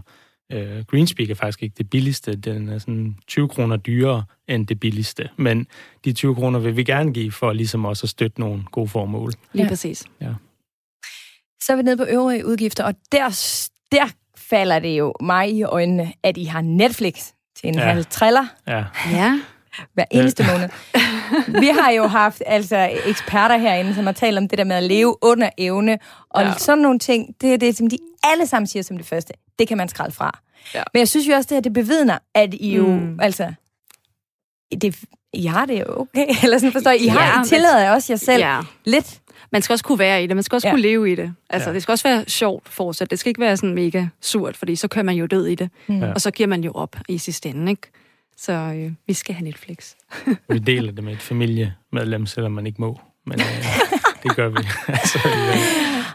Øh, 0.52 0.84
Greenspeak 0.84 1.30
er 1.30 1.34
faktisk 1.34 1.62
ikke 1.62 1.74
det 1.78 1.90
billigste. 1.90 2.36
Den 2.36 2.68
er 2.68 2.78
sådan 2.78 3.16
20 3.26 3.48
kroner 3.48 3.76
dyrere 3.76 4.24
end 4.48 4.66
det 4.66 4.80
billigste. 4.80 5.28
Men 5.36 5.66
de 6.04 6.12
20 6.12 6.34
kroner 6.34 6.58
vil 6.58 6.76
vi 6.76 6.84
gerne 6.84 7.12
give 7.12 7.32
for 7.32 7.52
ligesom 7.52 7.84
også 7.84 8.04
at 8.04 8.10
støtte 8.10 8.40
nogle 8.40 8.62
gode 8.72 8.88
formål. 8.88 9.32
Lige 9.52 9.62
Ja. 9.64 9.68
præcis. 9.68 10.04
Så 11.62 11.72
er 11.72 11.76
vi 11.76 11.82
nede 11.82 11.96
på 11.96 12.04
øvrige 12.08 12.46
udgifter, 12.46 12.84
og 12.84 12.94
der, 13.12 13.28
der 13.92 14.04
falder 14.50 14.78
det 14.78 14.88
jo 14.98 15.14
mig 15.20 15.50
i 15.50 15.62
øjnene, 15.62 16.12
at 16.22 16.36
I 16.36 16.44
har 16.44 16.60
Netflix 16.60 17.26
til 17.60 17.68
en 17.68 17.74
ja. 17.74 17.80
Ja. 17.80 17.86
halv 17.86 18.04
triller 18.10 18.46
Ja, 18.66 18.84
Ja. 19.12 19.40
hver 19.94 20.04
eneste 20.10 20.44
måned. 20.52 20.68
Vi 21.60 21.66
har 21.80 21.90
jo 21.90 22.06
haft 22.06 22.42
altså 22.46 22.90
eksperter 23.06 23.56
herinde, 23.56 23.94
som 23.94 24.04
har 24.06 24.12
talt 24.12 24.38
om 24.38 24.48
det 24.48 24.58
der 24.58 24.64
med 24.64 24.76
at 24.76 24.82
leve 24.82 25.16
under 25.22 25.50
evne, 25.58 25.98
og 26.30 26.42
ja. 26.42 26.48
Ja. 26.48 26.54
sådan 26.58 26.82
nogle 26.82 26.98
ting, 26.98 27.34
det 27.40 27.54
er 27.54 27.58
det, 27.58 27.76
som 27.76 27.90
de 27.90 27.98
alle 28.24 28.46
sammen 28.46 28.66
siger 28.66 28.82
som 28.82 28.96
det 28.96 29.06
første. 29.06 29.32
Det 29.58 29.68
kan 29.68 29.76
man 29.76 29.88
skralde 29.88 30.14
fra. 30.14 30.38
Ja. 30.74 30.82
Men 30.94 30.98
jeg 30.98 31.08
synes 31.08 31.28
jo 31.28 31.34
også, 31.34 31.46
det 31.48 31.54
her, 31.56 31.60
det 31.62 31.72
bevidner, 31.72 32.18
at 32.34 32.54
I 32.54 32.76
jo, 32.76 32.86
mm. 32.86 33.20
Altså, 33.20 33.52
det, 34.80 34.96
I 35.32 35.46
har 35.46 35.66
det 35.66 35.80
jo 35.80 36.00
okay, 36.00 36.26
eller 36.44 36.58
sådan 36.58 36.72
forstår 36.72 36.90
I, 36.90 36.96
I, 37.04 37.06
har, 37.06 37.20
Ja, 37.26 37.34
I 37.34 37.38
men- 37.38 37.46
tillader 37.48 37.78
jer 37.78 37.92
også 37.92 38.12
jer 38.12 38.16
selv 38.18 38.42
ja. 38.42 38.60
lidt. 38.84 39.20
Man 39.52 39.62
skal 39.62 39.72
også 39.74 39.84
kunne 39.84 39.98
være 39.98 40.24
i 40.24 40.26
det. 40.26 40.36
Man 40.36 40.42
skal 40.42 40.56
også 40.56 40.68
Ja. 40.68 40.72
kunne 40.72 40.82
leve 40.82 41.12
i 41.12 41.14
det. 41.14 41.34
Altså, 41.50 41.70
Ja. 41.70 41.74
det 41.74 41.82
skal 41.82 41.92
også 41.92 42.08
være 42.08 42.24
sjovt 42.28 42.68
fortsat. 42.68 43.10
Det 43.10 43.18
skal 43.18 43.30
ikke 43.30 43.40
være 43.40 43.56
sådan 43.56 43.74
mega 43.74 44.06
surt, 44.20 44.56
fordi 44.56 44.76
så 44.76 44.88
kører 44.88 45.04
man 45.04 45.14
jo 45.16 45.26
død 45.26 45.46
i 45.46 45.54
det. 45.54 45.70
Mm. 45.86 46.00
Ja. 46.00 46.12
Og 46.12 46.20
så 46.20 46.30
giver 46.30 46.46
man 46.46 46.64
jo 46.64 46.72
op 46.74 46.96
i 47.08 47.18
sidste 47.18 47.48
ende, 47.48 47.70
ikke? 47.70 47.90
Så 48.36 48.52
øh, 48.52 48.90
vi 49.06 49.12
skal 49.12 49.34
have 49.34 49.44
Netflix. 49.44 49.92
vi 50.50 50.58
deler 50.58 50.92
det 50.92 51.04
med 51.04 51.12
et 51.12 51.22
familiemedlem, 51.22 52.26
selvom 52.26 52.52
man 52.52 52.66
ikke 52.66 52.80
må. 52.80 53.00
Men 53.26 53.40
øh, 53.40 53.46
det 54.22 54.36
gør 54.36 54.48
vi. 54.48 54.56
altså, 54.88 55.18
øh, 55.28 55.56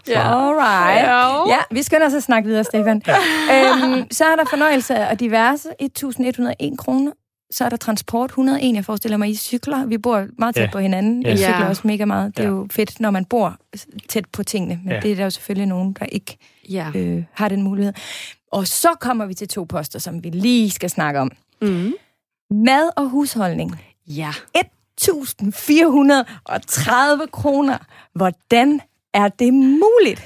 Ja. 0.08 0.48
Alright. 0.48 1.08
Ja. 1.08 1.50
Ja, 1.50 1.60
vi 1.72 1.84
skynder 1.84 2.08
os 2.08 2.14
at 2.14 2.24
snakke 2.24 2.48
videre, 2.50 2.64
Stefan. 2.64 3.02
Ja. 3.08 3.16
Øhm, 3.16 4.12
så 4.12 4.26
er 4.26 4.36
der 4.36 4.44
fornøjelse 4.50 4.96
og 4.96 5.20
diverse, 5.20 5.70
1.101 5.82 6.76
kroner. 6.78 7.12
Så 7.52 7.66
er 7.66 7.70
der 7.70 7.78
transport, 7.78 8.30
101. 8.30 8.76
Jeg 8.76 8.86
forestiller 8.86 9.18
mig, 9.18 9.30
I 9.30 9.36
cykler. 9.36 9.86
Vi 9.86 9.98
bor 9.98 10.28
meget 10.38 10.56
tæt 10.56 10.64
Ja. 10.64 10.70
på 10.72 10.80
hinanden. 10.80 11.24
Ja. 11.24 11.30
Jeg 11.30 11.38
cykler 11.38 11.60
Ja. 11.60 11.68
også 11.70 11.82
mega 11.88 12.06
meget. 12.06 12.38
Det 12.38 12.44
er 12.46 12.50
Ja. 12.50 12.56
jo 12.56 12.68
fedt, 12.72 13.00
når 13.00 13.12
man 13.12 13.26
bor 13.26 13.58
tæt 14.10 14.26
på 14.34 14.44
tingene. 14.44 14.80
Men 14.84 14.94
Ja. 14.94 15.00
det 15.00 15.12
er 15.12 15.16
der 15.16 15.24
jo 15.24 15.30
selvfølgelig 15.30 15.68
nogen, 15.68 15.94
der 15.94 16.06
ikke 16.06 16.38
Ja. 16.70 16.92
øh, 16.96 17.24
har 17.34 17.50
den 17.50 17.62
mulighed. 17.62 17.94
Og 18.52 18.68
så 18.68 18.90
kommer 19.00 19.26
vi 19.26 19.34
til 19.34 19.48
to 19.48 19.64
poster, 19.64 20.00
som 20.00 20.24
vi 20.24 20.30
lige 20.30 20.72
skal 20.72 20.90
snakke 20.90 21.20
om. 21.20 21.32
Mm. 21.62 21.94
Mad 22.52 22.90
og 22.98 23.10
husholdning. 23.10 23.82
Ja. 24.08 24.32
1.430 24.58 27.28
kroner. 27.32 27.78
Hvordan 28.14 28.80
er 29.14 29.28
det 29.28 29.54
muligt? 29.54 30.24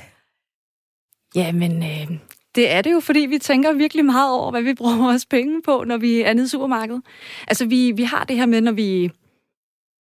Jamen, 1.36 1.84
øh, 1.84 2.08
det 2.56 2.72
er 2.72 2.82
det 2.82 2.92
jo, 2.94 3.00
fordi 3.00 3.20
vi 3.20 3.38
tænker 3.40 3.74
virkelig 3.74 4.06
meget 4.06 4.32
over, 4.32 4.52
hvad 4.52 4.62
vi 4.62 4.74
bruger 4.74 4.98
vores 4.98 5.26
penge 5.26 5.62
på, 5.62 5.84
når 5.88 5.98
vi 5.98 6.22
er 6.22 6.34
nede 6.34 6.46
i 6.46 6.50
supermarkedet. 6.50 7.02
Altså, 7.48 7.66
vi, 7.66 7.92
vi 7.92 8.04
har 8.04 8.24
det 8.24 8.36
her 8.36 8.46
med, 8.46 8.62
når 8.62 8.72
vi, 8.72 9.12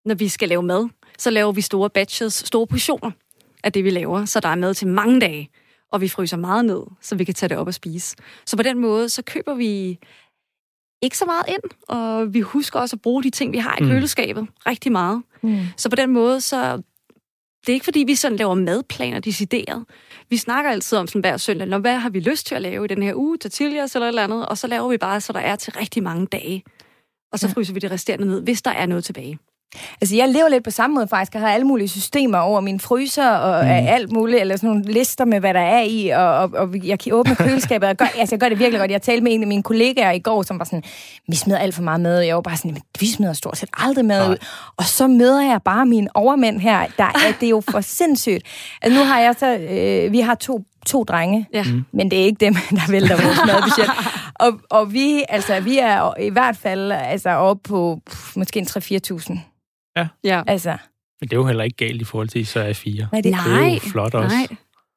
når 0.06 0.16
vi 0.16 0.28
skal 0.28 0.50
lave 0.50 0.64
mad, 0.64 0.90
så 1.18 1.30
laver 1.30 1.52
vi 1.52 1.62
store 1.62 1.90
batches, 1.90 2.34
store 2.34 2.68
portioner 2.68 3.12
af 3.64 3.72
det, 3.74 3.84
vi 3.84 3.90
laver, 3.90 4.26
så 4.26 4.40
der 4.40 4.50
er 4.50 4.56
mad 4.56 4.74
til 4.74 4.88
mange 4.88 5.20
dage, 5.22 5.50
og 5.92 6.02
vi 6.02 6.08
fryser 6.08 6.38
meget 6.38 6.66
ned, 6.66 6.82
så 7.02 7.16
vi 7.16 7.24
kan 7.24 7.34
tage 7.34 7.50
det 7.50 7.58
op 7.58 7.68
og 7.68 7.74
spise. 7.74 8.16
Så 8.46 8.58
på 8.58 8.64
den 8.64 8.80
måde, 8.80 9.10
så 9.10 9.22
køber 9.24 9.54
vi 9.54 10.00
ikke 11.02 11.18
så 11.18 11.26
meget 11.26 11.44
ind, 11.48 11.72
og 11.88 12.34
vi 12.34 12.40
husker 12.42 12.80
også 12.80 12.96
at 12.96 13.02
bruge 13.02 13.24
de 13.24 13.30
ting, 13.30 13.54
vi 13.54 13.58
har 13.58 13.78
i 13.80 13.84
Mm. 13.84 13.90
køleskabet 13.90 14.48
rigtig 14.68 14.92
meget. 14.92 15.22
Mm. 15.42 15.60
Så 15.78 15.90
på 15.90 15.96
den 15.96 16.10
måde, 16.12 16.42
så 16.42 16.82
det 17.66 17.70
er 17.70 17.74
ikke 17.74 17.84
fordi, 17.84 18.04
vi 18.08 18.16
sådan 18.16 18.38
laver 18.38 18.54
madplaner 18.56 19.20
decideret. 19.20 19.86
Vi 20.34 20.38
snakker 20.38 20.72
altid 20.72 20.98
om 20.98 21.08
sådan 21.08 21.20
hver 21.22 21.38
søndag, 21.38 21.68
når 21.68 21.78
hvad 21.80 21.96
har 22.00 22.10
vi 22.10 22.20
lyst 22.20 22.46
til 22.48 22.56
at 22.56 22.62
lave 22.62 22.86
i 22.86 22.88
den 22.88 23.04
her 23.04 23.14
uge, 23.16 23.38
tortillas 23.38 23.96
eller 23.96 24.06
et 24.06 24.10
eller 24.10 24.24
andet, 24.24 24.46
og 24.46 24.58
så 24.58 24.68
laver 24.68 24.90
vi 24.90 24.98
bare, 24.98 25.22
så 25.22 25.34
der 25.34 25.40
er 25.40 25.56
til 25.56 25.74
rigtig 25.74 26.04
mange 26.04 26.28
dage. 26.28 26.64
Og 27.32 27.40
så 27.40 27.48
Ja. 27.48 27.54
fryser 27.54 27.74
vi 27.74 27.80
det 27.80 27.92
resterende 27.92 28.26
ned, 28.28 28.42
hvis 28.44 28.62
der 28.62 28.72
er 28.72 28.86
noget 28.86 29.04
tilbage. 29.04 29.40
Altså, 30.02 30.16
jeg 30.16 30.30
lever 30.30 30.50
lidt 30.50 30.64
på 30.64 30.72
samme 30.72 30.94
måde 30.94 31.08
faktisk. 31.08 31.34
Jeg 31.34 31.42
har 31.42 31.50
alle 31.50 31.68
mulige 31.68 31.88
systemer 31.88 32.38
over 32.38 32.62
min 32.62 32.80
fryser 32.80 33.30
og 33.30 33.64
mm. 33.66 33.72
alt 33.72 34.12
muligt, 34.12 34.42
eller 34.42 34.56
sådan 34.56 34.70
nogle 34.70 34.84
lister 34.94 35.26
med, 35.26 35.40
hvad 35.40 35.54
der 35.54 35.60
er 35.60 35.82
i, 35.82 36.08
og, 36.10 36.38
og, 36.38 36.50
og 36.54 36.70
jeg 36.88 37.00
kan 37.00 37.14
åbne 37.14 37.36
køleskabet. 37.36 37.90
Og 37.90 37.98
gør, 37.98 38.06
altså, 38.20 38.36
jeg 38.36 38.40
gør 38.40 38.50
det 38.50 38.60
virkelig 38.60 38.80
godt. 38.80 38.92
Jeg 38.92 39.02
talte 39.02 39.24
med 39.24 39.34
en 39.34 39.42
af 39.42 39.48
mine 39.48 39.64
kollegaer 39.64 40.12
i 40.12 40.20
går, 40.20 40.42
som 40.44 40.60
var 40.60 40.66
sådan, 40.66 40.84
vi 41.28 41.36
smider 41.36 41.60
alt 41.60 41.76
for 41.76 41.82
meget 41.84 42.02
mad. 42.02 42.20
Jeg 42.22 42.36
var 42.36 42.42
bare 42.42 42.58
sådan, 42.58 42.72
"Men 42.74 42.82
vi 43.00 43.08
smider 43.12 43.34
stort 43.34 43.58
set 43.58 43.70
aldrig 43.78 44.06
mad 44.06 44.30
ud. 44.30 44.38
Og 44.78 44.84
så 44.86 45.08
møder 45.08 45.42
jeg 45.42 45.60
bare 45.66 45.86
mine 45.86 46.08
overmænd 46.14 46.60
her. 46.60 46.86
Der 46.98 47.04
er, 47.04 47.34
det 47.40 47.46
er 47.46 47.50
jo 47.50 47.64
for 47.70 47.82
sindssygt. 48.00 48.44
Altså, 48.82 49.00
nu 49.00 49.06
har 49.06 49.20
jeg 49.20 49.36
så, 49.40 49.58
øh, 49.58 50.12
vi 50.12 50.20
har 50.20 50.36
to 50.36 50.64
to 50.86 51.04
drenge, 51.04 51.48
Ja. 51.54 51.64
Mm. 51.64 51.84
men 51.92 52.12
det 52.12 52.22
er 52.22 52.24
ikke 52.26 52.46
dem, 52.46 52.54
der 52.54 52.92
vælter 52.92 53.16
vores 53.26 53.38
madbudget. 53.48 53.90
Og, 54.36 54.52
og 54.70 54.94
vi, 54.94 55.24
altså, 55.30 55.60
vi 55.60 55.78
er 55.80 56.20
i 56.20 56.30
hvert 56.30 56.58
fald 56.58 56.92
altså, 56.92 57.30
oppe 57.30 57.70
på 57.70 58.00
pff, 58.10 58.36
måske 58.36 58.60
en 58.60 58.68
3-4.000. 58.70 59.53
Ja. 60.24 60.44
Altså, 60.48 60.70
Men 61.22 61.30
det 61.30 61.34
er 61.34 61.38
jo 61.38 61.46
heller 61.46 61.64
ikke 61.64 61.78
galt 61.78 62.02
i 62.02 62.06
forhold 62.06 62.28
til 62.30 62.46
så 62.48 62.60
er 62.60 62.74
fire. 62.74 63.08
nej, 63.12 63.22
det, 63.22 63.24
Det 63.24 63.34
er 63.34 63.74
jo 63.74 63.80
flot 63.80 64.14
også. 64.14 64.36
Nej, 64.36 64.48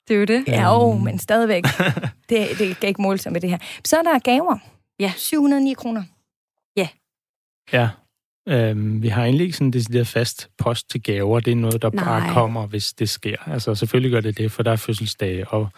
det 0.08 0.14
er 0.14 0.18
jo 0.18 0.24
det. 0.24 0.44
Ja, 0.46 0.74
jo, 0.74 0.92
men 0.98 1.18
stadigvæk. 1.18 1.64
det, 2.28 2.48
det 2.58 2.80
kan 2.80 2.88
ikke 2.88 3.02
måle 3.02 3.18
sig 3.18 3.32
med 3.32 3.40
det 3.40 3.50
her. 3.50 3.58
Så 3.84 3.96
er 3.96 4.02
der 4.02 4.18
gaver. 4.18 4.58
Ja. 5.00 5.12
709 5.16 5.72
kroner. 5.74 6.02
Ja. 7.72 7.88
Øhm, 8.48 9.02
vi 9.02 9.08
har 9.08 9.24
egentlig 9.24 9.44
ikke 9.44 9.56
sådan 9.56 9.66
en 9.66 9.72
decideret 9.72 10.06
fast 10.06 10.48
post 10.58 10.90
til 10.90 11.02
gaver. 11.02 11.40
Det 11.40 11.50
er 11.50 11.56
noget, 11.56 11.82
der 11.82 11.90
Nej. 11.90 12.04
bare 12.04 12.32
kommer, 12.32 12.66
hvis 12.66 12.92
det 12.92 13.08
sker. 13.08 13.36
Altså 13.46 13.74
selvfølgelig 13.74 14.10
gør 14.12 14.20
det 14.20 14.38
det, 14.38 14.52
for 14.52 14.62
der 14.62 14.72
er 14.72 14.76
fødselsdage 14.76 15.48
og 15.48 15.68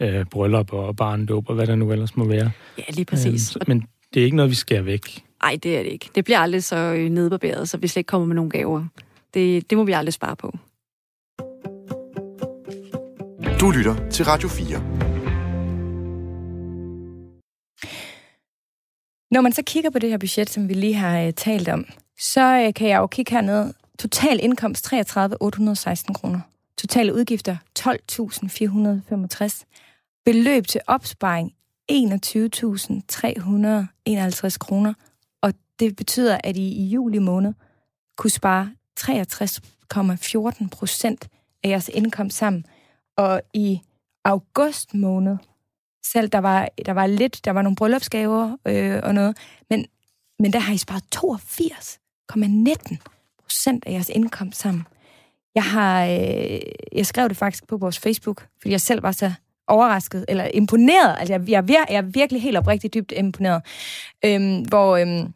øh, 0.00 0.24
bryllup 0.24 0.72
og 0.72 0.96
barndåb 0.96 1.48
og 1.48 1.54
hvad 1.54 1.66
der 1.66 1.74
nu 1.74 1.92
ellers 1.92 2.16
må 2.16 2.24
være. 2.24 2.50
Ja, 2.78 2.82
lige 2.88 3.04
præcis. 3.04 3.26
Øhm, 3.26 3.38
så- 3.38 3.58
men 3.66 3.86
det 4.14 4.20
er 4.20 4.24
ikke 4.24 4.36
noget, 4.36 4.50
vi 4.50 4.54
skærer 4.54 4.82
væk. 4.82 5.22
Nej, 5.42 5.58
det 5.62 5.78
er 5.78 5.82
det 5.82 5.92
ikke. 5.92 6.10
Det 6.14 6.24
bliver 6.24 6.38
aldrig 6.38 6.64
så 6.64 6.76
øh, 6.76 7.10
nedbarberet, 7.10 7.68
så 7.68 7.76
vi 7.76 7.88
slet 7.88 8.00
ikke 8.00 8.08
kommer 8.08 8.26
med 8.26 8.36
nogle 8.36 8.50
gaver. 8.50 8.84
Det, 9.34 9.70
det 9.70 9.78
må 9.78 9.84
vi 9.84 9.92
aldrig 9.92 10.12
spare 10.12 10.36
på. 10.36 10.58
Du 13.60 13.70
lytter 13.70 14.08
til 14.10 14.24
Radio 14.24 14.48
4. 14.48 14.78
Når 19.30 19.40
man 19.40 19.52
så 19.52 19.62
kigger 19.66 19.90
på 19.90 19.98
det 19.98 20.10
her 20.10 20.18
budget, 20.18 20.50
som 20.50 20.68
vi 20.68 20.74
lige 20.74 20.94
har 20.94 21.26
uh, 21.26 21.30
talt 21.36 21.68
om, 21.68 21.86
så 22.18 22.66
uh, 22.66 22.74
kan 22.74 22.88
jeg 22.88 22.98
jo 22.98 23.06
kigge 23.06 23.32
hernede. 23.32 23.72
Total 23.98 24.40
indkomst 24.42 24.92
33.816 24.92 24.98
kroner. 26.12 26.40
Totale 26.78 27.14
udgifter 27.14 27.56
12.465. 27.78 29.64
Beløb 30.24 30.66
til 30.66 30.80
opsparing 30.86 31.52
21.351 31.92 34.58
kroner. 34.58 34.94
Det 35.80 35.96
betyder, 35.96 36.38
at 36.44 36.56
I 36.56 36.68
i 36.68 36.88
juli 36.88 37.18
måned 37.18 37.54
kunne 38.16 38.30
spare 38.30 38.70
63,14 39.00 40.68
procent 40.68 41.28
af 41.64 41.68
jeres 41.68 41.90
indkomst 41.94 42.36
sammen. 42.36 42.66
Og 43.16 43.42
i 43.54 43.80
august 44.24 44.94
måned, 44.94 45.36
selv 46.04 46.28
der 46.28 46.38
var, 46.38 46.68
der 46.86 46.92
var 46.92 47.06
lidt, 47.06 47.44
der 47.44 47.50
var 47.50 47.62
nogle 47.62 47.76
bryllupsgaver 47.76 48.56
øh, 48.66 49.00
og 49.02 49.14
noget, 49.14 49.36
men, 49.70 49.86
men 50.38 50.52
der 50.52 50.58
har 50.58 50.74
I 50.74 50.76
sparet 50.76 51.02
82,19 51.16 52.96
procent 53.42 53.86
af 53.86 53.92
jeres 53.92 54.08
indkomst 54.08 54.60
sammen. 54.60 54.86
Jeg 55.54 55.64
har, 55.64 56.04
øh, 56.04 56.60
jeg 56.92 57.06
skrev 57.06 57.28
det 57.28 57.36
faktisk 57.36 57.66
på 57.66 57.76
vores 57.76 57.98
Facebook, 57.98 58.46
fordi 58.60 58.70
jeg 58.72 58.80
selv 58.80 59.02
var 59.02 59.12
så 59.12 59.32
overrasket, 59.66 60.24
eller 60.28 60.44
imponeret, 60.54 61.16
altså 61.18 61.34
jeg, 61.34 61.48
jeg, 61.48 61.58
er 61.58 61.84
jeg 61.88 61.98
er 61.98 62.02
virkelig 62.02 62.42
helt 62.42 62.56
oprigtigt 62.56 62.94
dybt 62.94 63.12
imponeret, 63.16 63.62
øhm, 64.24 64.60
hvor, 64.60 64.96
øhm, 64.96 65.34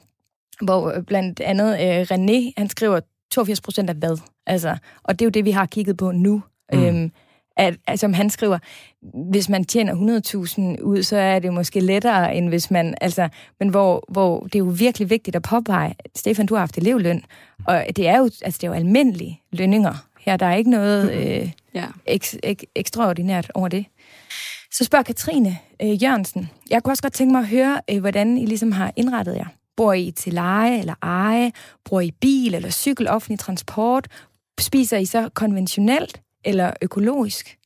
hvor 0.64 1.00
blandt 1.06 1.40
andet 1.40 1.72
øh, 1.80 2.00
René, 2.02 2.52
han 2.56 2.68
skriver 2.68 3.00
82 3.30 3.60
procent 3.60 3.90
af 3.90 3.96
hvad? 3.96 4.18
Altså, 4.46 4.76
og 5.02 5.18
det 5.18 5.24
er 5.24 5.26
jo 5.26 5.30
det, 5.30 5.44
vi 5.44 5.50
har 5.50 5.66
kigget 5.66 5.96
på 5.96 6.10
nu. 6.10 6.42
Mm. 6.72 6.84
Øhm, 6.84 7.12
at, 7.56 7.74
altså, 7.86 8.00
som 8.00 8.12
han 8.12 8.30
skriver, 8.30 8.58
hvis 9.30 9.48
man 9.48 9.64
tjener 9.64 9.94
100.000 10.78 10.82
ud, 10.82 11.02
så 11.02 11.16
er 11.16 11.38
det 11.38 11.52
måske 11.52 11.80
lettere, 11.80 12.34
end 12.36 12.48
hvis 12.48 12.70
man, 12.70 12.94
altså, 13.00 13.28
men 13.60 13.68
hvor, 13.68 14.04
hvor 14.08 14.40
det 14.40 14.54
er 14.54 14.58
jo 14.58 14.74
virkelig 14.78 15.10
vigtigt 15.10 15.36
at 15.36 15.42
påpege, 15.42 15.94
Stefan, 16.16 16.46
du 16.46 16.54
har 16.54 16.60
haft 16.60 16.78
elevløn, 16.78 17.24
og 17.66 17.84
det 17.96 18.08
er 18.08 18.18
jo, 18.18 18.24
altså, 18.24 18.58
det 18.60 18.64
er 18.64 18.68
jo 18.68 18.72
almindelige 18.74 19.40
lønninger. 19.52 19.94
Her 20.20 20.36
der 20.36 20.46
er 20.46 20.54
ikke 20.54 20.70
noget 20.70 21.12
øh, 21.12 21.50
Ja. 21.74 21.84
eks, 22.06 22.36
ek, 22.42 22.64
ekstraordinært 22.74 23.50
over 23.54 23.68
det. 23.68 23.84
Så 24.72 24.84
spørger 24.84 25.02
Katrine 25.02 25.58
øh, 25.82 26.02
Jørgensen, 26.02 26.50
jeg 26.70 26.82
kunne 26.82 26.92
også 26.92 27.02
godt 27.02 27.12
tænke 27.12 27.32
mig 27.32 27.40
at 27.40 27.48
høre, 27.48 27.80
øh, 27.90 28.00
hvordan 28.00 28.38
I 28.38 28.46
ligesom 28.46 28.72
har 28.72 28.92
indrettet 28.96 29.36
jer. 29.36 29.46
Bor 29.82 29.92
I 29.92 30.10
til 30.10 30.32
leje 30.32 30.78
eller 30.78 30.94
eje? 31.02 31.52
Bor 31.90 32.00
I 32.00 32.10
bil 32.20 32.54
eller 32.54 32.70
cykel, 32.70 33.08
offentlig 33.08 33.38
transport? 33.38 34.08
Spiser 34.60 34.98
I 34.98 35.04
så 35.04 35.28
konventionelt 35.34 36.20
eller 36.44 36.72
økologisk? 36.82 37.58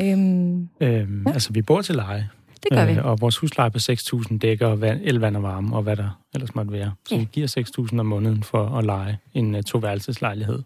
Øhm, 0.00 0.68
Øhm, 0.80 1.24
Ja. 1.26 1.32
Altså, 1.32 1.52
vi 1.52 1.62
bor 1.62 1.82
til 1.82 1.94
leje, 1.94 2.28
Det 2.62 2.70
gør 2.72 2.84
vi. 2.86 2.92
øh, 2.92 3.04
og 3.06 3.20
vores 3.20 3.36
husleje 3.38 3.70
på 3.70 3.78
6.000 3.78 4.38
dækker 4.38 4.68
vand, 4.74 5.00
el, 5.04 5.16
vand 5.18 5.36
og 5.36 5.42
varme, 5.42 5.76
og 5.76 5.82
hvad 5.82 5.96
der 5.96 6.20
ellers 6.34 6.54
måtte 6.54 6.72
være. 6.72 6.92
Så 7.08 7.14
Ja. 7.14 7.20
vi 7.20 7.28
giver 7.32 7.46
6.000 7.92 8.00
om 8.00 8.06
måneden 8.06 8.42
for 8.42 8.78
at 8.78 8.84
lege 8.84 9.18
en 9.34 9.54
uh, 9.54 9.60
toværelseslejlighed. 9.60 10.62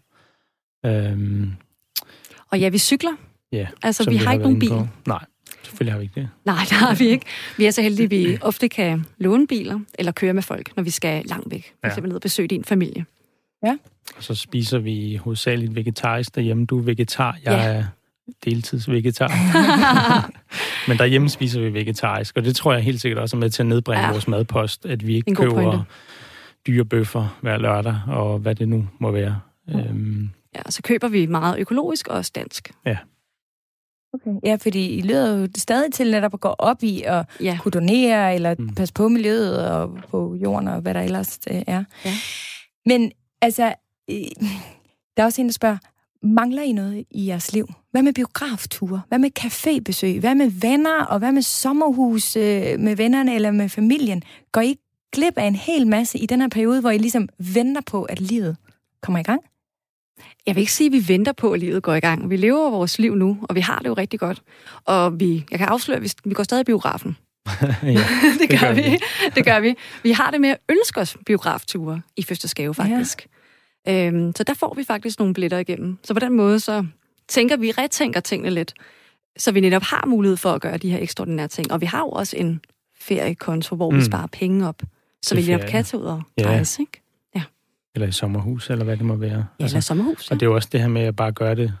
Øhm, 0.85 1.51
Og 2.51 2.59
ja, 2.59 2.69
vi 2.69 2.77
cykler. 2.77 3.11
ja, 3.51 3.67
Altså, 3.83 4.03
som 4.03 4.11
vi 4.13 4.17
har 4.17 4.25
været 4.25 4.33
ikke 4.33 4.43
nogen 4.43 4.59
bil. 4.59 4.69
på. 4.69 4.87
Nej, 5.07 5.25
selvfølgelig 5.63 5.93
har 5.93 5.99
vi 5.99 6.03
ikke 6.03 6.19
det. 6.21 6.29
Nej, 6.45 6.55
det 6.69 6.71
har 6.77 6.95
vi 6.95 7.07
ikke. 7.07 7.25
Vi 7.57 7.65
er 7.65 7.71
så 7.71 7.81
heldige, 7.81 8.05
at 8.05 8.11
vi 8.11 8.37
ofte 8.41 8.69
kan 8.69 9.05
låne 9.17 9.47
biler 9.47 9.79
eller 9.99 10.11
køre 10.11 10.33
med 10.33 10.43
folk, 10.43 10.75
når 10.75 10.83
vi 10.83 10.89
skal 10.89 11.25
langt 11.25 11.51
væk. 11.51 11.63
For 11.63 11.77
Ja. 11.83 11.87
eksempel 11.87 12.07
ned 12.09 12.15
og 12.15 12.21
besøge 12.21 12.47
din 12.47 12.63
familie. 12.63 13.05
Og 14.17 14.23
så 14.23 14.35
spiser 14.35 14.77
vi 14.79 15.15
hovedsageligt 15.15 15.75
vegetarisk 15.75 16.35
derhjemme. 16.35 16.65
Du 16.65 16.79
er 16.79 16.83
vegetar, 16.83 17.37
jeg 17.45 17.51
Ja. 17.53 17.69
er 17.73 17.83
deltidsvegetar. 18.45 19.29
Men 20.87 20.97
derhjemme 20.97 21.29
spiser 21.29 21.61
vi 21.61 21.73
vegetarisk, 21.73 22.37
og 22.37 22.43
det 22.43 22.55
tror 22.55 22.73
jeg 22.73 22.83
helt 22.83 23.01
sikkert 23.01 23.19
også 23.21 23.35
er 23.35 23.39
med 23.39 23.49
til 23.49 23.63
at 23.63 23.67
nedbringe 23.67 23.99
Ja. 24.01 24.05
ja. 24.07 24.11
vores 24.11 24.27
madpost, 24.27 24.85
at 24.85 25.07
vi 25.07 25.15
ikke 25.15 25.35
køber 25.35 25.53
pointe. 25.53 25.83
dyre 26.67 26.85
bøffer 26.85 27.37
hver 27.41 27.57
lørdag, 27.57 27.99
og 28.07 28.39
hvad 28.39 28.55
det 28.55 28.67
nu 28.69 28.87
må 28.99 29.11
være. 29.11 29.39
Øhm, 29.69 30.29
Ja, 30.55 30.61
så 30.69 30.81
køber 30.83 31.07
vi 31.07 31.25
meget 31.25 31.59
økologisk 31.59 32.07
og 32.07 32.15
også 32.17 32.31
dansk. 32.35 32.71
Okay. 34.25 34.39
Ja, 34.43 34.55
fordi 34.61 34.87
I 34.89 35.01
lyder 35.01 35.37
jo 35.39 35.47
stadig 35.57 35.93
til 35.93 36.11
netop 36.11 36.33
at 36.33 36.39
gå 36.39 36.47
op 36.47 36.83
i 36.83 37.03
at 37.05 37.25
Ja, 37.41 37.57
kunne 37.61 37.71
donere, 37.71 38.35
eller 38.35 38.55
Mm. 38.59 38.75
passe 38.75 38.93
på 38.93 39.07
miljøet 39.07 39.67
og 39.71 39.97
på 40.11 40.35
jorden 40.43 40.67
og 40.67 40.81
hvad 40.81 40.93
der 40.93 41.01
ellers 41.01 41.39
øh, 41.51 41.61
er. 41.67 41.83
Ja. 42.05 42.13
Men 42.85 43.11
altså, 43.41 43.73
øh, 44.09 44.15
der 45.17 45.23
er 45.23 45.25
også 45.25 45.41
en, 45.41 45.47
der 45.47 45.53
spørger, 45.53 45.77
mangler 46.23 46.61
I 46.61 46.71
noget 46.71 47.05
i 47.11 47.27
jeres 47.27 47.53
liv? 47.53 47.67
Hvad 47.91 48.01
med 48.03 48.13
biografture? 48.13 49.01
Hvad 49.07 49.19
med 49.19 49.29
cafébesøg? 49.39 50.19
Hvad 50.19 50.35
med 50.35 50.51
venner? 50.61 51.03
Og 51.05 51.19
hvad 51.19 51.31
med 51.31 51.41
sommerhus 51.41 52.35
øh, 52.35 52.79
med 52.79 52.95
vennerne 52.95 53.35
eller 53.35 53.51
med 53.51 53.69
familien? 53.69 54.23
Går 54.51 54.61
I 54.61 54.75
glip 55.13 55.37
af 55.37 55.45
en 55.45 55.55
hel 55.55 55.87
masse 55.87 56.19
i 56.19 56.25
den 56.25 56.41
her 56.41 56.47
periode, 56.47 56.81
hvor 56.81 56.91
I 56.91 56.97
ligesom 56.97 57.29
venter 57.53 57.81
på, 57.85 58.03
at 58.03 58.21
livet 58.21 58.57
kommer 59.01 59.19
i 59.19 59.23
gang? 59.23 59.41
Jeg 60.45 60.55
vil 60.55 60.61
ikke 60.61 60.71
sige, 60.73 60.87
at 60.87 60.93
vi 60.93 61.07
venter 61.07 61.31
på, 61.31 61.51
at 61.51 61.59
livet 61.59 61.83
går 61.83 61.93
i 61.93 61.99
gang. 61.99 62.29
Vi 62.29 62.37
lever 62.37 62.69
vores 62.69 62.99
liv 62.99 63.15
nu, 63.15 63.37
og 63.49 63.55
vi 63.55 63.59
har 63.61 63.79
det 63.79 63.87
jo 63.87 63.93
rigtig 63.93 64.19
godt. 64.19 64.41
Og 64.85 65.19
vi, 65.19 65.45
jeg 65.51 65.59
kan 65.59 65.67
afsløre, 65.67 65.97
at 65.97 66.15
vi, 66.25 66.33
går 66.33 66.43
stadig 66.43 66.61
i 66.61 66.63
biografen. 66.63 67.17
ja. 67.83 67.87
det, 68.39 68.49
gør 68.49 68.57
gør 68.59 68.73
vi. 68.73 68.81
vi. 68.81 68.97
det 69.35 69.45
gør 69.45 69.59
vi. 69.59 69.75
Vi 70.03 70.11
har 70.11 70.31
det 70.31 70.41
med 70.41 70.49
at 70.49 70.57
ønske 70.69 71.01
os 71.01 71.17
biografture 71.25 72.01
i 72.17 72.23
første 72.23 72.47
skave, 72.47 72.73
faktisk. 72.73 73.27
Ja. 73.87 74.07
Øhm, 74.07 74.33
så 74.35 74.43
der 74.43 74.53
får 74.53 74.73
vi 74.73 74.83
faktisk 74.83 75.19
nogle 75.19 75.33
billetter 75.33 75.57
igennem. 75.57 75.97
Så 76.03 76.13
på 76.13 76.19
den 76.19 76.33
måde, 76.33 76.59
så 76.59 76.85
tænker 77.27 77.57
vi, 77.57 77.71
retænker 77.71 78.19
tingene 78.19 78.49
lidt, 78.49 78.73
så 79.37 79.51
vi 79.51 79.59
netop 79.59 79.83
har 79.83 80.05
mulighed 80.07 80.37
for 80.37 80.51
at 80.51 80.61
gøre 80.61 80.77
de 80.77 80.89
her 80.91 80.99
ekstraordinære 80.99 81.47
ting. 81.47 81.71
Og 81.71 81.81
vi 81.81 81.85
har 81.85 81.99
jo 81.99 82.09
også 82.09 82.37
en 82.37 82.61
feriekonto, 82.99 83.75
hvor 83.75 83.89
mm. 83.91 83.97
vi 83.97 84.03
sparer 84.03 84.27
penge 84.27 84.67
op, 84.67 84.81
Så 85.23 85.35
vi 85.35 85.41
lige 85.41 85.59
kan 85.67 85.83
tage 85.83 86.01
ud 86.01 86.05
og 86.05 86.21
Ja. 86.37 86.45
rejse, 86.45 86.81
ikke? 86.81 87.01
Eller 87.97 88.07
i 88.07 88.11
sommerhus, 88.11 88.69
eller 88.69 88.83
hvad 88.85 88.97
det 88.97 89.05
må 89.05 89.15
være. 89.15 89.45
Ja, 89.59 89.65
eller 89.65 89.79
sommerhus. 89.79 90.31
Og 90.31 90.39
det 90.39 90.45
er 90.45 90.49
jo 90.49 90.55
også 90.55 90.69
det 90.71 90.79
her 90.81 90.87
med 90.87 91.01
at 91.01 91.15
bare 91.15 91.31
gøre 91.31 91.55
det 91.55 91.73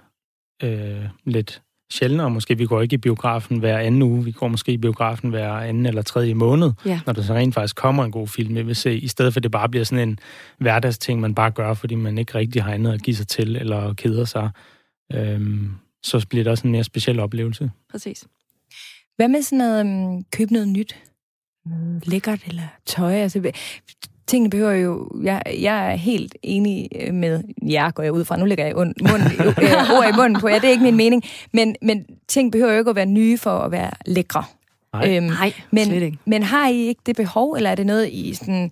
øh, 0.63 1.05
lidt 1.25 1.61
sjældnere. 1.93 2.29
Måske 2.29 2.57
vi 2.57 2.65
går 2.65 2.81
ikke 2.81 2.93
i 2.93 2.97
biografen 2.97 3.59
hver 3.59 3.77
anden 3.77 4.01
uge. 4.01 4.23
Vi 4.23 4.31
går 4.31 4.47
måske 4.47 4.71
i 4.71 4.77
biografen 4.77 5.29
hver 5.29 5.51
anden 5.51 5.85
eller 5.85 6.01
tredje 6.01 6.33
måned, 6.33 6.71
Ja. 6.85 6.99
når 7.05 7.13
der 7.13 7.21
så 7.21 7.33
rent 7.33 7.53
faktisk 7.53 7.75
kommer 7.75 8.03
en 8.05 8.11
god 8.11 8.27
film, 8.27 8.57
jeg 8.57 8.67
vil 8.67 8.75
se. 8.75 8.97
I 8.97 9.07
stedet 9.07 9.33
for, 9.33 9.39
at 9.39 9.43
det 9.43 9.51
bare 9.51 9.69
bliver 9.69 9.83
sådan 9.83 10.09
en 10.09 10.19
hverdagsting, 10.59 11.19
man 11.21 11.35
bare 11.35 11.51
gør, 11.51 11.73
fordi 11.73 11.95
man 11.95 12.17
ikke 12.17 12.35
rigtig 12.35 12.63
har 12.63 12.73
andet 12.73 12.93
at 12.93 13.01
give 13.03 13.15
sig 13.15 13.27
til, 13.27 13.55
eller 13.55 13.93
keder 13.93 14.25
sig. 14.25 14.49
Øhm, 15.13 15.71
så 16.03 16.25
bliver 16.29 16.43
det 16.43 16.51
også 16.51 16.67
en 16.67 16.71
mere 16.71 16.83
speciel 16.83 17.19
oplevelse. 17.19 17.71
Præcis. 17.91 18.27
Hvad 19.15 19.27
med 19.27 19.41
sådan 19.41 19.57
noget, 19.57 19.81
um, 19.81 20.23
købe 20.31 20.53
noget 20.53 20.67
nyt? 20.67 20.95
Lækkert 22.03 22.39
eller 22.47 22.63
tøj? 22.85 23.13
Altså, 23.13 23.51
tingene 24.27 24.49
behøver 24.49 24.71
jo... 24.71 25.09
Jeg, 25.23 25.41
jeg 25.61 25.91
er 25.91 25.95
helt 25.95 26.35
enig 26.43 26.87
øh, 27.01 27.13
med 27.13 27.43
jer, 27.69 27.91
går 27.91 28.03
jeg 28.03 28.11
ud 28.11 28.25
fra. 28.25 28.37
Nu 28.37 28.45
lægger 28.45 28.65
jeg 28.65 28.75
und, 28.75 28.93
mund, 29.01 29.21
øh, 29.39 29.97
ord 29.97 30.09
i 30.13 30.15
munden 30.17 30.39
på 30.39 30.47
jer. 30.47 30.59
Det 30.59 30.67
er 30.67 30.71
ikke 30.71 30.83
min 30.83 30.95
mening. 30.95 31.23
Men, 31.53 31.75
men 31.81 32.05
ting 32.27 32.51
behøver 32.51 32.71
jo 32.71 32.77
ikke 32.79 32.89
at 32.89 32.95
være 32.95 33.05
nye 33.05 33.37
for 33.37 33.59
at 33.59 33.71
være 33.71 33.91
lækre. 34.05 34.43
Nej. 34.93 35.15
Øhm, 35.17 35.25
Nej, 35.25 35.53
men, 35.71 35.85
slet 35.85 36.01
ikke. 36.03 36.17
men 36.25 36.43
har 36.43 36.67
I 36.69 36.75
ikke 36.75 37.01
det 37.05 37.15
behov, 37.15 37.53
eller 37.53 37.69
er 37.69 37.75
det 37.75 37.85
noget 37.85 38.09
i 38.11 38.33
sådan... 38.33 38.71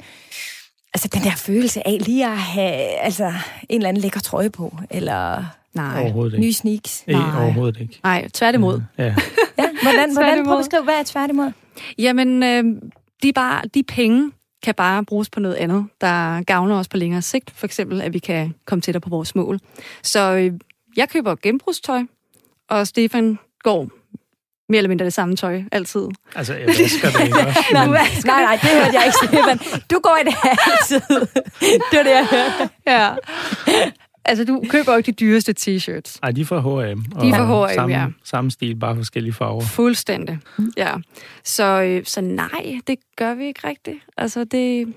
Altså 0.93 1.08
den 1.14 1.22
der 1.22 1.32
følelse 1.32 1.88
af 1.88 1.97
lige 2.06 2.26
at 2.26 2.38
have 2.38 2.74
altså, 2.99 3.34
en 3.70 3.76
eller 3.76 3.89
anden 3.89 4.01
lækker 4.01 4.20
trøje 4.20 4.49
på, 4.49 4.78
eller 4.91 5.45
Nej. 5.74 6.01
Overhovedet 6.01 6.34
ikke. 6.34 6.45
nye 6.45 6.53
sneaks? 6.53 7.03
Ikke, 7.08 7.20
Nej. 7.20 7.43
overhovedet 7.43 7.82
ikke. 7.82 7.99
Nej, 8.03 8.28
tværtimod. 8.34 8.82
Ja. 8.97 9.03
Ja, 9.03 9.14
hvordan, 9.58 9.74
hvordan, 9.84 10.16
prøv 10.16 10.24
Tværtimod. 10.24 10.53
at 10.58 10.60
beskrive, 10.60 10.84
hvad 10.84 10.93
er 10.93 11.03
tværtimod? 11.06 11.51
Jamen, 11.97 12.43
øh, 12.43 12.64
de, 13.24 13.34
bare, 13.34 13.62
de 13.74 13.84
penge 13.84 14.32
kan 14.66 14.76
bare 14.76 15.03
bruges 15.05 15.30
på 15.30 15.39
noget 15.39 15.55
andet, 15.55 15.86
der 16.01 16.43
gavner 16.43 16.76
os 16.76 16.88
på 16.88 16.97
længere 16.97 17.22
sigt. 17.22 17.51
For 17.55 17.66
eksempel, 17.66 18.01
at 18.01 18.13
vi 18.13 18.20
kan 18.20 18.53
komme 18.66 18.82
tættere 18.82 19.01
på 19.01 19.09
vores 19.09 19.36
mål. 19.36 19.59
Så 20.03 20.20
øh, 20.36 20.51
jeg 20.97 21.09
køber 21.09 21.36
genbrugstøj, 21.41 22.01
og 22.70 22.88
Stefan 22.88 23.39
går 23.63 23.89
mere 24.70 24.78
eller 24.78 24.89
mindre 24.89 25.05
det 25.05 25.13
samme 25.13 25.36
tøj 25.36 25.61
altid. 25.72 26.07
Altså, 26.36 26.53
jeg 26.53 26.68
vasker 26.68 27.09
det 27.11 27.24
ikke 27.26 27.38
også. 27.39 27.59
Men- 27.74 27.89
nej, 28.26 28.43
nej, 28.43 28.59
det 28.61 28.70
hørte 28.70 28.93
jeg 28.97 29.05
ikke, 29.05 29.18
Stefan. 29.24 29.82
Du 29.91 29.99
går 30.03 30.18
i 30.22 30.24
det 30.26 30.36
altid. 30.72 31.01
Det 31.91 31.97
var 31.97 32.03
det, 32.03 32.11
jeg 32.11 32.28
hørte. 32.32 32.70
Ja. 32.88 33.09
Altså, 34.26 34.45
du 34.45 34.63
køber 34.69 34.91
jo 34.91 34.97
ikke 34.97 35.11
de 35.11 35.11
dyreste 35.11 35.53
t-shirts. 35.59 36.19
Ej, 36.23 36.32
de 36.32 36.41
er 36.41 36.45
fra 36.45 36.59
H&M. 36.59 37.01
De 37.21 37.30
er 37.30 37.36
fra 37.36 37.67
H&M, 37.67 37.76
samme, 37.76 37.95
ja. 37.95 38.07
Samme 38.23 38.51
stil, 38.51 38.76
bare 38.76 38.95
forskellige 38.95 39.34
farver. 39.34 39.61
Fuldstændig. 39.61 40.39
Ja. 40.78 40.91
Så, 41.43 41.82
øh, 41.82 42.05
så 42.05 42.21
nej, 42.21 42.80
det 42.88 42.97
gør 43.15 43.34
vi 43.34 43.45
ikke 43.45 43.67
rigtigt. 43.67 43.97
Altså, 44.17 44.43
det... 44.43 44.93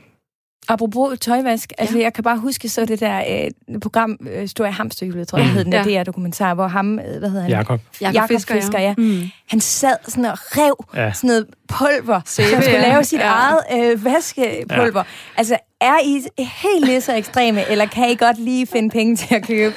Apropos 0.68 1.18
tøjvask, 1.20 1.72
altså 1.78 1.98
Ja. 1.98 2.02
jeg 2.04 2.12
kan 2.12 2.24
bare 2.24 2.38
huske 2.38 2.68
så 2.68 2.84
det 2.84 3.00
der 3.00 3.22
øh, 3.70 3.80
program, 3.80 4.18
øh, 4.32 4.48
Store 4.48 4.72
Hamsterhjulet, 4.72 5.28
tror 5.28 5.38
jeg, 5.38 5.46
Mm. 5.46 5.52
hed 5.52 5.64
den 5.64 5.72
der 5.72 5.88
Ja. 5.90 6.00
DR-dokumentar, 6.00 6.54
hvor 6.54 6.66
ham, 6.68 6.98
øh, 6.98 7.18
hvad 7.18 7.28
hedder 7.30 7.42
han? 7.42 7.50
Jakob. 7.50 7.80
Jakob 8.00 8.28
Fisker, 8.48 8.80
ja. 8.80 8.94
Mm. 8.98 9.22
Han 9.48 9.60
sad 9.60 9.96
sådan 10.08 10.24
og 10.24 10.38
rev 10.40 10.84
Ja. 10.94 11.12
sådan 11.12 11.28
noget 11.28 11.46
pulver, 11.68 12.20
Sæbe, 12.26 12.48
som 12.50 12.62
skulle 12.62 12.78
ja. 12.80 12.88
lave 12.92 13.04
sit 13.04 13.18
Ja. 13.20 13.26
eget 13.32 13.58
øh, 13.92 14.04
vaskepulver. 14.04 15.02
Altså, 15.36 15.56
er 15.80 15.96
I 16.04 16.22
helt 16.38 16.84
lige 16.86 17.00
så 17.00 17.14
ekstreme, 17.16 17.68
eller 17.70 17.86
kan 17.86 18.10
I 18.10 18.14
godt 18.14 18.38
lige 18.38 18.66
finde 18.66 18.90
penge 18.90 19.16
til 19.16 19.34
at 19.34 19.46
købe 19.46 19.74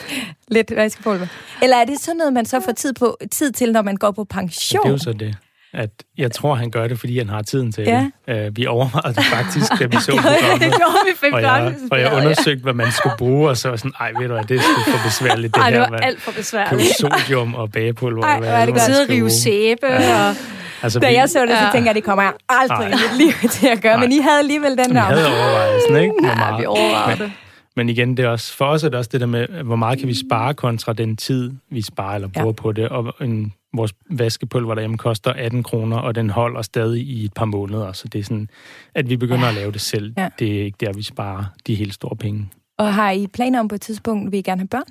lidt 0.48 0.76
vaskepulver? 0.76 1.28
Eller 1.64 1.78
er 1.78 1.86
det 1.86 2.00
sådan 2.00 2.18
noget, 2.18 2.34
man 2.34 2.46
så 2.46 2.60
får 2.60 2.72
tid, 2.72 2.94
på, 2.94 3.18
tid 3.32 3.52
til, 3.52 3.72
når 3.72 3.82
man 3.82 3.96
går 3.96 4.12
på 4.12 4.22
Så 4.22 4.26
pension? 4.36 4.84
det 4.84 4.88
er 4.90 4.92
jo 4.94 4.98
så 4.98 5.14
det. 5.14 5.36
At 5.74 5.90
jeg 6.18 6.32
tror, 6.32 6.56
han 6.56 6.72
gør 6.72 6.88
det, 6.88 7.00
fordi 7.00 7.18
han 7.18 7.30
har 7.30 7.42
tiden 7.42 7.72
til 7.72 7.84
Ja. 7.84 8.10
det. 8.28 8.48
Uh, 8.50 8.58
vi 8.58 8.66
overvejede 8.66 9.16
det 9.16 9.26
faktisk, 9.26 9.72
da 9.80 9.86
vi 9.86 9.98
så 10.06 10.12
det 10.12 10.22
programmet. 10.22 10.60
gjorde 10.60 10.98
vi 11.06 11.16
fik 11.18 11.34
Og 11.34 11.42
jeg, 11.42 11.74
og 11.92 12.00
jeg 12.00 12.14
undersøgte, 12.14 12.64
hvad 12.64 12.74
man 12.74 12.92
skulle 12.92 13.16
bruge, 13.18 13.50
og 13.50 13.58
så 13.58 13.70
var 13.70 13.76
sådan, 13.76 13.92
ej, 14.00 14.12
ved 14.20 14.28
du 14.28 14.34
hvad, 14.34 14.44
det 14.44 14.58
er 14.58 14.62
sgu 14.62 14.92
for 14.92 15.04
besværligt, 15.08 15.56
det 15.56 15.62
Ej, 15.62 15.70
det 15.70 15.80
her. 15.80 15.84
var 15.86 15.90
mand. 15.90 16.04
alt 16.04 16.22
for 16.22 16.32
besværligt. 16.32 16.90
sodium 17.00 17.56
og 17.56 17.72
bagepulver. 17.72 18.24
Ej, 18.24 18.40
hvad 18.40 18.50
er 18.50 18.58
det 18.60 18.60
man 18.60 18.74
godt. 18.74 18.82
skal 18.82 18.94
Sidde 18.96 19.06
og 19.06 19.10
rive 19.10 19.30
sæbe, 19.30 19.88
og... 19.88 20.36
Altså, 20.84 21.00
Da 21.00 21.08
vi, 21.10 21.14
jeg 21.16 21.30
så 21.30 21.42
det, 21.46 21.50
så 21.58 21.64
Ja. 21.66 21.70
tænker 21.72 21.90
jeg, 21.90 21.96
det 21.96 22.04
kommer 22.04 22.24
jeg 22.24 22.34
aldrig 22.50 22.88
i 22.88 22.92
mit 22.92 23.18
liv 23.18 23.50
til 23.50 23.68
at 23.68 23.82
gøre. 23.82 23.94
Nej. 23.94 24.04
Men 24.06 24.12
I 24.12 24.20
havde 24.20 24.40
alligevel 24.40 24.72
den 24.78 24.90
vi 24.90 24.96
der. 24.96 25.02
havde 25.02 25.26
overvejelsen, 25.28 25.96
ikke? 25.96 26.14
Hvor 26.20 26.30
Ja, 26.30 26.36
meget. 26.36 26.62
vi 26.62 26.66
overvejede 26.66 27.24
det. 27.24 27.32
Men 27.76 27.90
igen, 27.90 28.18
det 28.18 28.26
er 28.26 28.30
også, 28.30 28.54
for 28.58 28.66
os 28.66 28.84
er 28.84 28.90
det 28.90 28.98
også 28.98 29.10
det 29.14 29.22
der 29.22 29.28
med, 29.28 29.48
hvor 29.48 29.76
meget 29.76 30.00
kan 30.00 30.08
vi 30.08 30.16
spare 30.30 30.54
kontra 30.54 30.94
den 30.94 31.18
tid, 31.18 31.52
vi 31.72 31.82
sparer 31.82 32.16
eller 32.16 32.28
bruger 32.28 32.48
Ja. 32.48 32.62
på 32.62 32.72
det. 32.72 32.90
Og 32.90 33.14
en, 33.22 33.54
vores 33.74 33.94
vaskepulver 34.10 34.76
derhjemme 34.76 34.98
koster 34.98 35.34
18 35.34 35.64
kroner, 35.64 35.98
og 35.98 36.16
den 36.16 36.30
holder 36.30 36.62
stadig 36.62 37.02
i 37.02 37.26
et 37.26 37.34
par 37.34 37.46
måneder. 37.46 37.92
Så 37.92 38.08
det 38.08 38.20
er 38.20 38.24
sådan, 38.24 38.50
at 38.96 39.10
vi 39.10 39.18
begynder 39.18 39.48
at 39.48 39.54
lave 39.54 39.72
det 39.72 39.82
selv. 39.82 40.14
Ja. 40.18 40.30
Det 40.40 40.60
er 40.60 40.64
ikke 40.66 40.78
der, 40.86 40.94
vi 40.94 41.04
sparer 41.04 41.44
de 41.68 41.76
helt 41.76 41.94
store 41.94 42.16
penge. 42.16 42.50
Og 42.78 42.94
har 42.94 43.12
I 43.12 43.28
planer 43.28 43.60
om 43.60 43.68
på 43.68 43.76
et 43.76 43.82
tidspunkt, 43.82 44.32
vil 44.32 44.38
I 44.38 44.42
gerne 44.42 44.60
have 44.62 44.68
børn? 44.68 44.84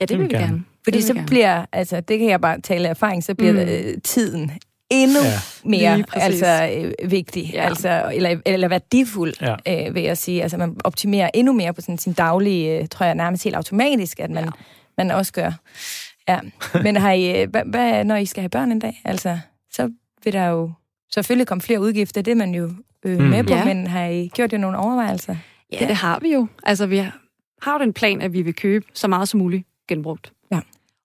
Ja, 0.00 0.04
det 0.06 0.18
vil 0.18 0.28
vi 0.28 0.32
gerne. 0.34 0.64
Fordi 0.84 0.96
vil 0.96 1.04
så 1.04 1.14
gerne. 1.14 1.26
bliver, 1.26 1.66
altså 1.72 2.00
det 2.00 2.18
kan 2.18 2.28
jeg 2.28 2.40
bare 2.40 2.60
tale 2.60 2.86
af 2.86 2.90
erfaring, 2.90 3.24
så 3.24 3.34
bliver 3.34 3.52
Mm. 3.52 3.58
mm. 3.58 3.64
øh, 3.64 3.94
tiden 4.04 4.50
endnu 4.90 5.18
Ja. 5.20 5.28
ja. 5.28 5.38
mere 5.96 6.04
altså, 6.12 6.70
øh, 7.00 7.10
vigtig, 7.10 7.50
Ja. 7.52 7.62
ja. 7.62 7.68
altså, 7.68 8.10
eller, 8.14 8.36
eller 8.46 8.68
værdifuld, 8.68 9.34
Ja. 9.40 9.54
ja. 9.66 9.88
øh, 9.88 9.94
vil 9.94 10.02
jeg 10.02 10.18
sige. 10.18 10.42
Altså 10.42 10.56
man 10.56 10.76
optimerer 10.84 11.30
endnu 11.34 11.52
mere 11.52 11.74
på 11.74 11.80
sådan 11.80 11.98
sin 11.98 12.12
daglige, 12.12 12.78
øh, 12.80 12.88
tror 12.88 13.06
jeg 13.06 13.14
nærmest 13.14 13.44
helt 13.44 13.56
automatisk, 13.56 14.20
at 14.20 14.30
man, 14.30 14.44
Ja. 14.44 14.50
ja. 14.98 15.04
man 15.04 15.10
også 15.10 15.32
gør. 15.32 15.52
Ja. 16.28 16.40
Men 16.82 16.96
har 16.96 17.12
I, 17.12 17.42
øh, 17.42 17.50
hvad, 17.50 17.62
hvad, 17.66 18.04
når 18.04 18.16
I 18.16 18.26
skal 18.26 18.40
have 18.40 18.48
børn 18.48 18.72
en 18.72 18.78
dag, 18.78 19.00
altså, 19.04 19.38
så 19.70 19.90
vil 20.24 20.32
der 20.32 20.46
jo 20.46 20.72
selvfølgelig 21.14 21.46
komme 21.46 21.62
flere 21.62 21.80
udgifter, 21.80 22.22
det 22.22 22.30
er 22.30 22.34
man 22.34 22.54
jo 22.54 22.70
øh, 23.04 23.18
Mm. 23.18 23.24
med 23.24 23.44
på, 23.44 23.50
Ja. 23.52 23.58
ja. 23.58 23.64
men 23.64 23.86
har 23.86 24.06
I 24.06 24.28
gjort 24.34 24.52
jer 24.52 24.58
nogle 24.58 24.78
overvejelser? 24.78 25.36
Ja, 25.72 25.86
det 25.88 25.96
har 25.96 26.18
vi 26.20 26.32
jo. 26.32 26.46
Altså, 26.62 26.86
vi 26.86 26.96
har 26.96 27.18
har 27.62 27.72
jo 27.72 27.78
den 27.84 27.92
plan, 27.92 28.22
at 28.22 28.32
vi 28.32 28.42
vil 28.42 28.54
købe 28.54 28.86
så 28.94 29.08
meget 29.08 29.28
som 29.28 29.38
muligt 29.40 29.66
genbrugt. 29.88 30.32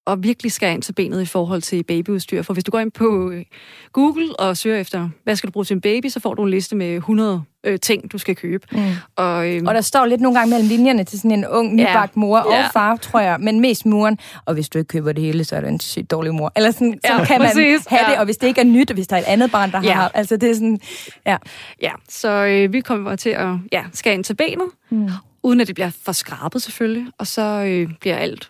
Og 0.05 0.23
virkelig 0.23 0.51
skal 0.51 0.73
ind 0.73 0.81
til 0.81 0.93
benet 0.93 1.21
i 1.21 1.25
forhold 1.25 1.61
til 1.61 1.83
babyudstyr. 1.83 2.41
For 2.41 2.53
hvis 2.53 2.63
du 2.63 2.71
går 2.71 2.79
ind 2.79 2.91
på 2.91 3.31
øh, 3.31 3.45
Google 3.93 4.39
og 4.39 4.57
søger 4.57 4.77
efter, 4.77 5.09
hvad 5.23 5.35
skal 5.35 5.47
du 5.47 5.51
bruge 5.51 5.65
til 5.65 5.73
en 5.73 5.81
baby, 5.81 6.07
så 6.07 6.19
får 6.19 6.33
du 6.33 6.43
en 6.43 6.49
liste 6.49 6.75
med 6.75 6.95
100 6.95 7.43
øh, 7.63 7.79
ting, 7.79 8.11
du 8.11 8.17
skal 8.17 8.35
købe. 8.35 8.67
Mm. 8.71 8.81
Og, 9.15 9.49
øh, 9.49 9.61
Og 9.67 9.73
der 9.75 9.81
står 9.81 10.05
lidt 10.05 10.21
nogle 10.21 10.39
gange 10.39 10.49
mellem 10.49 10.69
linjerne 10.69 11.03
til 11.03 11.19
sådan 11.19 11.31
en 11.31 11.45
ung, 11.47 11.75
nybagt 11.75 12.17
mor 12.17 12.37
og 12.39 12.53
Ja. 12.53 12.67
far, 12.67 12.95
tror 12.95 13.19
jeg, 13.19 13.37
men 13.39 13.59
mest 13.59 13.85
moren. 13.85 14.17
Og 14.45 14.53
hvis 14.53 14.69
du 14.69 14.77
ikke 14.77 14.87
køber 14.87 15.11
det 15.11 15.23
hele, 15.23 15.43
så 15.43 15.55
er 15.55 15.61
du 15.61 15.67
en 15.67 15.79
sygt 15.79 16.11
dårlig 16.11 16.33
mor. 16.33 16.51
Eller 16.55 16.71
sådan, 16.71 16.99
så 17.05 17.13
Ja, 17.13 17.25
kan 17.25 17.39
man 17.41 17.47
præcis. 17.47 17.85
have 17.87 18.01
Ja. 18.05 18.11
det, 18.11 18.19
og 18.19 18.25
hvis 18.25 18.37
det 18.37 18.47
ikke 18.47 18.61
er 18.61 18.65
nyt, 18.65 18.89
og 18.91 18.93
hvis 18.93 19.07
der 19.07 19.15
er 19.15 19.19
et 19.19 19.25
andet 19.25 19.51
barn, 19.51 19.71
der 19.71 19.81
Ja. 19.83 19.93
har, 19.93 20.11
altså 20.13 20.37
det 20.37 20.49
er 20.49 20.53
sådan, 20.53 20.79
ja. 21.25 21.37
ja, 21.81 21.91
så 22.09 22.29
øh, 22.29 22.73
vi 22.73 22.79
kommer 22.81 23.15
til 23.15 23.29
at 23.29 23.49
ja, 23.71 23.83
skære 23.93 24.13
ind 24.13 24.23
til 24.23 24.33
benet, 24.35 24.65
Mm. 24.89 25.09
uden 25.43 25.61
at 25.61 25.67
det 25.67 25.75
bliver 25.75 25.89
for 26.05 26.11
skrabet 26.11 26.61
selvfølgelig. 26.61 27.05
Og 27.17 27.27
så 27.27 27.41
øh, 27.41 27.89
bliver 27.99 28.15
alt 28.15 28.49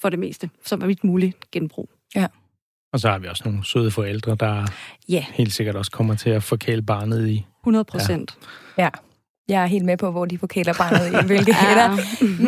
for 0.00 0.08
det 0.08 0.18
meste, 0.18 0.50
som 0.64 0.82
er 0.82 0.86
mit 0.86 1.04
muligt 1.04 1.50
genbrug. 1.50 1.90
Og 2.92 3.00
så 3.00 3.10
har 3.10 3.18
vi 3.18 3.26
også 3.28 3.42
nogle 3.46 3.64
søde 3.64 3.90
forældre, 3.90 4.36
der 4.40 4.66
Ja. 5.08 5.24
helt 5.32 5.52
sikkert 5.52 5.76
også 5.76 5.90
kommer 5.90 6.14
til 6.14 6.30
at 6.30 6.42
forkæle 6.42 6.82
barnet 6.82 7.28
i. 7.28 7.46
100 7.62 7.84
procent. 7.84 8.38
ja. 8.78 8.88
Jeg 9.48 9.62
er 9.62 9.66
helt 9.66 9.84
med 9.84 9.96
på, 9.96 10.10
hvor 10.10 10.24
de 10.24 10.38
forkæler 10.38 10.74
barnet 10.78 11.22
i, 11.22 11.26
hvilke 11.26 11.54
hætter. 11.64 11.96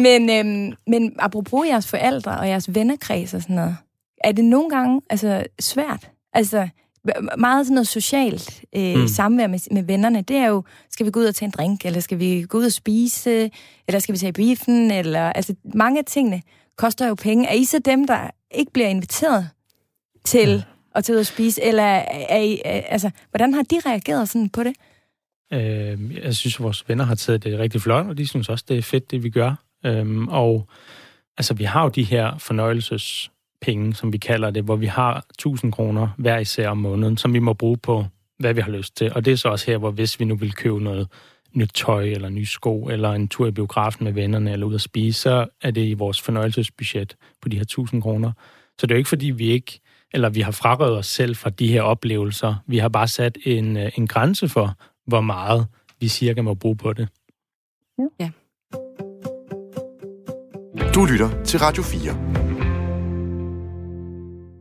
Men, 0.00 0.30
øhm, 0.30 0.76
men 0.86 1.16
apropos 1.18 1.66
jeres 1.68 1.86
forældre 1.88 2.38
og 2.38 2.48
jeres 2.48 2.74
vennekreds 2.74 3.34
og 3.34 3.42
sådan 3.42 3.56
noget, 3.56 3.76
er 4.24 4.32
det 4.32 4.44
nogle 4.44 4.70
gange 4.70 5.00
altså, 5.10 5.44
svært? 5.60 6.10
Altså, 6.32 6.68
meget 7.38 7.66
sådan 7.66 7.74
noget 7.74 7.88
socialt 7.88 8.64
øh, 8.76 8.94
Mm. 8.94 9.00
mm. 9.00 9.08
samvær 9.08 9.46
med, 9.46 9.58
med 9.70 9.82
vennerne, 9.82 10.22
det 10.22 10.36
er 10.36 10.46
jo, 10.46 10.62
skal 10.90 11.06
vi 11.06 11.10
gå 11.10 11.20
ud 11.20 11.24
og 11.24 11.34
tage 11.34 11.46
en 11.46 11.52
drink, 11.56 11.84
eller 11.86 12.00
skal 12.00 12.18
vi 12.18 12.46
gå 12.48 12.58
ud 12.58 12.64
og 12.64 12.72
spise, 12.72 13.50
eller 13.88 13.98
skal 13.98 14.12
vi 14.12 14.18
tage 14.18 14.28
i 14.28 14.32
biffen, 14.32 14.90
eller, 14.90 15.32
altså 15.32 15.54
mange 15.74 15.98
af 15.98 16.04
tingene 16.04 16.42
koster 16.76 17.08
jo 17.08 17.14
penge. 17.14 17.48
Er 17.48 17.52
I 17.54 17.64
så 17.64 17.78
dem, 17.78 18.06
der 18.06 18.30
ikke 18.50 18.72
bliver 18.72 18.88
inviteret 18.88 19.48
til 20.24 20.48
Ja. 20.48 20.62
at 20.94 21.04
tage 21.04 21.14
ud 21.16 21.20
og 21.20 21.26
spise, 21.26 21.62
eller 21.62 21.82
er 21.82 22.40
I, 22.40 22.60
altså, 22.64 23.10
hvordan 23.30 23.54
har 23.54 23.62
de 23.62 23.80
reageret 23.86 24.28
sådan 24.28 24.48
på 24.48 24.62
det? 24.62 24.74
Øh, 25.52 26.16
jeg 26.24 26.34
synes, 26.34 26.60
vores 26.60 26.88
venner 26.88 27.04
har 27.04 27.14
taget 27.14 27.44
det 27.44 27.58
rigtig 27.58 27.80
flot, 27.82 28.06
og 28.06 28.18
de 28.18 28.26
synes 28.26 28.48
også, 28.48 28.64
det 28.68 28.78
er 28.78 28.82
fedt, 28.82 29.10
det 29.10 29.22
vi 29.22 29.30
gør. 29.30 29.54
Øhm, 29.86 30.28
og 30.28 30.68
altså, 31.38 31.54
vi 31.54 31.64
har 31.64 31.82
jo 31.82 31.88
de 31.88 32.02
her 32.02 32.38
fornøjelsespenge, 32.38 33.94
som 33.94 34.12
vi 34.12 34.18
kalder 34.18 34.50
det, 34.50 34.64
hvor 34.64 34.76
vi 34.76 34.86
har 34.86 35.24
1000 35.30 35.72
kroner 35.72 36.08
hver 36.18 36.38
især 36.38 36.68
om 36.68 36.78
måneden, 36.78 37.16
som 37.16 37.32
vi 37.34 37.38
må 37.38 37.52
bruge 37.52 37.76
på, 37.76 38.04
hvad 38.38 38.54
vi 38.54 38.60
har 38.60 38.70
lyst 38.70 38.96
til. 38.96 39.12
Og 39.14 39.24
det 39.24 39.32
er 39.32 39.36
så 39.36 39.48
også 39.48 39.66
her, 39.66 39.78
hvor 39.78 39.90
hvis 39.90 40.20
vi 40.20 40.24
nu 40.24 40.36
vil 40.36 40.52
købe 40.52 40.80
noget 40.84 41.08
nyt 41.56 41.70
tøj, 41.74 42.04
eller 42.04 42.28
nye 42.28 42.46
sko, 42.46 42.84
eller 42.84 43.12
en 43.12 43.28
tur 43.28 43.46
i 43.46 43.50
biografen 43.50 44.04
med 44.04 44.12
vennerne, 44.12 44.52
eller 44.52 44.66
ud 44.66 44.74
at 44.74 44.80
spise, 44.80 45.20
så 45.20 45.46
er 45.62 45.70
det 45.70 45.84
i 45.84 45.94
vores 45.94 46.22
fornøjelsesbudget 46.22 47.16
på 47.42 47.48
de 47.48 47.56
her 47.56 47.62
1000 47.62 48.02
kroner. 48.02 48.32
Så 48.80 48.86
det 48.86 48.90
er 48.90 48.96
jo 48.96 48.98
ikke, 48.98 49.08
fordi 49.08 49.30
vi 49.30 49.46
ikke, 49.50 49.80
eller 50.12 50.28
vi 50.28 50.40
har 50.40 50.52
frarøvet 50.52 50.98
os 50.98 51.06
selv 51.06 51.36
fra 51.36 51.50
de 51.50 51.66
her 51.68 51.82
oplevelser. 51.82 52.54
Vi 52.66 52.78
har 52.78 52.88
bare 52.88 53.08
sat 53.08 53.38
en, 53.44 53.76
øh, 53.76 53.90
en 53.96 54.06
grænse 54.06 54.48
for, 54.48 54.74
hvor 55.06 55.20
meget 55.20 55.66
vi 56.00 56.08
cirka 56.08 56.42
må 56.42 56.54
bruge 56.54 56.76
på 56.76 56.92
det. 56.92 57.08
Du 60.94 61.04
lytter 61.04 61.42
til 61.44 61.58
Radio 61.60 61.82
4. 61.82 62.36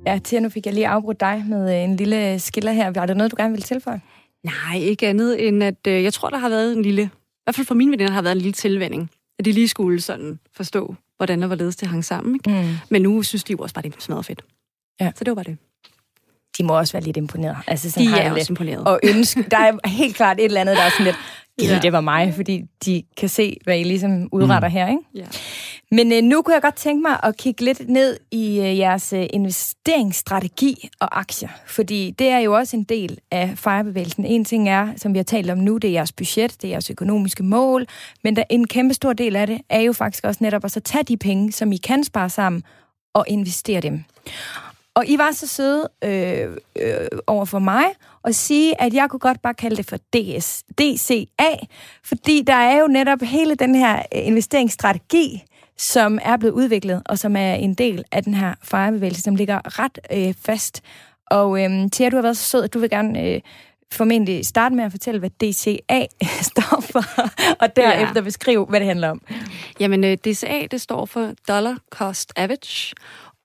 Ja, 0.05 0.19
Tia, 0.23 0.39
nu 0.39 0.49
fik 0.49 0.65
jeg 0.65 0.73
lige 0.73 0.87
afbrudt 0.87 1.19
dig 1.19 1.45
med 1.49 1.75
øh, 1.75 1.83
en 1.83 1.95
lille 1.95 2.39
skiller 2.39 2.71
her. 2.71 2.91
Var 2.91 3.05
der 3.05 3.13
noget, 3.13 3.31
du 3.31 3.35
gerne 3.39 3.51
ville 3.51 3.63
tilføje? 3.63 4.01
Nej, 4.45 4.77
ikke 4.77 5.07
andet 5.07 5.47
end, 5.47 5.63
at 5.63 5.87
øh, 5.87 6.03
jeg 6.03 6.13
tror, 6.13 6.29
der 6.29 6.37
har 6.37 6.49
været 6.49 6.73
en 6.73 6.81
lille, 6.81 7.01
i 7.03 7.09
hvert 7.43 7.55
fald 7.55 7.67
for 7.67 7.75
mine 7.75 7.91
veninder 7.91 8.13
har 8.13 8.21
været 8.21 8.31
en 8.35 8.41
lille 8.41 8.53
tilvænding, 8.53 9.09
at 9.39 9.45
de 9.45 9.51
lige 9.51 9.67
skulle 9.67 10.01
sådan 10.01 10.39
forstå, 10.55 10.95
hvordan 11.17 11.43
og 11.43 11.47
hvorledes 11.47 11.75
det 11.75 11.87
hang 11.87 12.05
sammen. 12.05 12.35
Ikke? 12.35 12.49
Mm. 12.61 12.75
Men 12.89 13.01
nu 13.01 13.23
synes 13.23 13.43
de 13.43 13.51
jo 13.51 13.57
også 13.57 13.75
bare, 13.75 13.81
det 13.81 13.95
er 13.95 13.99
smadret 14.01 14.25
fedt. 14.25 14.41
Ja. 15.01 15.11
Så 15.15 15.23
det 15.23 15.31
var 15.31 15.35
bare 15.35 15.43
det. 15.51 15.57
De 16.57 16.63
må 16.63 16.77
også 16.77 16.93
være 16.93 17.03
lidt 17.03 17.17
imponeret. 17.17 17.57
Altså, 17.67 17.91
sådan 17.91 18.05
De 18.05 18.09
har 18.11 18.17
er 18.17 18.21
jeg 18.23 18.31
også 18.31 18.39
lidt. 18.39 18.49
imponeret. 18.49 18.87
Og 18.87 18.99
ønske. 19.03 19.41
Der 19.51 19.57
er 19.57 19.87
helt 19.87 20.15
klart 20.15 20.39
et 20.39 20.45
eller 20.45 20.61
andet, 20.61 20.77
der 20.77 20.83
er 20.83 20.89
sådan 20.89 21.05
lidt, 21.05 21.15
Ja. 21.61 21.79
det 21.81 21.91
var 21.91 22.01
mig, 22.01 22.33
fordi 22.35 22.61
de 22.85 23.03
kan 23.17 23.29
se, 23.29 23.57
hvad 23.63 23.79
I 23.79 23.83
ligesom 23.83 24.29
udretter 24.31 24.69
mm. 24.69 24.73
her, 24.73 24.87
ikke? 24.87 25.01
Ja. 25.15 25.25
Men 25.95 26.11
øh, 26.11 26.23
nu 26.23 26.41
kunne 26.41 26.53
jeg 26.53 26.61
godt 26.61 26.75
tænke 26.75 27.01
mig 27.01 27.19
at 27.23 27.37
kigge 27.37 27.65
lidt 27.65 27.89
ned 27.89 28.19
i 28.31 28.59
øh, 28.59 28.77
jeres 28.77 29.13
øh, 29.13 29.25
investeringsstrategi 29.33 30.89
og 30.99 31.19
aktier, 31.19 31.49
fordi 31.67 32.11
det 32.19 32.27
er 32.27 32.39
jo 32.39 32.55
også 32.55 32.77
en 32.77 32.83
del 32.83 33.19
af 33.31 33.53
fejrebevægelsen. 33.55 34.25
En 34.25 34.45
ting 34.45 34.69
er, 34.69 34.93
som 34.97 35.13
vi 35.13 35.19
har 35.19 35.23
talt 35.23 35.49
om 35.49 35.57
nu, 35.57 35.77
det 35.77 35.87
er 35.87 35.91
jeres 35.91 36.11
budget, 36.11 36.61
det 36.61 36.67
er 36.67 36.71
jeres 36.71 36.89
økonomiske 36.89 37.43
mål, 37.43 37.85
men 38.23 38.35
der, 38.35 38.43
en 38.49 38.67
kæmpe 38.67 38.93
stor 38.93 39.13
del 39.13 39.35
af 39.35 39.47
det 39.47 39.61
er 39.69 39.81
jo 39.81 39.93
faktisk 39.93 40.25
også 40.25 40.43
netop 40.43 40.65
at 40.65 40.71
så 40.71 40.79
tage 40.79 41.03
de 41.03 41.17
penge, 41.17 41.51
som 41.51 41.71
I 41.71 41.77
kan 41.77 42.03
spare 42.03 42.29
sammen, 42.29 42.63
og 43.13 43.25
investere 43.27 43.81
dem. 43.81 44.03
Og 44.95 45.07
I 45.07 45.17
var 45.17 45.31
så 45.31 45.47
søde 45.47 45.89
øh, 46.03 46.57
øh, 46.79 47.07
over 47.27 47.45
for 47.45 47.59
mig 47.59 47.85
og 48.23 48.35
sige, 48.35 48.81
at 48.81 48.93
jeg 48.93 49.09
kunne 49.09 49.19
godt 49.19 49.41
bare 49.41 49.53
kalde 49.53 49.75
det 49.75 49.85
for 49.85 49.97
DS, 49.97 50.63
DCA, 50.77 51.55
fordi 52.03 52.41
der 52.47 52.53
er 52.53 52.79
jo 52.79 52.87
netop 52.87 53.21
hele 53.21 53.55
den 53.55 53.75
her 53.75 53.95
øh, 53.97 54.27
investeringsstrategi, 54.27 55.43
som 55.77 56.19
er 56.21 56.37
blevet 56.37 56.53
udviklet, 56.53 57.01
og 57.05 57.19
som 57.19 57.35
er 57.35 57.53
en 57.53 57.73
del 57.73 58.03
af 58.11 58.23
den 58.23 58.33
her 58.33 58.53
fejrebevægelse, 58.63 59.21
som 59.21 59.35
ligger 59.35 59.79
ret 59.79 59.99
øh, 60.13 60.33
fast. 60.45 60.81
Og 61.31 61.63
øh, 61.63 61.89
Thea, 61.91 62.09
du 62.09 62.15
har 62.15 62.21
været 62.21 62.37
så 62.37 62.43
sød, 62.49 62.63
at 62.63 62.73
du 62.73 62.79
vil 62.79 62.89
gerne 62.89 63.21
øh, 63.35 63.41
formentlig 63.91 64.45
starte 64.45 64.75
med 64.75 64.83
at 64.83 64.91
fortælle, 64.91 65.19
hvad 65.19 65.29
DCA 65.29 66.05
står 66.51 66.81
for, 66.81 67.03
og 67.63 67.75
derefter 67.75 68.13
Ja. 68.15 68.21
beskrive, 68.21 68.65
hvad 68.65 68.79
det 68.79 68.87
handler 68.87 69.09
om. 69.09 69.21
Jamen, 69.79 70.03
øh, 70.03 70.17
DCA, 70.17 70.67
det 70.71 70.81
står 70.81 71.05
for 71.05 71.33
Dollar 71.47 71.77
Cost 71.89 72.33
Average, 72.35 72.95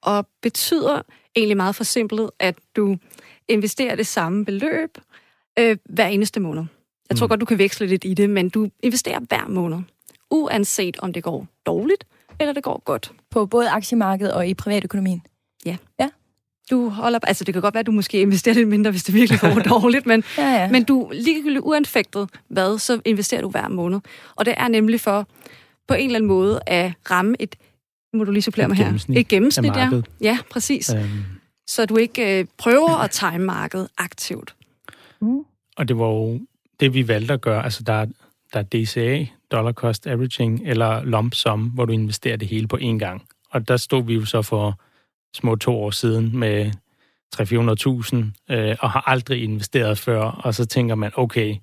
og 0.03 0.27
betyder 0.43 1.03
egentlig 1.37 1.57
meget 1.57 1.75
forsimplet, 1.77 2.31
at 2.39 2.55
du 2.77 2.97
investerer 3.49 3.97
det 3.97 4.07
samme 4.07 4.45
beløb 4.45 4.99
øh, 5.59 5.77
hver 5.85 6.07
eneste 6.07 6.41
måned. 6.41 6.65
Jeg 7.11 7.17
tror 7.19 7.27
Mm. 7.27 7.29
godt, 7.29 7.41
du 7.41 7.47
kan 7.47 7.59
veksle 7.59 7.87
lidt 7.87 8.05
i 8.05 8.15
det, 8.15 8.31
men 8.31 8.49
du 8.49 8.69
investerer 8.83 9.19
hver 9.29 9.49
måned, 9.49 9.79
uanset 10.31 10.97
om 11.01 11.13
det 11.13 11.23
går 11.23 11.47
dårligt, 11.67 12.05
eller 12.41 12.53
det 12.53 12.63
går 12.63 12.83
godt. 12.85 13.13
På 13.31 13.47
både 13.47 13.71
aktiemarkedet 13.71 14.35
og 14.35 14.49
i 14.49 14.55
privatøkonomien. 14.55 15.23
Du 16.71 16.89
holder, 16.89 17.19
altså 17.23 17.45
det 17.45 17.55
kan 17.55 17.63
godt 17.63 17.75
være, 17.75 17.81
at 17.81 17.87
du 17.87 17.93
måske 17.93 18.21
investerer 18.21 18.55
lidt 18.55 18.69
mindre, 18.69 18.91
hvis 18.91 19.03
det 19.05 19.15
virkelig 19.15 19.41
går 19.41 19.49
dårligt, 19.81 20.07
men, 20.07 20.25
Ja, 20.39 20.51
ja. 20.51 20.71
men 20.71 20.85
du 20.85 21.11
ligegyldigt 21.15 21.63
uanfægtet 21.65 22.29
hvad, 22.49 22.79
så 22.79 23.01
investerer 23.05 23.41
du 23.41 23.49
hver 23.51 23.69
måned. 23.69 24.01
Og 24.37 24.47
det 24.47 24.55
er 24.57 24.69
nemlig 24.69 25.01
for 25.01 25.29
på 25.89 25.95
en 25.95 26.07
eller 26.07 26.17
anden 26.19 26.29
måde 26.29 26.61
at 26.67 26.93
ramme 27.11 27.37
et, 27.39 27.57
må 28.15 28.25
du 28.25 28.33
lige 28.33 28.43
supplere 28.43 28.65
Et 28.65 28.69
mig 28.69 28.77
her, 28.77 28.85
gennemsnit 28.85 29.19
et 29.19 29.29
gennemsnit, 29.29 29.77
ja. 29.77 29.91
ja, 30.21 30.39
præcis. 30.51 30.95
Øhm, 30.95 31.09
Så 31.67 31.87
du 31.87 31.97
ikke 31.97 32.39
øh, 32.41 32.47
prøver 32.59 32.91
at 32.99 33.11
time 33.11 33.39
markedet 33.39 33.89
aktivt. 33.99 34.55
Mm. 35.21 35.45
og 35.77 35.89
det 35.89 35.99
var 35.99 36.07
jo 36.07 36.41
det, 36.81 36.95
vi 36.95 37.09
valgte 37.09 37.35
at 37.35 37.41
gøre. 37.41 37.65
Altså, 37.65 37.83
der, 37.83 37.93
er- 37.93 38.07
der 38.53 38.59
er 38.59 38.63
DCA, 38.63 39.25
Dollar 39.51 39.73
Cost 39.73 40.07
Averaging, 40.07 40.63
eller 40.65 41.05
lump 41.05 41.35
sum, 41.35 41.61
hvor 41.61 41.85
du 41.85 41.93
investerer 41.93 42.37
det 42.37 42.49
hele 42.49 42.69
på 42.69 42.77
én 42.77 42.99
gang. 42.99 43.23
Og 43.51 43.69
der 43.69 43.77
stod 43.77 44.05
vi 44.05 44.15
jo 44.15 44.25
så 44.25 44.43
for 44.43 44.81
små 45.37 45.57
to 45.57 45.77
år 45.83 45.91
siden 45.91 46.39
med 46.39 46.71
300-400.000, 47.37 48.55
øh, 48.55 48.77
og 48.81 48.91
har 48.91 49.03
aldrig 49.11 49.43
investeret 49.43 49.99
før. 49.99 50.21
Og 50.21 50.55
så 50.55 50.67
tænker 50.67 50.95
man, 50.95 51.11
okay, 51.15 51.57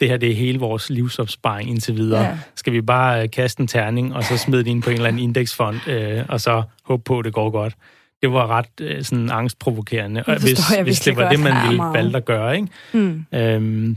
det 0.00 0.08
her 0.08 0.16
det 0.16 0.30
er 0.30 0.34
hele 0.34 0.58
vores 0.58 0.90
livsopsparing 0.90 1.70
indtil 1.70 1.96
videre. 1.96 2.22
Ja. 2.22 2.38
Skal 2.54 2.72
vi 2.72 2.80
bare 2.80 3.22
øh, 3.22 3.30
kaste 3.30 3.60
en 3.60 3.66
terning, 3.66 4.14
og 4.14 4.24
så 4.24 4.36
smide 4.38 4.64
det 4.64 4.70
ind 4.70 4.82
på 4.82 4.90
en 4.90 4.96
eller 4.96 5.08
anden 5.08 5.22
indeksfond, 5.22 5.88
øh, 5.88 6.24
og 6.28 6.40
så 6.40 6.62
håbe 6.84 7.02
på, 7.02 7.18
at 7.18 7.24
det 7.24 7.32
går 7.32 7.50
godt. 7.50 7.74
Det 8.22 8.32
var 8.32 8.46
ret 8.46 8.66
øh, 8.80 9.02
sådan 9.04 9.30
angstprovokerende, 9.30 10.22
og 10.26 10.40
hvis, 10.40 10.70
jeg 10.76 10.82
hvis 10.82 11.00
det 11.00 11.16
var 11.16 11.28
det, 11.30 11.40
man 11.40 11.68
ville 11.68 11.82
valgte 11.82 12.16
at 12.16 12.24
gøre. 12.24 12.56
Ikke? 12.56 12.68
Mm. 12.92 13.24
Øhm, 13.34 13.96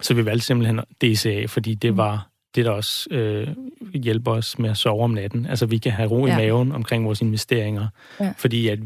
så 0.00 0.14
vi 0.14 0.24
valgte 0.24 0.46
simpelthen 0.46 0.80
DCA, 1.02 1.44
fordi 1.46 1.74
det 1.74 1.90
Mm. 1.90 1.96
var 1.96 2.28
det, 2.54 2.64
der 2.64 2.70
også 2.70 3.08
øh, 3.10 3.48
hjælper 3.94 4.30
os 4.30 4.58
med 4.58 4.70
at 4.70 4.76
sove 4.76 5.04
om 5.04 5.10
natten. 5.10 5.46
Altså, 5.46 5.66
vi 5.66 5.78
kan 5.78 5.92
have 5.92 6.08
ro 6.10 6.26
i 6.26 6.30
Ja. 6.30 6.36
maven 6.36 6.72
omkring 6.72 7.04
vores 7.06 7.20
investeringer, 7.20 7.88
Ja. 8.20 8.32
fordi 8.38 8.68
at, 8.68 8.78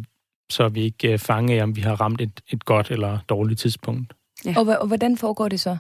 så 0.51 0.65
er 0.65 0.69
vi 0.69 0.81
ikke 0.81 1.13
øh, 1.13 1.19
fanget 1.19 1.59
af, 1.59 1.63
om 1.63 1.77
vi 1.77 1.81
har 1.81 2.01
ramt 2.01 2.21
et, 2.21 2.41
et 2.53 2.65
godt 2.65 2.91
eller 2.91 3.19
dårligt 3.29 3.61
tidspunkt. 3.61 4.13
Og, 4.47 4.63
hva- 4.63 4.79
og 4.81 4.87
hvordan 4.87 5.17
foregår 5.17 5.49
det 5.49 5.61
så? 5.61 5.77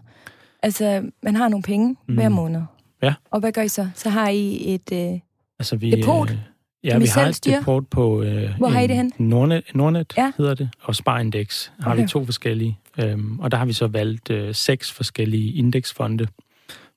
Altså, 0.63 1.11
man 1.23 1.37
har 1.37 1.49
nogle 1.49 1.63
penge 1.63 1.97
mm. 2.09 2.15
hver 2.15 2.29
måned. 2.29 2.63
Ja. 3.03 3.15
Og 3.31 3.41
hvad 3.41 3.53
gør 3.53 3.63
I 3.63 3.69
så? 3.69 3.89
Så 3.95 4.09
har 4.11 4.29
I 4.29 4.75
et... 4.75 4.93
Øh, 4.93 5.21
Altså, 5.59 5.77
vi, 5.77 5.91
Depot, 5.91 6.31
Øh, 6.31 6.37
ja, 6.85 6.99
vi 6.99 7.07
selv 7.07 7.21
har 7.23 7.29
et 7.29 7.37
styrer? 7.37 7.59
depot 7.59 7.85
på 7.91 8.23
øh, 8.23 8.51
Hvor 8.59 8.69
har 8.69 8.81
I 8.81 8.85
en 8.85 8.89
det 8.89 8.97
henne? 8.97 9.11
Nordnet, 9.19 9.63
Nordnet 9.75 10.13
Ja. 10.17 10.33
hedder 10.39 10.55
det, 10.55 10.71
og 10.83 10.95
Sparindex 10.97 11.71
har 11.81 11.93
Okay. 11.93 12.03
vi 12.03 12.09
to 12.09 12.25
forskellige. 12.25 12.79
Øhm, 13.01 13.39
og 13.41 13.51
der 13.51 13.57
har 13.57 13.65
vi 13.65 13.73
så 13.73 13.87
valgt 13.87 14.31
øh, 14.31 14.55
seks 14.55 14.93
forskellige 14.93 15.53
indeksfonde, 15.53 16.27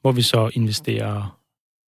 hvor 0.01 0.11
vi 0.11 0.21
så 0.21 0.49
investerer 0.53 1.37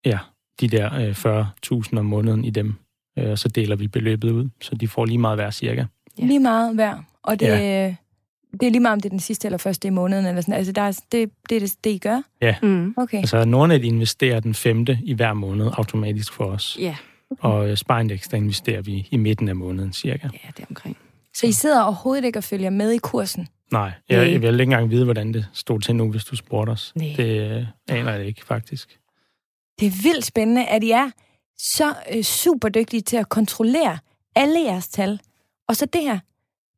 ja, 0.05 0.19
de 0.61 0.67
der 0.67 0.93
øh, 0.93 1.45
40.000 1.91 1.97
om 1.99 2.05
måneden 2.05 2.45
i 2.45 2.49
dem. 2.49 2.75
Øh, 3.19 3.29
og 3.31 3.39
så 3.39 3.49
deler 3.49 3.75
vi 3.75 3.87
beløbet 3.87 4.31
ud, 4.31 4.49
så 4.61 4.75
de 4.75 4.87
får 4.87 5.05
lige 5.05 5.17
meget 5.17 5.37
hver 5.37 5.51
cirka. 5.51 5.85
ja. 6.19 6.25
Lige 6.25 6.39
meget 6.39 6.75
hver. 6.75 6.97
Og 7.23 7.39
det, 7.39 7.45
Ja. 7.45 7.57
ja. 7.57 7.95
det 8.51 8.63
er 8.67 8.69
lige 8.71 8.79
meget, 8.79 8.93
om 8.93 8.99
det 8.99 9.05
er 9.05 9.09
den 9.09 9.19
sidste 9.19 9.47
eller 9.47 9.57
første 9.57 9.87
i 9.87 9.91
måneden. 9.91 10.25
Eller 10.25 10.41
sådan. 10.41 10.53
Altså, 10.53 10.71
der 10.71 10.81
er, 10.81 10.91
det, 11.11 11.29
det 11.49 11.55
er 11.55 11.59
det, 11.59 11.75
det, 11.83 11.89
I 11.89 11.97
gør? 11.97 12.21
Mm. 12.65 12.93
Okay. 12.97 13.17
Altså 13.17 13.45
Nordnet 13.45 13.83
investerer 13.83 14.39
den 14.39 14.53
femte 14.53 14.99
i 15.03 15.13
hver 15.13 15.33
måned 15.33 15.69
automatisk 15.77 16.33
for 16.33 16.45
os. 16.45 16.77
Ja, 16.79 16.95
Og 17.39 17.69
øh, 17.69 17.77
Sparindex, 17.77 18.27
der 18.29 18.37
investerer 18.37 18.81
vi 18.81 19.07
i 19.11 19.17
midten 19.17 19.49
af 19.49 19.55
måneden 19.55 19.93
cirka. 19.93 20.27
ja, 20.33 20.49
det 20.57 20.63
er 20.63 20.67
omkring. 20.69 20.97
Så 21.33 21.47
I 21.47 21.51
sidder 21.51 21.83
overhovedet 21.83 22.25
ikke 22.25 22.39
og 22.39 22.43
følger 22.43 22.69
med 22.69 22.91
i 22.91 22.97
kursen? 22.97 23.47
Nej, 23.73 23.91
jeg, 24.09 24.31
jeg 24.31 24.41
vil 24.41 24.53
ikke 24.53 24.63
engang 24.63 24.89
vide, 24.89 25.03
hvordan 25.03 25.33
det 25.33 25.45
stod 25.53 25.79
til 25.79 25.95
nu, 25.95 26.11
hvis 26.11 26.23
du 26.25 26.35
spurgte 26.35 26.71
os. 26.71 26.91
Nej. 26.95 27.13
Det 27.17 27.51
øh, 27.51 27.65
aner 27.87 28.11
jeg 28.13 28.25
ikke, 28.25 28.45
faktisk. 28.45 28.99
Det 29.79 29.85
er 29.87 29.91
vildt 30.03 30.25
spændende, 30.25 30.65
at 30.65 30.83
I 30.83 30.91
er 30.91 31.09
så 31.57 31.93
øh, 32.15 32.23
super 32.23 32.69
dygtige 32.69 33.01
til 33.01 33.17
at 33.17 33.29
kontrollere 33.29 33.97
alle 34.35 34.59
jeres 34.59 34.87
tal. 34.87 35.19
Og 35.67 35.75
så 35.75 35.85
det 35.85 36.01
her. 36.01 36.19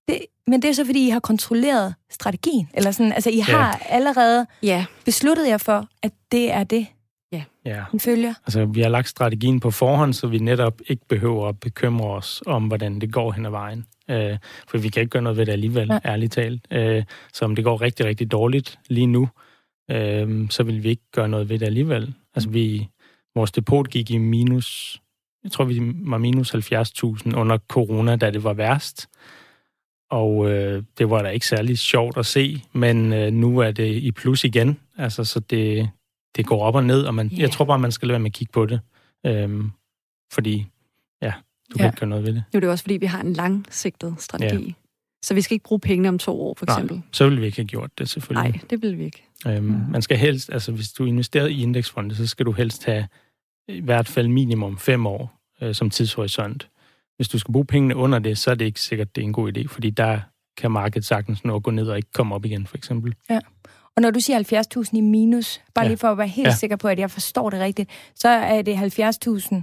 Det, 0.08 0.20
men 0.48 0.62
det 0.62 0.70
er 0.70 0.74
så, 0.74 0.86
fordi 0.86 1.08
I 1.08 1.10
har 1.10 1.20
kontrolleret 1.20 1.96
strategien. 2.10 2.70
Eller 2.74 2.92
sådan, 2.92 3.12
altså, 3.14 3.30
I 3.30 3.36
Ja. 3.36 3.44
har 3.44 3.82
allerede 3.90 4.46
Ja, 4.64 4.86
besluttet 5.06 5.48
jer 5.48 5.58
for, 5.58 5.88
at 6.04 6.12
det 6.32 6.52
er 6.52 6.64
det, 6.64 6.88
Ja, 7.66 7.84
I 7.94 8.00
følger. 8.00 8.34
altså 8.46 8.66
vi 8.66 8.82
har 8.82 8.90
lagt 8.90 9.10
strategien 9.10 9.60
på 9.60 9.72
forhånd, 9.72 10.14
så 10.14 10.28
vi 10.28 10.38
netop 10.40 10.82
ikke 10.88 11.06
behøver 11.10 11.48
at 11.48 11.60
bekymre 11.60 12.10
os 12.10 12.44
om, 12.46 12.64
hvordan 12.68 13.02
det 13.02 13.14
går 13.14 13.32
hen 13.32 13.46
ad 13.46 13.52
vejen. 13.52 13.86
Øh, 14.10 14.38
for 14.68 14.78
vi 14.78 14.90
kan 14.90 15.02
ikke 15.02 15.10
gøre 15.10 15.22
noget 15.22 15.38
ved 15.38 15.46
det 15.46 15.52
alligevel, 15.52 15.88
ja. 15.88 16.00
ærligt 16.06 16.34
talt. 16.34 16.68
Øh, 16.72 17.04
så 17.34 17.46
om 17.46 17.56
det 17.56 17.64
går 17.64 17.82
rigtig, 17.82 18.06
rigtig 18.06 18.32
dårligt 18.32 18.80
lige 18.90 19.08
nu, 19.08 19.30
øh, 19.92 20.50
så 20.50 20.64
vil 20.64 20.84
vi 20.84 20.90
ikke 20.90 21.12
gøre 21.14 21.30
noget 21.30 21.50
ved 21.50 21.60
det 21.60 21.66
alligevel. 21.66 22.14
Altså 22.36 22.50
vi, 22.50 22.88
vores 23.36 23.52
depot 23.52 23.90
gik 23.90 24.12
i 24.12 24.18
minus, 24.18 25.02
jeg 25.44 25.52
tror 25.52 25.66
vi 25.66 25.80
var 25.96 26.18
minus 26.18 26.56
70.000 26.56 27.36
under 27.36 27.58
corona, 27.70 28.16
da 28.16 28.32
det 28.32 28.44
var 28.44 28.54
værst. 28.54 29.08
Og 30.12 30.52
øh, 30.52 30.84
det 30.98 31.10
var 31.10 31.22
da 31.22 31.30
ikke 31.30 31.48
særlig 31.48 31.78
sjovt 31.78 32.18
at 32.18 32.26
se, 32.26 32.62
men 32.74 33.14
øh, 33.14 33.32
nu 33.34 33.60
er 33.60 33.72
det 33.72 33.96
i 33.96 34.12
plus 34.12 34.44
igen. 34.44 34.80
Altså, 34.98 35.24
så 35.24 35.40
det, 35.40 35.90
det 36.36 36.46
går 36.46 36.64
op 36.64 36.76
og 36.76 36.84
ned, 36.84 37.04
og 37.04 37.16
man, 37.16 37.28
Ja. 37.28 37.42
jeg 37.42 37.52
tror 37.52 37.66
bare, 37.66 37.80
man 37.80 37.92
skal 37.92 38.08
lade 38.08 38.14
være 38.14 38.20
med 38.20 38.30
at 38.30 38.34
kigge 38.34 38.52
på 38.52 38.66
det. 38.66 38.80
Øhm, 39.26 39.72
fordi, 40.34 40.66
ja, 41.70 41.74
du 41.74 41.78
kan 41.78 41.86
Ja. 41.86 41.90
ikke 41.90 42.00
gøre 42.00 42.10
noget 42.10 42.24
ved 42.26 42.34
det. 42.34 42.44
nu 42.54 42.58
er 42.58 42.60
det 42.62 42.70
også, 42.70 42.84
fordi 42.84 42.98
vi 42.98 43.06
har 43.06 43.22
en 43.22 43.34
langsigtet 43.34 44.16
strategi. 44.20 44.66
Ja. 44.66 44.72
Så 45.24 45.34
vi 45.34 45.42
skal 45.42 45.56
ikke 45.56 45.64
bruge 45.64 45.80
pengene 45.80 46.10
om 46.10 46.18
to 46.20 46.42
år, 46.42 46.56
for 46.58 46.66
eksempel. 46.66 46.96
Nej, 46.98 47.04
så 47.12 47.24
ville 47.24 47.40
vi 47.40 47.46
ikke 47.46 47.58
have 47.58 47.68
gjort 47.68 47.90
det, 47.98 48.10
selvfølgelig. 48.10 48.52
Nej, 48.52 48.62
det 48.70 48.82
vil 48.82 48.98
vi 48.98 49.04
ikke. 49.04 49.24
Øhm, 49.48 49.64
Man 49.92 50.02
skal 50.02 50.18
helst, 50.18 50.50
altså 50.54 50.72
hvis 50.72 50.90
du 50.92 51.06
investerer 51.06 51.46
i 51.48 51.62
indeksfonde, 51.62 52.16
så 52.16 52.28
skal 52.28 52.46
du 52.46 52.52
helst 52.52 52.86
have 52.86 53.08
i 53.68 53.80
hvert 53.80 54.08
fald 54.08 54.28
minimum 54.28 54.78
fem 54.78 55.06
år 55.08 55.34
øh, 55.62 55.76
som 55.76 55.90
tidshorisont. 55.90 56.70
Hvis 57.16 57.28
du 57.28 57.40
skal 57.40 57.52
bruge 57.52 57.66
pengene 57.66 57.96
under 57.96 58.20
det, 58.20 58.38
så 58.38 58.52
er 58.52 58.56
det 58.56 58.66
ikke 58.66 58.82
sikkert, 58.82 59.16
det 59.16 59.22
er 59.22 59.26
en 59.26 59.34
god 59.34 59.58
idé, 59.58 59.68
fordi 59.68 59.90
der 59.90 60.20
kan 60.58 60.72
markedet 60.72 61.06
sagtens 61.06 61.46
nå 61.46 61.56
at 61.56 61.64
gå 61.64 61.72
ned 61.72 61.88
og 61.88 61.98
ikke 61.98 62.12
komme 62.14 62.36
op 62.36 62.46
igen, 62.46 62.68
for 62.68 62.78
eksempel. 62.78 63.16
Og 63.96 64.02
når 64.02 64.12
du 64.12 64.20
siger 64.20 64.38
70.000 64.84 64.98
i 64.98 65.02
minus, 65.02 65.62
bare 65.76 65.86
Ja. 65.86 65.90
lige 65.90 65.98
for 65.98 66.08
at 66.08 66.18
være 66.18 66.28
helt 66.28 66.46
Ja. 66.46 66.50
ja. 66.52 66.56
sikker 66.56 66.76
på, 66.76 66.88
at 66.88 67.00
jeg 67.00 67.12
forstår 67.12 67.50
det 67.50 67.60
rigtigt, 67.60 67.90
så 68.16 68.28
er 68.30 68.62
det 68.62 68.78
70.000, 68.78 69.56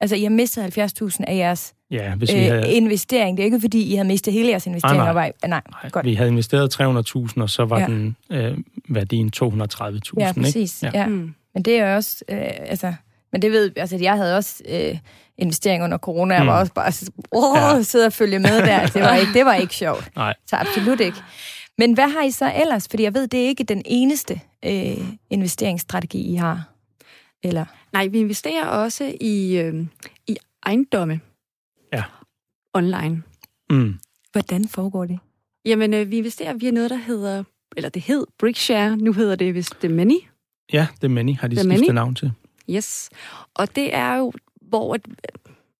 altså 0.00 0.16
I 0.16 0.22
har 0.22 0.30
mistet 0.30 0.78
70.000 0.78 1.16
af 1.26 1.36
jeres 1.36 1.72
Ja, 1.90 2.14
hvis 2.14 2.32
vi 2.32 2.38
øh, 2.38 2.44
havde, 2.44 2.72
investering. 2.72 3.36
Det 3.36 3.42
er 3.42 3.44
ikke, 3.44 3.60
fordi 3.60 3.92
I 3.92 3.94
har 3.94 4.04
mistet 4.04 4.32
hele 4.34 4.48
jeres 4.48 4.66
investering. 4.66 4.96
nej. 4.98 5.08
og 5.08 5.14
var, 5.14 5.30
nej, 5.46 5.60
nej, 5.70 5.90
godt. 5.90 6.06
vi 6.06 6.14
havde 6.14 6.30
investeret 6.30 6.80
300.000, 6.80 7.42
og 7.42 7.50
så 7.50 7.64
var 7.64 7.80
Ja. 7.80 7.86
den 7.86 8.16
øh, 8.30 8.58
værdien 8.88 9.30
230.000, 9.36 10.12
Ja, 10.18 10.28
ikke? 10.28 10.40
præcis. 10.40 10.82
Ja. 10.82 10.90
Ja. 10.94 11.00
Ja. 11.00 11.06
Mm. 11.06 11.34
Men 11.54 11.62
det 11.62 11.76
er 11.78 11.96
også, 11.96 12.24
øh, 12.28 12.38
altså, 12.60 12.94
men 13.32 13.42
det 13.42 13.52
ved, 13.52 13.70
altså 13.76 13.96
jeg 13.96 14.12
havde 14.16 14.36
også 14.36 14.62
øh, 14.68 14.98
investering 15.38 15.84
under 15.84 15.98
corona, 15.98 16.34
jeg 16.34 16.42
Mm. 16.42 16.48
var 16.48 16.60
også 16.60 16.72
bare, 16.72 16.92
åh, 17.32 17.76
ja. 17.76 17.82
sidde 17.82 18.06
og 18.06 18.12
følge 18.12 18.38
med 18.38 18.56
der. 18.62 18.86
Det 18.86 19.02
var 19.02 19.14
ikke, 19.14 19.32
det 19.34 19.44
var 19.44 19.54
ikke 19.54 19.74
sjovt. 19.74 20.10
Nej. 20.16 20.34
Så 20.46 20.56
absolut 20.56 21.00
ikke. 21.00 21.18
Men 21.78 21.92
hvad 21.92 22.08
har 22.08 22.22
I 22.22 22.30
så 22.30 22.52
ellers? 22.60 22.86
Fordi 22.90 23.02
jeg 23.02 23.14
ved, 23.14 23.26
det 23.28 23.40
er 23.42 23.46
ikke 23.46 23.64
den 23.64 23.82
eneste 23.84 24.40
øh, 24.64 24.96
investeringsstrategi, 25.30 26.32
I 26.32 26.34
har. 26.34 26.68
Eller? 27.42 27.64
Nej, 27.92 28.06
vi 28.06 28.18
investerer 28.18 28.66
også 28.66 29.16
i, 29.20 29.58
øh, 29.58 29.86
i 30.26 30.36
ejendomme. 30.66 31.20
Ja. 31.92 32.04
Online. 32.74 33.22
Mm. 33.70 33.98
Hvordan 34.32 34.68
foregår 34.68 35.04
det? 35.04 35.18
Jamen, 35.64 35.94
øh, 35.94 36.10
vi 36.10 36.16
investerer 36.16 36.54
via 36.54 36.70
noget, 36.70 36.90
der 36.90 36.96
hedder, 36.96 37.44
eller 37.76 37.88
det 37.88 38.02
hed 38.02 38.26
Brickshare, 38.38 38.96
nu 38.96 39.12
hedder 39.12 39.36
det 39.36 39.54
vist 39.54 39.74
The 39.80 39.88
Many. 39.88 40.18
Ja, 40.72 40.86
det 41.00 41.04
er 41.04 41.08
Many, 41.08 41.36
har 41.36 41.48
de 41.48 41.56
The 41.56 41.62
skiftet 41.62 41.80
Many. 41.80 41.94
navn 41.94 42.14
til. 42.14 42.32
Yes. 42.70 43.10
Og 43.54 43.76
det 43.76 43.94
er 43.94 44.14
jo, 44.14 44.32
hvor 44.62 44.94
et, 44.94 45.06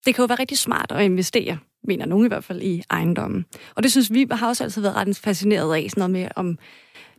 det 0.06 0.14
kan 0.14 0.22
jo 0.22 0.26
være 0.26 0.38
rigtig 0.38 0.58
smart 0.58 0.92
at 0.92 1.04
investere, 1.04 1.58
mener 1.84 2.06
nogen 2.06 2.26
i 2.26 2.28
hvert 2.28 2.44
fald, 2.44 2.62
i 2.62 2.82
ejendommen. 2.90 3.46
Og 3.74 3.82
det 3.82 3.90
synes 3.90 4.12
vi 4.12 4.26
har 4.30 4.48
også 4.48 4.64
altid 4.64 4.82
været 4.82 4.96
ret 4.96 5.16
fascineret 5.16 5.74
af, 5.74 5.90
sådan 5.90 6.00
noget 6.00 6.10
med, 6.10 6.28
om 6.36 6.58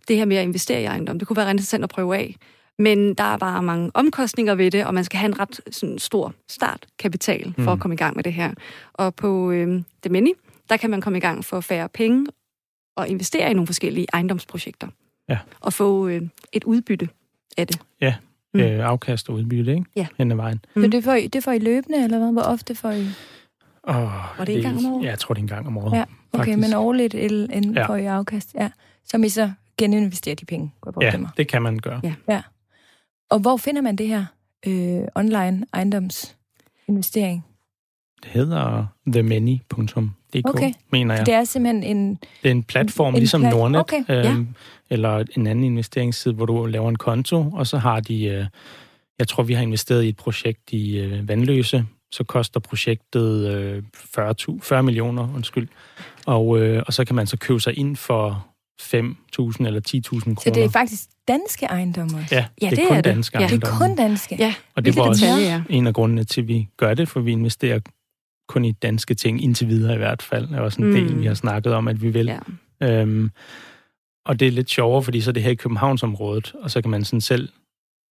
det 0.07 0.17
her 0.17 0.25
med 0.25 0.37
at 0.37 0.43
investere 0.43 0.81
i 0.81 0.85
ejendom. 0.85 1.19
Det 1.19 1.27
kunne 1.27 1.37
være 1.37 1.45
ret 1.45 1.53
interessant 1.53 1.83
at 1.83 1.89
prøve 1.89 2.17
af. 2.17 2.35
Men 2.83 3.13
der 3.13 3.23
er 3.23 3.37
bare 3.37 3.63
mange 3.63 3.91
omkostninger 3.93 4.55
ved 4.55 4.71
det, 4.71 4.85
og 4.85 4.93
man 4.93 5.03
skal 5.03 5.19
have 5.19 5.27
en 5.27 5.39
ret 5.39 5.61
sådan, 5.71 5.99
stor 5.99 6.33
startkapital 6.49 7.53
for 7.53 7.61
mm. 7.61 7.67
at 7.67 7.79
komme 7.79 7.93
i 7.93 7.97
gang 7.97 8.15
med 8.15 8.23
det 8.23 8.33
her. 8.33 8.51
Og 8.93 9.15
på 9.15 9.51
øh, 9.51 9.81
Demeni, 10.03 10.33
der 10.69 10.77
kan 10.77 10.89
man 10.89 11.01
komme 11.01 11.17
i 11.17 11.21
gang 11.21 11.45
for 11.45 11.59
færre 11.61 11.89
penge 11.89 12.27
og 12.97 13.07
investere 13.07 13.51
i 13.51 13.53
nogle 13.53 13.67
forskellige 13.67 14.07
ejendomsprojekter. 14.13 14.87
Ja. 15.29 15.37
Og 15.59 15.73
få 15.73 16.07
øh, 16.07 16.21
et 16.53 16.63
udbytte 16.63 17.09
af 17.57 17.67
det. 17.67 17.79
Ja, 18.01 18.15
Mm. 18.53 18.59
øh, 18.59 18.85
afkast 18.89 19.29
og 19.29 19.35
udbytte, 19.35 19.71
ikke? 19.73 19.85
Ja. 19.95 20.07
Hen 20.17 20.31
ad 20.31 20.35
vejen. 20.35 20.59
Mm. 20.75 20.81
Men 20.81 20.91
det 20.91 21.03
får, 21.03 21.13
I, 21.13 21.27
det 21.27 21.43
får 21.43 21.51
I 21.51 21.59
løbende, 21.59 22.03
eller 22.03 22.17
hvad? 22.17 22.31
Hvor 22.31 22.41
ofte 22.41 22.75
får 22.75 22.91
I? 22.91 23.07
Oh, 23.83 23.95
Var 24.37 24.45
det 24.45 24.55
en 24.55 24.61
gang 24.61 24.77
om 24.77 24.85
året? 24.93 25.03
Ja, 25.05 25.09
jeg 25.09 25.19
tror, 25.19 25.33
det 25.33 25.39
er 25.39 25.43
en 25.43 25.47
gang 25.47 25.67
om 25.67 25.77
året. 25.77 25.97
Ja, 25.97 26.03
okay, 26.33 26.37
faktisk. 26.45 26.57
men 26.57 26.73
årligt 26.73 27.13
el- 27.15 27.49
en 27.53 27.73
Ja. 27.73 27.85
får 27.87 27.95
I 27.95 28.05
afkast. 28.05 28.53
Ja. 28.55 28.69
Som 29.05 29.23
I 29.23 29.29
så 29.29 29.51
geninvesterer 29.77 30.35
de 30.35 30.45
penge, 30.45 30.71
går 30.81 30.93
jeg 31.01 31.11
Ja, 31.11 31.17
på 31.17 31.21
mig. 31.21 31.29
det 31.37 31.47
kan 31.47 31.61
man 31.61 31.79
gøre. 31.79 32.01
Ja. 32.27 32.41
Og 33.31 33.39
hvor 33.39 33.57
finder 33.57 33.81
man 33.81 33.95
det 33.95 34.07
her 34.07 34.25
øh, 34.67 35.01
online 35.15 35.65
ejendomsinvestering? 35.73 37.45
Det 38.23 38.31
hedder 38.31 38.85
themany.dk, 39.11 40.45
Okay. 40.49 40.73
mener 40.91 41.15
jeg. 41.15 41.25
Det 41.25 41.33
er 41.33 41.43
simpelthen 41.43 41.83
en... 41.97 42.09
Det 42.43 42.47
er 42.49 42.51
en 42.51 42.63
platform, 42.63 43.13
En 43.13 43.19
ligesom 43.19 43.41
plat- 43.41 43.49
Nordnet, 43.53 43.79
okay, 43.81 44.03
ja. 44.09 44.31
øhm, 44.31 44.47
eller 44.89 45.23
en 45.35 45.47
anden 45.47 45.63
investeringsside, 45.65 46.33
hvor 46.33 46.45
du 46.45 46.65
laver 46.65 46.89
en 46.89 46.95
konto, 46.95 47.45
og 47.53 47.67
så 47.67 47.77
har 47.77 47.99
de, 47.99 48.23
øh, 48.25 48.45
jeg 49.19 49.27
tror, 49.27 49.43
vi 49.43 49.53
har 49.53 49.61
investeret 49.63 50.03
i 50.03 50.09
et 50.09 50.17
projekt 50.17 50.71
i 50.71 50.97
øh, 50.99 51.27
Vandløse, 51.27 51.85
så 52.11 52.23
koster 52.23 52.59
projektet 52.59 53.47
øh, 53.49 53.83
40, 53.95 54.35
40 54.61 54.83
millioner, 54.83 55.33
undskyld, 55.35 55.67
og, 56.25 56.59
øh, 56.61 56.83
og 56.87 56.93
så 56.93 57.05
kan 57.05 57.15
man 57.15 57.27
så 57.27 57.37
købe 57.37 57.59
sig 57.59 57.77
ind 57.77 57.95
for 57.95 58.47
5.000 58.81 58.91
eller 59.65 59.81
10.000 59.87 60.19
kroner. 60.19 60.35
Så 60.43 60.49
det 60.55 60.63
er 60.63 60.69
faktisk 60.69 61.09
danske 61.33 61.65
ejendomme 61.65 62.17
også? 62.17 62.35
Ja, 62.35 62.45
Ja, 62.61 62.69
det 62.69 62.77
er 62.79 62.81
det 62.81 62.87
kun 62.87 62.97
er 62.97 63.01
det. 63.01 63.05
danske 63.15 63.37
Ja. 63.39 63.43
Det 63.47 63.51
er 63.53 63.67
ejendomme. 63.67 63.87
kun 63.87 63.95
danske? 63.95 64.35
Ja, 64.39 64.53
Og 64.75 64.85
det 64.85 64.93
hvilke 64.93 64.99
var 64.99 65.07
også 65.09 65.25
detaljer, 65.25 65.63
en 65.69 65.87
af 65.87 65.93
grundene 65.93 66.23
til, 66.23 66.41
at 66.41 66.47
vi 66.47 66.67
gør 66.77 66.93
det, 66.93 67.07
for 67.09 67.19
vi 67.19 67.31
investerer 67.31 67.79
kun 68.49 68.65
i 68.65 68.71
danske 68.71 69.13
ting, 69.13 69.43
indtil 69.43 69.67
videre 69.67 69.93
i 69.95 69.97
hvert 69.97 70.21
fald. 70.21 70.47
Det 70.47 70.55
er 70.57 70.61
også 70.61 70.81
en 70.81 70.87
Mm. 70.87 70.93
del, 70.93 71.19
vi 71.21 71.25
har 71.25 71.33
snakket 71.33 71.73
om, 71.73 71.87
at 71.87 72.01
vi 72.01 72.09
vil. 72.09 72.25
ja. 72.25 72.39
Øhm, 73.01 73.31
og 74.25 74.39
det 74.39 74.47
er 74.47 74.51
lidt 74.51 74.69
sjovere, 74.69 75.03
fordi 75.03 75.21
så 75.21 75.31
er 75.31 75.33
det 75.33 75.43
her 75.43 75.51
i 75.51 75.55
Københavnsområdet, 75.55 76.53
og 76.61 76.71
så 76.71 76.81
kan 76.81 76.91
man 76.91 77.03
sådan 77.05 77.21
selv, 77.21 77.49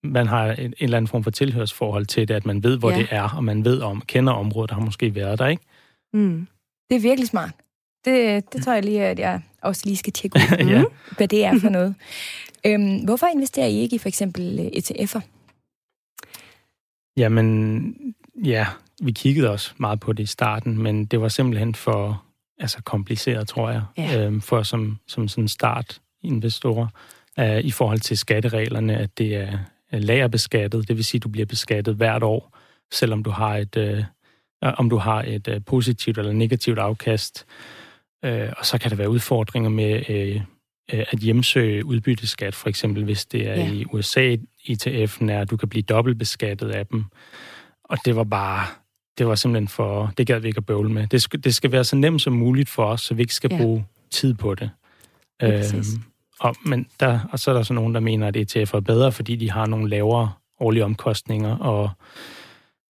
man 0.05 0.27
har 0.27 0.47
en, 0.53 0.59
en 0.67 0.75
eller 0.81 0.97
anden 0.97 1.09
form 1.09 1.25
for 1.25 1.31
tilhørsforhold 1.31 2.07
til 2.07 2.29
det, 2.29 2.35
at 2.35 2.47
man 2.47 2.63
ved, 2.63 2.79
hvor 2.79 2.91
Ja. 2.91 2.99
det 2.99 3.07
er, 3.11 3.29
og 3.37 3.45
man 3.45 3.65
ved 3.65 3.81
om, 3.81 4.01
kender 4.07 4.33
området, 4.33 4.71
og 4.71 4.77
har 4.77 4.85
måske 4.85 5.15
været 5.15 5.39
der, 5.39 5.47
ikke? 5.47 5.63
Mm. 6.13 6.47
Det 6.91 6.97
er 6.97 7.01
virkelig 7.01 7.29
smart. 7.29 7.51
Det, 8.05 8.53
det 8.53 8.65
tror 8.65 8.73
jeg 8.73 8.85
lige, 8.85 9.05
at 9.05 9.19
jeg 9.19 9.41
også 9.63 9.83
lige 9.85 9.97
skal 9.97 10.13
tjekke 10.13 10.37
ud, 10.65 10.67
ja. 10.67 10.85
hvad 11.17 11.29
det 11.29 11.45
er 11.45 11.59
for 11.61 11.69
noget. 11.69 11.95
Øhm, 12.67 13.05
hvorfor 13.05 13.27
investerer 13.27 13.67
I 13.67 13.79
ikke 13.79 13.97
i 13.97 13.99
for 13.99 14.09
eksempel 14.09 14.59
øh, 14.61 14.67
ETF'er? 14.67 15.21
Jamen, 17.17 17.95
ja, 18.45 18.67
vi 19.03 19.13
kiggede 19.13 19.51
også 19.51 19.73
meget 19.79 20.01
på 20.01 20.13
det 20.13 20.23
i 20.23 20.27
starten, 20.27 20.83
men 20.83 21.05
det 21.07 21.21
var 21.21 21.29
simpelthen 21.29 21.75
for 21.75 22.25
altså, 22.59 22.83
kompliceret, 22.83 23.49
tror 23.49 23.71
jeg, 23.71 23.83
Ja. 23.99 24.25
øhm, 24.27 24.41
for 24.41 24.63
som, 24.63 24.99
som 25.07 25.29
sådan 25.29 25.49
startinvestor 25.49 26.91
øh, 27.39 27.59
i 27.59 27.71
forhold 27.71 28.01
til 28.01 28.19
skattereglerne, 28.19 28.97
at 28.97 29.19
det 29.19 29.35
er 29.37 29.59
er 29.91 29.99
lagerbeskattet, 29.99 30.89
det 30.89 30.97
vil 30.97 31.05
sige, 31.05 31.19
at 31.19 31.23
du 31.23 31.29
bliver 31.29 31.47
beskattet 31.47 31.95
hvert 31.95 32.23
år, 32.23 32.59
selvom 32.93 33.23
du 33.23 33.31
har 33.31 33.57
et, 33.57 33.77
øh, 33.77 34.05
om 34.63 34.91
du 34.91 34.97
har 34.97 35.23
et 35.27 35.49
øh, 35.49 35.61
positivt 35.67 36.19
eller 36.19 36.33
negativt 36.33 36.79
afkast. 36.79 37.47
Øh, 38.25 38.49
og 38.59 38.67
så 38.67 38.79
kan 38.79 38.91
der 38.91 38.97
være 38.97 39.11
udfordringer 39.11 39.71
med 39.71 40.03
øh, 40.09 40.37
øh, 40.93 41.05
at 41.11 41.19
hjemsøge 41.19 41.85
udbytteskat, 41.85 42.55
for 42.55 42.69
eksempel 42.69 43.05
hvis 43.05 43.27
det 43.27 43.49
er 43.49 43.55
Ja. 43.55 43.61
ja. 43.61 43.73
i 43.73 43.85
USA, 43.93 44.37
ITF'en 44.71 45.31
er, 45.31 45.41
at 45.41 45.51
du 45.51 45.57
kan 45.57 45.69
blive 45.69 45.83
dobbeltbeskattet 45.83 46.71
af 46.71 46.87
dem. 46.87 47.05
Og 47.85 47.99
det 48.05 48.17
var 48.17 48.25
bare, 48.25 48.67
det 49.19 49.27
var 49.27 49.35
simpelthen 49.35 49.69
for, 49.69 50.13
det 50.19 50.27
gad 50.27 50.41
vi 50.41 50.49
ikke 50.49 50.59
at 50.59 50.67
bøvle 50.67 50.89
med. 50.93 51.07
Det 51.07 51.23
skal, 51.23 51.45
det 51.45 51.55
skal 51.55 51.73
være 51.73 51.85
så 51.85 51.97
nemt 51.97 52.23
som 52.23 52.33
muligt 52.33 52.69
for 52.69 52.85
os, 52.85 53.01
så 53.01 53.15
vi 53.15 53.23
ikke 53.23 53.35
skal 53.35 53.51
Ja. 53.53 53.57
ja. 53.57 53.63
bruge 53.63 53.87
tid 54.11 54.35
på 54.35 54.55
det. 54.55 54.71
Lige 55.43 55.53
præcis. 55.59 55.87
og, 56.41 56.55
men 56.65 56.87
der, 57.01 57.21
og 57.33 57.39
så 57.39 57.51
er 57.51 57.55
der 57.55 57.63
så 57.63 57.73
nogen, 57.75 57.95
der 57.95 58.01
mener, 58.01 58.27
at 58.29 58.37
ETF 58.37 58.75
er 58.75 58.81
bedre, 58.81 59.13
fordi 59.13 59.37
de 59.37 59.51
har 59.51 59.67
nogle 59.67 59.89
lavere 59.89 60.33
årlige 60.61 60.85
omkostninger, 60.85 61.57
og 61.59 61.91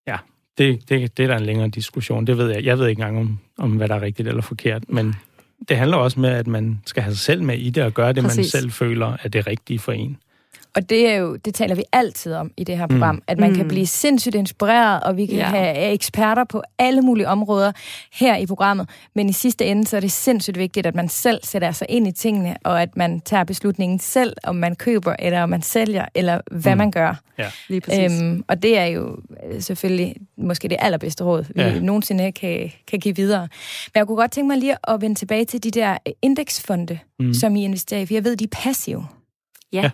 ja, 0.07 0.17
det, 0.57 0.89
det, 0.89 1.17
det 1.17 1.23
er 1.23 1.27
der 1.27 1.37
en 1.37 1.45
længere 1.45 1.67
diskussion. 1.67 2.27
Det 2.27 2.37
ved 2.37 2.49
jeg. 2.49 2.65
Jeg 2.65 2.79
ved 2.79 2.87
ikke 2.87 2.99
engang 2.99 3.19
om, 3.19 3.39
om, 3.57 3.71
hvad 3.71 3.87
der 3.87 3.95
er 3.95 4.01
rigtigt 4.01 4.27
eller 4.27 4.41
forkert, 4.41 4.83
men 4.89 5.15
det 5.69 5.77
handler 5.77 5.97
også 5.97 6.19
med, 6.19 6.29
at 6.29 6.47
man 6.47 6.81
skal 6.85 7.03
have 7.03 7.15
sig 7.15 7.19
selv 7.19 7.43
med 7.43 7.57
i 7.57 7.69
det 7.69 7.83
og 7.83 7.93
gøre 7.93 8.13
det, 8.13 8.23
Præcis. 8.23 8.37
man 8.37 8.45
selv 8.45 8.71
føler 8.71 9.17
er 9.23 9.29
det 9.29 9.47
rigtige 9.47 9.79
for 9.79 9.91
en. 9.91 10.17
Og 10.75 10.89
det 10.89 11.09
er 11.09 11.15
jo, 11.15 11.35
det 11.35 11.53
taler 11.55 11.75
vi 11.75 11.83
altid 11.93 12.33
om 12.33 12.51
i 12.57 12.63
det 12.63 12.77
her 12.77 12.87
program, 12.87 13.15
mm. 13.15 13.21
at 13.27 13.39
man 13.39 13.49
mm. 13.49 13.55
kan 13.55 13.67
blive 13.67 13.85
sindssygt 13.87 14.35
inspireret, 14.35 15.03
og 15.03 15.17
vi 15.17 15.25
kan 15.25 15.35
Ja. 15.35 15.55
ja. 15.55 15.63
have 15.73 15.91
eksperter 15.93 16.43
på 16.43 16.61
alle 16.79 17.01
mulige 17.01 17.27
områder 17.27 17.71
her 18.13 18.35
i 18.37 18.45
programmet. 18.45 18.89
Men 19.15 19.29
i 19.29 19.33
sidste 19.33 19.65
ende, 19.65 19.87
så 19.87 19.95
er 19.97 19.99
det 20.01 20.11
sindssygt 20.11 20.57
vigtigt, 20.57 20.85
at 20.85 20.95
man 20.95 21.09
selv 21.09 21.39
sætter 21.43 21.71
sig 21.71 21.87
ind 21.89 22.07
i 22.07 22.11
tingene, 22.11 22.57
og 22.63 22.81
at 22.81 22.97
man 22.97 23.19
tager 23.19 23.43
beslutningen 23.43 23.99
selv, 23.99 24.33
om 24.43 24.55
man 24.55 24.75
køber, 24.75 25.15
eller 25.19 25.43
om 25.43 25.49
man 25.49 25.61
sælger, 25.61 26.05
eller 26.15 26.41
hvad 26.51 26.75
mm. 26.75 26.77
Man 26.77 26.91
gør. 26.91 27.15
Lige 27.69 27.81
præcis. 27.81 28.21
Øhm, 28.21 28.43
og 28.47 28.63
det 28.63 28.77
er 28.77 28.85
jo 28.85 29.17
øh, 29.51 29.61
selvfølgelig 29.61 30.15
måske 30.37 30.67
det 30.67 30.77
allerbedste 30.79 31.23
råd, 31.23 31.43
vi 31.55 31.61
ja. 31.61 31.67
Ja. 31.69 31.79
nogensinde 31.79 32.31
kan, 32.31 32.71
kan 32.87 32.99
give 32.99 33.15
videre. 33.15 33.41
Men 33.41 33.99
jeg 33.99 34.07
kunne 34.07 34.17
godt 34.17 34.31
tænke 34.31 34.47
mig 34.47 34.57
lige 34.57 34.75
at 34.87 35.01
vende 35.01 35.15
tilbage 35.15 35.45
til 35.45 35.63
de 35.63 35.71
der 35.71 35.97
øh, 36.07 36.13
indeksfonde. 36.21 36.99
Mm. 37.19 37.33
som 37.33 37.55
I 37.55 37.63
investerer 37.63 38.01
i, 38.01 38.05
for 38.05 38.13
jeg 38.13 38.23
ved, 38.23 38.35
de 38.35 38.43
er 38.43 38.47
passive. 38.63 39.05
Ja. 39.73 39.81
Ja. 39.81 39.89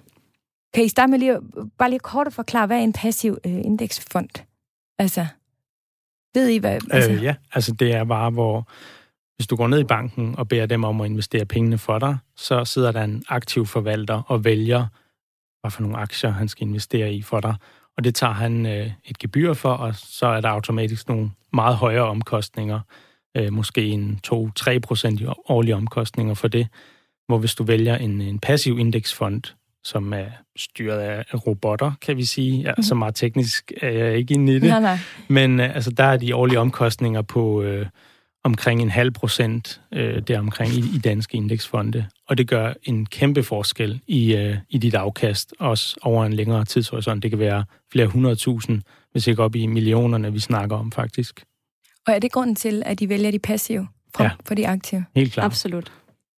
Kan 0.73 0.83
I 0.83 0.87
starte 0.87 1.11
med 1.11 1.19
lige, 1.19 1.39
bare 1.77 1.89
lige 1.89 1.99
kort 1.99 2.27
at 2.27 2.33
forklare, 2.33 2.67
hvad 2.67 2.77
er 2.77 2.83
en 2.83 2.93
passiv 2.93 3.37
øh, 3.45 3.51
indeksfond? 3.51 4.29
Altså, 4.99 5.25
ved 6.33 6.49
I 6.49 6.57
hvad? 6.57 6.79
Altså, 6.91 7.11
Øh, 7.11 7.23
ja, 7.23 7.35
altså 7.53 7.71
det 7.71 7.93
er 7.93 8.03
bare, 8.03 8.29
hvor 8.29 8.67
hvis 9.35 9.47
du 9.47 9.55
går 9.55 9.67
ned 9.67 9.79
i 9.79 9.83
banken 9.83 10.35
og 10.37 10.47
beder 10.47 10.65
dem 10.65 10.83
om 10.83 11.01
at 11.01 11.09
investere 11.09 11.45
pengene 11.45 11.77
for 11.77 11.99
dig, 11.99 12.17
så 12.35 12.65
sidder 12.65 12.91
der 12.91 13.03
en 13.03 13.23
aktiv 13.29 13.65
forvalter 13.65 14.21
og 14.27 14.45
vælger, 14.45 14.85
hvad 15.61 15.71
for 15.71 15.81
nogle 15.81 15.97
aktier 15.97 16.29
han 16.29 16.47
skal 16.47 16.67
investere 16.67 17.13
i 17.13 17.21
for 17.21 17.39
dig. 17.39 17.55
Og 17.97 18.03
det 18.03 18.15
tager 18.15 18.33
han 18.33 18.65
øh, 18.65 18.91
et 19.05 19.19
gebyr 19.19 19.53
for, 19.53 19.73
og 19.73 19.95
så 19.95 20.27
er 20.27 20.41
der 20.41 20.49
automatisk 20.49 21.07
nogle 21.07 21.31
meget 21.53 21.75
højere 21.75 22.03
omkostninger, 22.03 22.79
øh, 23.37 23.53
måske 23.53 23.87
en 23.87 24.19
2-3 24.27 24.79
procent 24.79 25.21
i 25.21 25.25
årlige 25.49 25.75
omkostninger 25.75 26.33
for 26.33 26.47
det. 26.47 26.67
Hvor 27.27 27.37
hvis 27.37 27.55
du 27.55 27.63
vælger 27.63 27.95
en, 27.95 28.21
en 28.21 28.39
passiv 28.39 28.79
indeksfond, 28.79 29.41
som 29.87 30.13
er 30.13 30.25
styret 30.57 30.99
af 30.99 31.47
robotter, 31.47 31.91
kan 32.01 32.17
vi 32.17 32.25
sige. 32.25 32.61
Ja, 32.61 32.81
så 32.81 32.95
meget 32.95 33.15
teknisk 33.15 33.71
er 33.81 33.89
jeg 33.89 34.17
ikke 34.17 34.33
inde 34.33 34.55
i 34.55 34.59
det. 34.59 34.69
Nej, 34.69 34.79
nej. 34.79 34.97
Men 35.27 35.59
øh, 35.59 35.75
altså, 35.75 35.91
der 35.91 36.03
er 36.03 36.17
de 36.17 36.35
årlige 36.35 36.59
omkostninger 36.59 37.21
på 37.21 37.63
øh, 37.63 37.85
omkring 38.43 38.81
en 38.81 38.89
halv 38.89 39.11
procent 39.11 39.81
øh, 39.93 40.21
der 40.21 40.39
omkring 40.39 40.73
i, 40.73 40.79
i 40.95 40.97
danske 40.97 41.37
indeksfonde. 41.37 42.05
Og 42.27 42.37
det 42.37 42.47
gør 42.47 42.73
en 42.83 43.05
kæmpe 43.05 43.43
forskel 43.43 44.01
i, 44.07 44.35
øh, 44.35 44.57
i 44.69 44.77
dit 44.77 44.95
afkast, 44.95 45.53
også 45.59 45.97
over 46.01 46.25
en 46.25 46.33
længere 46.33 46.65
tidshorisont. 46.65 47.23
Det 47.23 47.31
kan 47.31 47.39
være 47.39 47.65
flere 47.91 48.07
hundredtusind, 48.07 48.81
hvis 49.11 49.27
ikke 49.27 49.43
op 49.43 49.55
i 49.55 49.65
millionerne, 49.65 50.33
vi 50.33 50.39
snakker 50.39 50.75
om 50.75 50.91
faktisk. 50.91 51.43
Og 52.07 52.13
er 52.13 52.19
det 52.19 52.31
grunden 52.31 52.55
til, 52.55 52.83
at 52.85 52.99
de 52.99 53.09
vælger 53.09 53.31
de 53.31 53.39
passive 53.39 53.87
frem 54.15 54.25
ja. 54.25 54.31
Ja. 54.31 54.35
for 54.45 54.55
de 54.55 54.67
aktive? 54.67 55.05
Helt 55.15 55.33
klart. 55.33 55.45
Absolut. 55.45 55.91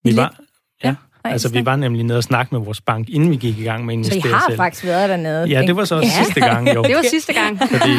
Vi 0.05 0.17
var, 0.17 0.41
ja, 0.85 0.95
Nej, 1.29 1.33
altså, 1.33 1.49
vi 1.53 1.65
var 1.67 1.77
nemlig 1.77 2.05
nede 2.05 2.17
og 2.19 2.23
snakke 2.25 2.55
med 2.55 2.65
vores 2.65 2.81
bank, 2.81 3.11
inden 3.11 3.31
vi 3.31 3.37
gik 3.37 3.59
i 3.59 3.63
gang 3.63 3.87
med 3.87 3.99
at 3.99 4.07
Så 4.07 4.15
I 4.17 4.21
har 4.21 4.45
selv. 4.49 4.57
faktisk 4.57 4.85
været 4.85 5.09
dernede? 5.09 5.49
Ja, 5.49 5.63
det 5.63 5.77
var 5.77 5.85
så 5.85 5.95
også 5.97 6.09
Ja. 6.19 6.25
sidste 6.25 6.41
gang, 6.41 6.75
jo. 6.75 6.83
Det 6.89 6.97
var 6.97 7.05
sidste 7.11 7.33
gang. 7.33 7.59
Fordi 7.73 7.91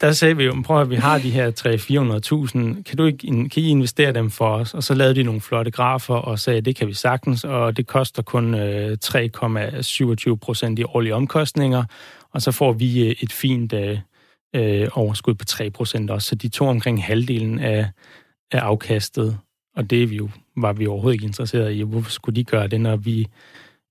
der 0.00 0.12
sagde 0.12 0.36
vi 0.36 0.44
jo, 0.44 0.62
prøv 0.64 0.80
at 0.80 0.90
vi 0.90 0.94
har 0.94 1.18
de 1.18 1.30
her 1.30 1.50
300-400.000, 2.76 2.82
kan, 2.82 2.96
du 2.96 3.04
ikke, 3.04 3.18
kan 3.48 3.62
I 3.62 3.68
investere 3.68 4.12
dem 4.12 4.30
for 4.30 4.48
os? 4.48 4.74
Og 4.74 4.82
så 4.82 4.94
lavede 4.94 5.14
de 5.14 5.22
nogle 5.22 5.40
flotte 5.40 5.70
grafer 5.70 6.14
og 6.14 6.38
sagde, 6.38 6.60
det 6.60 6.76
kan 6.76 6.88
vi 6.88 6.94
sagtens, 6.94 7.44
og 7.44 7.76
det 7.76 7.86
koster 7.86 8.22
kun 8.22 8.54
øh, 8.54 8.96
3,27 9.04 10.34
procent 10.36 10.78
i 10.78 10.82
årlige 10.84 11.14
omkostninger, 11.14 11.84
og 12.34 12.42
så 12.42 12.52
får 12.52 12.72
vi 12.72 13.04
øh, 13.08 13.14
et 13.20 13.32
fint 13.32 13.72
øh, 13.72 13.98
øh, 14.56 14.88
overskud 14.92 15.34
på 15.34 15.44
3 15.44 15.70
procent 15.70 16.10
også. 16.10 16.28
Så 16.28 16.34
de 16.34 16.48
tog 16.48 16.68
omkring 16.68 17.04
halvdelen 17.04 17.58
af, 17.58 17.86
af 18.52 18.58
afkastet, 18.58 19.38
og 19.76 19.90
det 19.90 20.02
er 20.02 20.06
vi 20.06 20.16
jo 20.16 20.28
var 20.62 20.72
vi 20.72 20.86
overhovedet 20.86 21.14
ikke 21.14 21.26
interesseret 21.26 21.74
i. 21.74 21.80
Hvorfor 21.80 22.10
skulle 22.10 22.36
de 22.36 22.44
gøre 22.44 22.68
det, 22.68 22.80
når 22.80 22.96
vi 22.96 23.26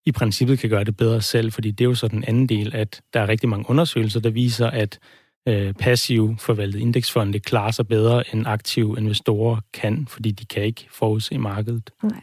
i 0.05 0.11
princippet 0.11 0.59
kan 0.59 0.70
gøre 0.70 0.84
det 0.84 0.97
bedre 0.97 1.22
selv? 1.22 1.51
Fordi 1.51 1.72
det 1.72 1.84
er 1.84 1.89
jo 1.89 1.95
så 1.95 2.07
den 2.07 2.24
anden 2.28 2.49
del, 2.49 2.76
at 2.76 3.01
der 3.13 3.20
er 3.20 3.28
rigtig 3.28 3.49
mange 3.49 3.70
undersøgelser, 3.70 4.20
der 4.20 4.30
viser, 4.30 4.68
at 4.68 4.99
øh, 5.47 5.74
passiv 5.74 6.36
forvaltet 6.39 6.80
indeksfonde 6.80 7.39
klarer 7.39 7.72
sig 7.72 7.88
bedre 7.88 8.24
end 8.34 8.47
aktive 8.47 8.95
investorer 8.97 9.59
kan, 9.74 10.07
fordi 10.09 10.32
de 10.32 10.45
kan 10.45 10.63
ikke 10.63 10.88
forudse 10.91 11.38
markedet. 11.38 11.89
Nej. 12.03 12.22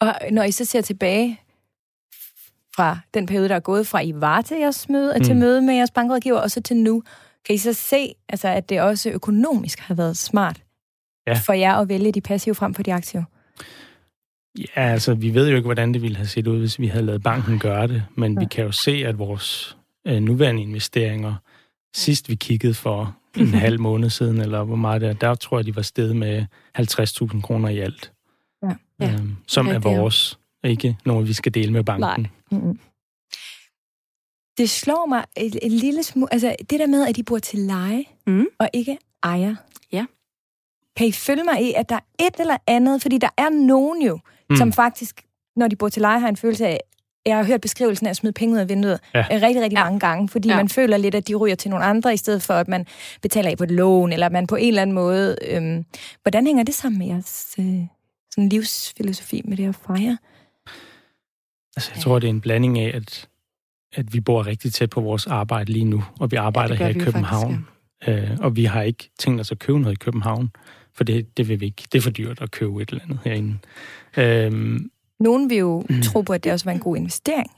Og 0.00 0.14
når 0.30 0.42
I 0.42 0.50
så 0.50 0.64
ser 0.64 0.80
tilbage 0.80 1.40
fra 2.76 2.98
den 3.14 3.26
periode, 3.26 3.48
der 3.48 3.54
er 3.54 3.60
gået 3.60 3.86
fra 3.86 4.00
I 4.00 4.12
var 4.14 4.40
til 4.40 4.56
jeres 4.56 4.88
møde, 4.88 5.14
mm. 5.18 5.24
til 5.24 5.36
møde 5.36 5.62
med 5.62 5.74
jeres 5.74 5.90
bankrådgiver, 5.90 6.38
og 6.38 6.50
så 6.50 6.60
til 6.60 6.76
nu, 6.76 7.02
kan 7.46 7.54
I 7.54 7.58
så 7.58 7.72
se, 7.72 8.14
altså, 8.28 8.48
at 8.48 8.68
det 8.68 8.80
også 8.80 9.10
økonomisk 9.10 9.78
har 9.78 9.94
været 9.94 10.16
smart 10.16 10.62
ja. 11.26 11.34
for 11.34 11.52
jer 11.52 11.74
at 11.74 11.88
vælge 11.88 12.12
de 12.12 12.20
passive 12.20 12.54
frem 12.54 12.74
for 12.74 12.82
de 12.82 12.94
aktive? 12.94 13.24
Ja, 14.58 14.80
altså, 14.80 15.14
vi 15.14 15.34
ved 15.34 15.48
jo 15.48 15.56
ikke, 15.56 15.66
hvordan 15.66 15.94
det 15.94 16.02
ville 16.02 16.16
have 16.16 16.26
set 16.26 16.46
ud, 16.46 16.58
hvis 16.58 16.78
vi 16.78 16.86
havde 16.86 17.06
lavet 17.06 17.22
banken 17.22 17.58
gøre 17.58 17.86
det, 17.86 18.04
men 18.14 18.32
ja. 18.32 18.40
vi 18.40 18.46
kan 18.50 18.64
jo 18.64 18.72
se, 18.72 18.90
at 18.90 19.18
vores 19.18 19.76
øh, 20.06 20.22
nuværende 20.22 20.62
investeringer, 20.62 21.34
sidst 21.94 22.28
vi 22.28 22.34
kiggede 22.34 22.74
for 22.74 23.16
en 23.36 23.54
halv 23.66 23.80
måned 23.80 24.10
siden, 24.10 24.40
eller 24.40 24.64
hvor 24.64 24.76
meget 24.76 25.00
det 25.00 25.08
er, 25.08 25.12
der 25.12 25.34
tror 25.34 25.58
jeg, 25.58 25.66
de 25.66 25.76
var 25.76 25.82
steget 25.82 26.16
med 26.16 26.44
50.000 26.78 27.40
kroner 27.40 27.68
i 27.68 27.78
alt. 27.78 28.12
Ja. 28.62 29.12
Øhm, 29.12 29.36
som 29.46 29.66
ja, 29.66 29.74
er 29.74 29.78
vores, 29.78 30.38
ikke 30.64 30.96
noget, 31.04 31.28
vi 31.28 31.32
skal 31.32 31.54
dele 31.54 31.72
med 31.72 31.84
banken. 31.84 32.20
Nej. 32.50 32.60
Mm-hmm. 32.60 32.78
Det 34.58 34.70
slår 34.70 35.06
mig 35.06 35.24
en, 35.36 35.52
en 35.62 35.70
lille 35.70 36.02
smule, 36.02 36.32
altså 36.32 36.56
det 36.70 36.80
der 36.80 36.86
med, 36.86 37.06
at 37.08 37.16
de 37.16 37.22
bor 37.22 37.38
til 37.38 37.58
leje, 37.58 38.04
mm. 38.26 38.46
og 38.58 38.68
ikke 38.72 38.98
ejer. 39.22 39.54
Ja. 39.92 40.06
Kan 40.96 41.06
I 41.06 41.12
følge 41.12 41.44
mig 41.44 41.62
i, 41.62 41.72
at 41.72 41.88
der 41.88 41.94
er 41.94 42.26
et 42.26 42.40
eller 42.40 42.56
andet, 42.66 43.02
fordi 43.02 43.18
der 43.18 43.28
er 43.36 43.48
nogen 43.48 44.02
jo, 44.02 44.18
mm. 44.50 44.56
som 44.56 44.72
faktisk, 44.72 45.22
når 45.56 45.68
de 45.68 45.76
bor 45.76 45.88
til 45.88 46.02
leje, 46.02 46.20
har 46.20 46.28
en 46.28 46.36
følelse 46.36 46.66
af, 46.66 46.80
jeg 47.26 47.36
har 47.36 47.44
hørt 47.44 47.60
beskrivelsen 47.60 48.06
af 48.06 48.10
at 48.10 48.16
smide 48.16 48.32
penge 48.32 48.54
ud 48.54 48.58
af 48.58 48.68
vinduet 48.68 49.00
ja. 49.14 49.26
rigtig, 49.30 49.62
rigtig 49.62 49.76
ja. 49.78 49.84
mange 49.84 50.00
gange, 50.00 50.28
fordi 50.28 50.48
ja. 50.48 50.56
man 50.56 50.68
føler 50.68 50.96
lidt, 50.96 51.14
at 51.14 51.28
de 51.28 51.34
ryger 51.34 51.54
til 51.54 51.70
nogle 51.70 51.84
andre, 51.84 52.14
i 52.14 52.16
stedet 52.16 52.42
for, 52.42 52.54
at 52.54 52.68
man 52.68 52.86
betaler 53.22 53.50
af 53.50 53.58
på 53.58 53.64
et 53.64 53.70
lån, 53.70 54.12
eller 54.12 54.26
at 54.26 54.32
man 54.32 54.46
på 54.46 54.56
en 54.56 54.68
eller 54.68 54.82
anden 54.82 54.94
måde... 54.94 55.36
Øhm, 55.48 55.84
hvordan 56.22 56.46
hænger 56.46 56.62
det 56.64 56.74
sammen 56.74 56.98
med 56.98 57.06
jeres 57.06 57.54
øh, 57.58 57.86
sådan 58.30 58.48
livsfilosofi 58.48 59.42
med 59.44 59.56
det 59.56 59.68
at 59.68 59.74
fejre? 59.74 60.18
Altså, 61.76 61.90
jeg 61.94 62.02
tror, 62.02 62.18
det 62.18 62.26
er 62.26 62.30
en 62.30 62.40
blanding 62.40 62.78
af, 62.78 62.96
at, 62.96 63.28
at 63.92 64.12
vi 64.14 64.20
bor 64.20 64.46
rigtig 64.46 64.72
tæt 64.72 64.90
på 64.90 65.00
vores 65.00 65.26
arbejde 65.26 65.72
lige 65.72 65.84
nu, 65.84 66.04
og 66.20 66.30
vi 66.30 66.36
arbejder 66.36 66.74
ja, 66.74 66.84
her 66.84 66.88
i 66.88 67.04
København. 67.04 67.66
Faktisk, 68.04 68.28
ja. 68.28 68.32
øh, 68.32 68.38
og 68.40 68.56
vi 68.56 68.64
har 68.64 68.82
ikke 68.82 69.10
tænkt 69.18 69.40
os 69.40 69.52
at 69.52 69.58
købe 69.58 69.80
noget 69.80 69.92
i 69.92 69.98
København, 69.98 70.50
for 70.94 71.04
det, 71.04 71.36
det 71.36 71.48
vil 71.48 71.60
vi 71.60 71.66
ikke. 71.66 71.82
Det 71.92 71.98
er 71.98 72.02
for 72.02 72.10
dyrt 72.10 72.40
at 72.40 72.50
købe 72.50 72.82
et 72.82 72.88
eller 72.88 73.02
andet 73.04 73.18
herinde. 73.24 73.58
Øhm, 74.16 74.90
Nogen 75.20 75.50
vil 75.50 75.58
jo 75.58 75.84
mm. 75.90 76.02
tro 76.02 76.20
på, 76.20 76.32
at 76.32 76.44
det 76.44 76.52
også 76.52 76.64
var 76.64 76.72
en 76.72 76.78
god 76.78 76.96
investering. 76.96 77.50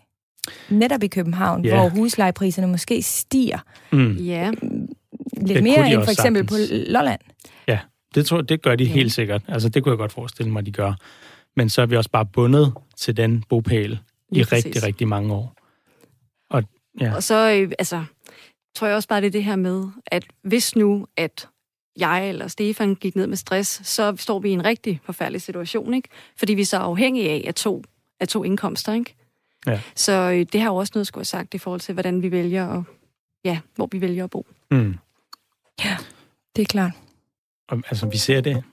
Netop 0.69 1.03
i 1.03 1.07
København, 1.07 1.65
yeah. 1.65 1.79
hvor 1.79 1.89
huslejepriserne 1.89 2.69
måske 2.69 3.03
stiger. 3.03 3.59
Mm. 3.93 4.13
Ja. 4.13 4.51
Lidt 4.51 5.49
det 5.49 5.63
mere 5.63 5.93
end 5.93 6.05
for 6.05 6.11
eksempel 6.11 6.49
sagtens. 6.49 6.71
på 6.71 6.93
Lolland. 6.93 7.21
Ja, 7.69 7.79
det, 8.15 8.27
tror, 8.27 8.41
det 8.41 8.63
gør 8.63 8.77
de 8.77 8.85
ja. 8.85 8.91
helt 8.91 9.13
sikkert. 9.13 9.43
Altså, 9.49 9.69
det 9.69 9.83
kunne 9.83 9.91
jeg 9.91 9.99
godt 9.99 10.13
forestille 10.13 10.53
mig, 10.53 10.61
at 10.61 10.67
de 10.67 10.73
gør. 10.73 10.93
Men 11.57 11.69
så 11.69 11.83
er 11.83 11.87
vi 11.87 11.97
også 11.97 12.11
bare 12.11 12.27
bundet 12.27 12.73
til 12.97 13.17
den 13.17 13.45
bopæl 13.49 13.99
i 14.33 14.39
ja, 14.39 14.45
rigtig, 14.53 14.83
rigtig 14.83 15.09
mange 15.09 15.35
år. 15.35 15.57
Og, 16.51 16.63
ja. 17.01 17.15
og 17.15 17.23
så, 17.23 17.51
øh, 17.51 17.73
altså, 17.79 18.05
tror 18.77 18.87
jeg 18.87 18.97
også 18.97 19.09
bare, 19.09 19.21
det 19.21 19.27
er 19.27 19.31
det 19.31 19.45
her 19.45 19.57
med, 19.57 19.85
at 20.07 20.25
hvis 20.43 20.77
nu, 20.77 21.07
at 21.17 21.49
jeg 21.97 22.29
eller 22.29 22.49
Stefan 22.49 22.95
gik 22.95 23.17
ned 23.17 23.27
med 23.27 23.37
stress, 23.37 23.89
så 23.89 24.17
står 24.17 24.39
vi 24.39 24.51
i 24.51 24.53
en 24.53 24.65
rigtig 24.65 25.01
forfærdelig 25.05 25.43
situation, 25.43 25.95
ikke? 25.95 26.09
Fordi 26.37 26.55
vi 26.55 26.61
er 26.61 26.67
så 26.67 26.77
afhængige 26.77 27.31
af, 27.31 27.45
at 27.49 27.55
to, 27.55 27.85
af 28.21 28.29
to 28.29 28.45
indkomster, 28.45 28.93
ikke? 28.93 29.15
Ja. 29.67 29.81
Så 29.95 30.13
øh, 30.13 30.47
det 30.53 30.61
har 30.61 30.71
jo 30.71 30.77
også 30.77 30.93
noget, 30.95 31.07
skulle 31.07 31.21
have 31.21 31.25
sagt, 31.25 31.55
i 31.55 31.59
forhold 31.59 31.81
til, 31.81 31.93
hvordan 31.93 32.23
vi 32.23 32.31
vælger, 32.31 32.67
og 32.67 32.85
ja, 33.45 33.61
hvor 33.75 33.89
vi 33.93 34.01
vælger 34.01 34.25
at 34.25 34.31
bo. 34.31 34.47
Mm. 34.71 34.97
Ja, 35.85 35.97
det 36.57 36.63
er 36.63 36.67
klart. 36.67 36.93
Altså, 37.69 38.07
vi 38.07 38.17
ser 38.17 38.41
det 38.41 38.65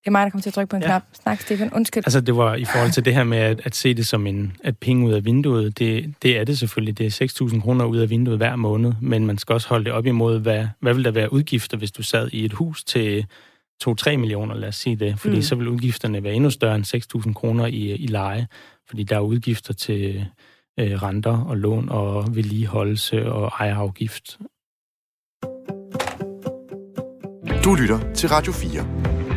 det 0.00 0.06
er 0.06 0.10
mig, 0.10 0.24
der 0.24 0.30
kommer 0.30 0.42
til 0.42 0.50
at 0.50 0.54
trykke 0.54 0.70
på 0.70 0.76
en 0.76 0.82
ja. 0.82 0.88
knap. 0.88 1.02
Snak, 1.12 1.40
Stefan. 1.40 1.72
Undskyld. 1.72 2.02
Altså, 2.06 2.20
det 2.20 2.36
var 2.36 2.54
i 2.54 2.64
forhold 2.64 2.90
til 2.90 3.04
det 3.04 3.14
her 3.14 3.24
med 3.24 3.38
at, 3.38 3.60
at 3.64 3.74
se 3.74 3.94
det 3.94 4.06
som 4.06 4.26
en 4.26 4.56
at 4.64 4.78
penge 4.78 5.06
ud 5.06 5.12
af 5.12 5.24
vinduet. 5.24 5.78
Det, 5.78 6.14
det 6.22 6.38
er 6.38 6.44
det 6.44 6.58
selvfølgelig. 6.58 6.98
Det 6.98 7.20
er 7.20 7.48
6.000 7.52 7.60
kroner 7.60 7.84
ud 7.84 7.98
af 7.98 8.10
vinduet 8.10 8.36
hver 8.36 8.56
måned, 8.56 8.92
men 9.00 9.26
man 9.26 9.38
skal 9.38 9.52
også 9.52 9.68
holde 9.68 9.84
det 9.84 9.92
op 9.92 10.06
imod, 10.06 10.40
hvad, 10.40 10.66
hvad 10.80 10.94
vil 10.94 11.04
der 11.04 11.10
være 11.10 11.32
udgifter, 11.32 11.76
hvis 11.76 11.92
du 11.92 12.02
sad 12.02 12.28
i 12.32 12.44
et 12.44 12.52
hus 12.52 12.84
til 12.84 13.26
2-3 13.88 14.16
millioner, 14.16 14.54
lad 14.54 14.68
os 14.68 14.76
sige 14.76 14.96
det. 14.96 15.20
Fordi 15.20 15.36
mm. 15.36 15.42
så 15.42 15.54
vil 15.54 15.68
udgifterne 15.68 16.22
være 16.22 16.32
endnu 16.32 16.50
større 16.50 16.76
end 16.76 17.24
6.000 17.26 17.32
kroner 17.32 17.66
i, 17.66 17.92
i 17.94 18.06
leje. 18.06 18.46
Fordi 18.88 19.02
der 19.02 19.16
er 19.16 19.20
udgifter 19.20 19.74
til 19.74 20.26
øh, 20.80 21.02
renter 21.02 21.44
og 21.44 21.56
lån 21.56 21.88
og 21.88 22.36
vedligeholdelse 22.36 23.32
og 23.32 23.52
ejerafgift. 23.60 24.38
Du 27.64 27.74
lytter 27.74 28.12
til 28.14 28.28
Radio 28.28 28.52
4. 28.52 29.27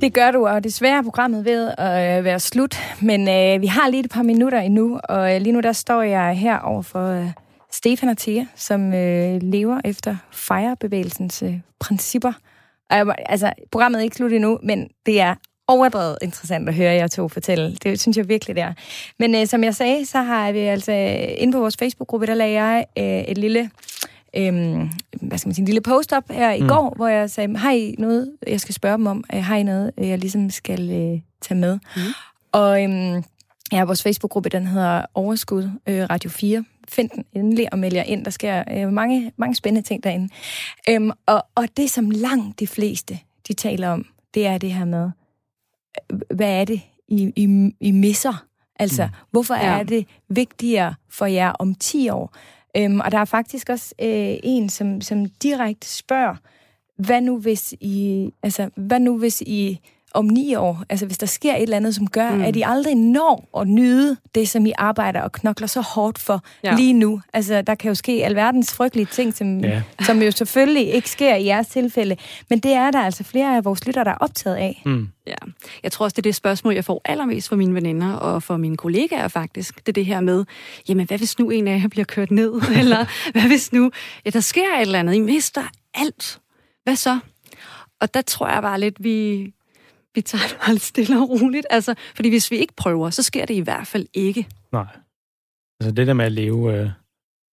Det 0.00 0.14
gør 0.14 0.30
du, 0.30 0.46
og 0.46 0.64
desværre 0.64 0.98
er 0.98 1.02
programmet 1.02 1.44
ved 1.44 1.74
at 1.78 2.18
øh, 2.18 2.24
være 2.24 2.40
slut. 2.40 2.76
Men 3.02 3.28
øh, 3.28 3.60
vi 3.60 3.66
har 3.66 3.88
lige 3.88 4.04
et 4.04 4.10
par 4.10 4.22
minutter 4.22 4.60
endnu, 4.60 5.00
og 5.04 5.34
øh, 5.34 5.40
lige 5.40 5.52
nu 5.52 5.60
der 5.60 5.72
står 5.72 6.02
jeg 6.02 6.34
her 6.38 6.58
over 6.58 6.82
for 6.82 7.06
øh, 7.06 7.26
Stefan 7.72 8.08
og 8.08 8.18
Thea, 8.18 8.44
som 8.56 8.94
øh, 8.94 9.42
lever 9.42 9.80
efter 9.84 10.16
fejrebevægelsens 10.32 11.42
øh, 11.42 11.54
principper. 11.80 12.32
Og 12.90 12.96
jeg, 12.96 13.14
altså, 13.26 13.52
programmet 13.72 13.98
er 13.98 14.02
ikke 14.02 14.16
slut 14.16 14.32
endnu, 14.32 14.58
men 14.62 14.88
det 15.06 15.20
er 15.20 15.34
overdrevet 15.68 16.18
interessant 16.22 16.68
at 16.68 16.74
høre 16.74 16.92
jer 16.92 17.06
to 17.06 17.28
fortælle. 17.28 17.76
Det 17.82 18.00
synes 18.00 18.16
jeg 18.16 18.28
virkelig, 18.28 18.56
det 18.56 18.62
er. 18.62 18.72
Men 19.18 19.34
øh, 19.34 19.46
som 19.46 19.64
jeg 19.64 19.74
sagde, 19.74 20.06
så 20.06 20.18
har 20.18 20.52
vi 20.52 20.58
altså 20.58 20.92
øh, 20.92 21.42
inde 21.42 21.52
på 21.52 21.60
vores 21.60 21.76
Facebook-gruppe, 21.76 22.26
der 22.26 22.34
lagde 22.34 22.62
jeg 22.62 22.86
øh, 22.98 23.04
et 23.04 23.38
lille 23.38 23.70
øhm, 24.36 24.90
hvad 25.22 25.38
skal 25.38 25.48
man 25.48 25.54
sige, 25.54 25.62
en 25.62 25.66
lille 25.66 25.80
post 25.80 26.12
op 26.12 26.30
her 26.30 26.52
i 26.52 26.60
mm. 26.60 26.68
går, 26.68 26.92
hvor 26.96 27.08
jeg 27.08 27.30
sagde, 27.30 27.56
har 27.56 27.72
I 27.72 27.94
noget, 27.98 28.32
jeg 28.46 28.60
skal 28.60 28.74
spørge 28.74 28.96
dem 28.96 29.06
om? 29.06 29.24
Øh, 29.34 29.44
har 29.44 29.56
I 29.56 29.62
noget, 29.62 29.92
jeg 29.98 30.18
ligesom 30.18 30.50
skal 30.50 30.90
øh, 30.90 31.20
tage 31.40 31.60
med? 31.60 31.78
Mm. 31.96 32.02
Og 32.52 32.82
øhm, 32.82 33.24
ja, 33.72 33.84
vores 33.84 34.02
Facebook-gruppe, 34.02 34.48
den 34.48 34.66
hedder 34.66 35.04
Overskud 35.14 35.70
øh, 35.86 36.06
Radio 36.10 36.30
4. 36.30 36.64
Find 36.88 37.10
den 37.10 37.24
endelig 37.32 37.72
og 37.72 37.78
meld 37.78 37.94
jer 37.94 38.02
ind. 38.02 38.24
Der 38.24 38.30
sker 38.30 38.64
øh, 38.70 38.92
mange, 38.92 39.32
mange 39.36 39.54
spændende 39.54 39.88
ting 39.88 40.04
derinde. 40.04 40.28
Øhm, 40.88 41.10
og, 41.26 41.46
og 41.54 41.68
det, 41.76 41.90
som 41.90 42.10
langt 42.10 42.60
de 42.60 42.66
fleste, 42.66 43.18
de 43.48 43.52
taler 43.52 43.88
om, 43.88 44.06
det 44.34 44.46
er 44.46 44.58
det 44.58 44.72
her 44.72 44.84
med, 44.84 45.10
øh, 46.12 46.20
hvad 46.34 46.60
er 46.60 46.64
det, 46.64 46.80
I, 47.08 47.32
I, 47.36 47.70
I 47.80 47.90
misser? 47.90 48.44
Altså, 48.76 49.06
mm. 49.06 49.12
hvorfor 49.30 49.54
ja. 49.54 49.78
er 49.78 49.82
det 49.82 50.06
vigtigere 50.28 50.94
for 51.10 51.26
jer 51.26 51.50
om 51.50 51.74
10 51.74 52.08
år? 52.08 52.34
Øhm, 52.76 53.00
og 53.00 53.12
der 53.12 53.18
er 53.18 53.24
faktisk 53.24 53.68
også 53.68 53.94
øh, 54.00 54.36
en, 54.42 54.68
som, 54.68 55.00
som 55.00 55.26
direkte 55.26 55.88
spørger, 55.88 56.36
hvad 56.96 57.20
nu 57.20 57.38
hvis 57.38 57.74
I, 57.80 58.30
altså, 58.42 58.70
hvad 58.76 59.00
nu 59.00 59.18
hvis 59.18 59.40
I 59.40 59.80
om 60.14 60.24
ni 60.24 60.54
år, 60.54 60.82
altså 60.88 61.06
hvis 61.06 61.18
der 61.18 61.26
sker 61.26 61.54
et 61.54 61.62
eller 61.62 61.76
andet, 61.76 61.94
som 61.94 62.06
gør, 62.06 62.30
mm. 62.30 62.42
at 62.42 62.56
I 62.56 62.62
aldrig 62.66 62.94
når 62.94 63.48
at 63.60 63.68
nyde 63.68 64.16
det, 64.34 64.48
som 64.48 64.66
I 64.66 64.72
arbejder 64.78 65.20
og 65.20 65.32
knokler 65.32 65.66
så 65.66 65.80
hårdt 65.80 66.18
for 66.18 66.42
ja. 66.64 66.74
lige 66.74 66.92
nu. 66.92 67.20
Altså, 67.32 67.62
der 67.62 67.74
kan 67.74 67.88
jo 67.88 67.94
ske 67.94 68.12
alverdens 68.24 68.74
frygtelige 68.74 69.06
ting, 69.06 69.34
som, 69.34 69.60
ja. 69.60 69.82
som 70.00 70.22
jo 70.22 70.30
selvfølgelig 70.30 70.94
ikke 70.94 71.10
sker 71.10 71.34
i 71.34 71.46
jeres 71.46 71.66
tilfælde, 71.66 72.16
men 72.50 72.58
det 72.58 72.72
er 72.72 72.90
der 72.90 73.00
altså 73.00 73.24
flere 73.24 73.56
af 73.56 73.64
vores 73.64 73.86
lytter, 73.86 74.04
der 74.04 74.10
er 74.10 74.18
optaget 74.20 74.56
af. 74.56 74.82
Mm. 74.86 75.08
Ja, 75.26 75.34
jeg 75.82 75.92
tror 75.92 76.04
også, 76.04 76.14
det 76.14 76.18
er 76.18 76.28
det 76.28 76.34
spørgsmål, 76.34 76.74
jeg 76.74 76.84
får 76.84 77.00
allermest 77.04 77.48
fra 77.48 77.56
mine 77.56 77.74
veninder 77.74 78.12
og 78.12 78.42
fra 78.42 78.56
mine 78.56 78.76
kollegaer 78.76 79.28
faktisk. 79.28 79.76
Det 79.76 79.88
er 79.88 79.92
det 79.92 80.06
her 80.06 80.20
med, 80.20 80.44
jamen 80.88 81.06
hvad 81.06 81.18
hvis 81.18 81.38
nu 81.38 81.50
en 81.50 81.68
af 81.68 81.80
jer 81.80 81.88
bliver 81.88 82.04
kørt 82.04 82.30
ned? 82.30 82.52
eller 82.80 83.06
hvad 83.32 83.42
hvis 83.42 83.72
nu, 83.72 83.90
ja, 84.24 84.30
der 84.30 84.40
sker 84.40 84.76
et 84.76 84.80
eller 84.80 84.98
andet, 84.98 85.14
I 85.14 85.20
mister 85.20 85.62
alt. 85.94 86.40
Hvad 86.84 86.96
så? 86.96 87.18
Og 88.00 88.14
der 88.14 88.22
tror 88.22 88.48
jeg 88.48 88.62
bare 88.62 88.80
lidt, 88.80 89.04
vi, 89.04 89.46
vi 90.14 90.20
tager 90.20 90.48
det 90.48 90.56
meget 90.66 90.80
stille 90.80 91.18
og 91.20 91.30
roligt. 91.30 91.66
Altså, 91.70 91.94
fordi 92.14 92.28
hvis 92.28 92.50
vi 92.50 92.56
ikke 92.56 92.74
prøver, 92.76 93.10
så 93.10 93.22
sker 93.22 93.46
det 93.46 93.54
i 93.54 93.60
hvert 93.60 93.86
fald 93.86 94.06
ikke. 94.14 94.46
Nej. 94.72 94.86
Altså 95.80 95.94
det 95.94 96.06
der 96.06 96.12
med 96.12 96.24
at 96.24 96.32
leve 96.32 96.80
øh, 96.80 96.90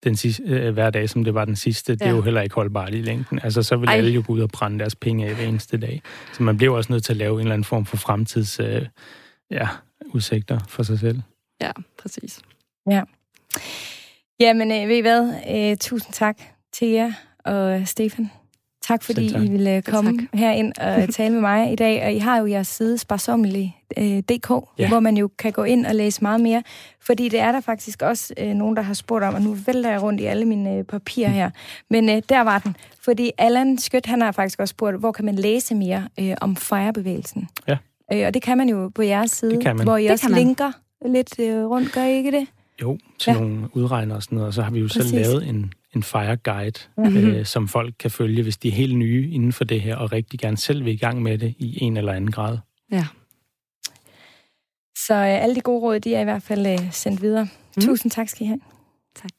den 0.04 0.16
sidste, 0.16 0.42
øh, 0.42 0.72
hver 0.72 0.90
dag, 0.90 1.10
som 1.10 1.24
det 1.24 1.34
var 1.34 1.44
den 1.44 1.56
sidste, 1.56 1.92
ja. 1.92 1.94
det 1.94 2.06
er 2.06 2.16
jo 2.16 2.22
heller 2.22 2.40
ikke 2.40 2.54
holdbart 2.54 2.94
i 2.94 3.00
længden. 3.02 3.40
Altså 3.42 3.62
så 3.62 3.76
vil 3.76 3.88
Ej. 3.88 3.94
alle 3.96 4.10
jo 4.10 4.22
gå 4.26 4.32
ud 4.32 4.40
og 4.40 4.48
brænde 4.48 4.78
deres 4.78 4.94
penge 4.94 5.26
af 5.26 5.34
hver 5.34 5.44
eneste 5.44 5.78
dag. 5.78 6.02
Så 6.32 6.42
man 6.42 6.56
bliver 6.56 6.76
også 6.76 6.92
nødt 6.92 7.04
til 7.04 7.12
at 7.12 7.16
lave 7.16 7.34
en 7.34 7.40
eller 7.40 7.52
anden 7.52 7.64
form 7.64 7.86
for 7.86 7.96
fremtids 7.96 8.60
øh, 8.60 8.86
ja, 9.50 9.68
udsigter 10.06 10.58
for 10.68 10.82
sig 10.82 10.98
selv. 10.98 11.20
Ja, 11.60 11.72
præcis. 11.98 12.40
Ja. 12.90 13.02
Jamen, 14.40 14.72
øh, 14.72 14.88
ved 14.88 14.96
I 14.96 15.00
hvad? 15.00 15.34
Øh, 15.50 15.76
tusind 15.76 16.12
tak 16.12 16.38
til 16.72 16.88
jer 16.88 17.12
og 17.44 17.88
Stefan 17.88 18.30
Tak 18.88 19.02
fordi 19.02 19.30
tak. 19.30 19.42
I 19.42 19.50
ville 19.50 19.82
komme 19.82 20.18
tak. 20.18 20.28
herind 20.34 20.72
og 20.80 21.08
tale 21.14 21.32
med 21.32 21.40
mig 21.40 21.72
i 21.72 21.76
dag. 21.76 22.04
Og 22.04 22.12
I 22.12 22.18
har 22.18 22.38
jo 22.38 22.46
jeres 22.46 22.68
side 22.68 22.98
sparsommelige.dk, 22.98 24.50
øh, 24.50 24.60
ja. 24.78 24.88
hvor 24.88 25.00
man 25.00 25.16
jo 25.16 25.30
kan 25.38 25.52
gå 25.52 25.62
ind 25.62 25.86
og 25.86 25.94
læse 25.94 26.22
meget 26.22 26.40
mere. 26.40 26.62
Fordi 27.00 27.28
det 27.28 27.40
er 27.40 27.52
der 27.52 27.60
faktisk 27.60 28.02
også 28.02 28.34
øh, 28.38 28.54
nogen, 28.54 28.76
der 28.76 28.82
har 28.82 28.94
spurgt 28.94 29.24
om, 29.24 29.34
og 29.34 29.42
nu 29.42 29.56
vælter 29.66 29.90
jeg 29.90 30.02
rundt 30.02 30.20
i 30.20 30.24
alle 30.24 30.44
mine 30.44 30.74
øh, 30.74 30.84
papirer 30.84 31.28
her. 31.28 31.50
Men 31.90 32.08
øh, 32.08 32.22
der 32.28 32.40
var 32.40 32.58
den. 32.58 32.76
Fordi 33.04 33.30
Allan 33.38 33.78
Skødt, 33.78 34.06
han 34.06 34.20
har 34.20 34.32
faktisk 34.32 34.60
også 34.60 34.72
spurgt, 34.72 34.98
hvor 34.98 35.12
kan 35.12 35.24
man 35.24 35.34
læse 35.34 35.74
mere 35.74 36.08
øh, 36.20 36.34
om 36.40 36.56
fejrebevægelsen? 36.56 37.48
Ja. 37.68 37.76
Øh, 38.12 38.26
og 38.26 38.34
det 38.34 38.42
kan 38.42 38.58
man 38.58 38.68
jo 38.68 38.90
på 38.94 39.02
jeres 39.02 39.30
side, 39.30 39.72
hvor 39.82 39.96
I 39.96 40.02
det 40.02 40.10
også 40.10 40.28
linker 40.34 40.72
lidt 41.06 41.40
øh, 41.40 41.64
rundt. 41.64 41.92
Gør 41.92 42.04
I 42.04 42.16
ikke 42.16 42.30
det? 42.30 42.46
Jo, 42.82 42.98
til 43.18 43.30
ja. 43.30 43.38
nogle 43.38 43.76
udregner 43.76 44.14
og 44.14 44.22
sådan 44.22 44.36
noget. 44.36 44.48
Og 44.48 44.54
så 44.54 44.62
har 44.62 44.70
vi 44.70 44.80
jo 44.80 44.86
Præcis. 44.86 45.10
selv 45.10 45.22
lavet 45.22 45.48
en, 45.48 45.72
en 45.94 46.02
fire 46.02 46.36
guide, 46.36 46.80
mm-hmm. 46.96 47.16
øh, 47.16 47.46
som 47.46 47.68
folk 47.68 47.94
kan 47.98 48.10
følge, 48.10 48.42
hvis 48.42 48.56
de 48.56 48.68
er 48.68 48.72
helt 48.72 48.96
nye 48.96 49.30
inden 49.30 49.52
for 49.52 49.64
det 49.64 49.80
her, 49.80 49.96
og 49.96 50.12
rigtig 50.12 50.40
gerne 50.40 50.56
selv 50.56 50.84
vil 50.84 50.92
i 50.92 50.96
gang 50.96 51.22
med 51.22 51.38
det 51.38 51.54
i 51.58 51.82
en 51.82 51.96
eller 51.96 52.12
anden 52.12 52.30
grad. 52.30 52.58
Ja. 52.92 53.06
Så 55.06 55.14
øh, 55.14 55.42
alle 55.42 55.54
de 55.54 55.60
gode 55.60 55.80
råd, 55.80 56.00
de 56.00 56.14
er 56.14 56.20
i 56.20 56.24
hvert 56.24 56.42
fald 56.42 56.66
øh, 56.66 56.92
sendt 56.92 57.22
videre. 57.22 57.48
Mm. 57.76 57.82
Tusind 57.82 58.12
tak 58.12 58.28
skal 58.28 58.44
I 58.44 58.46
have. 58.46 58.60
Tak. 59.14 59.30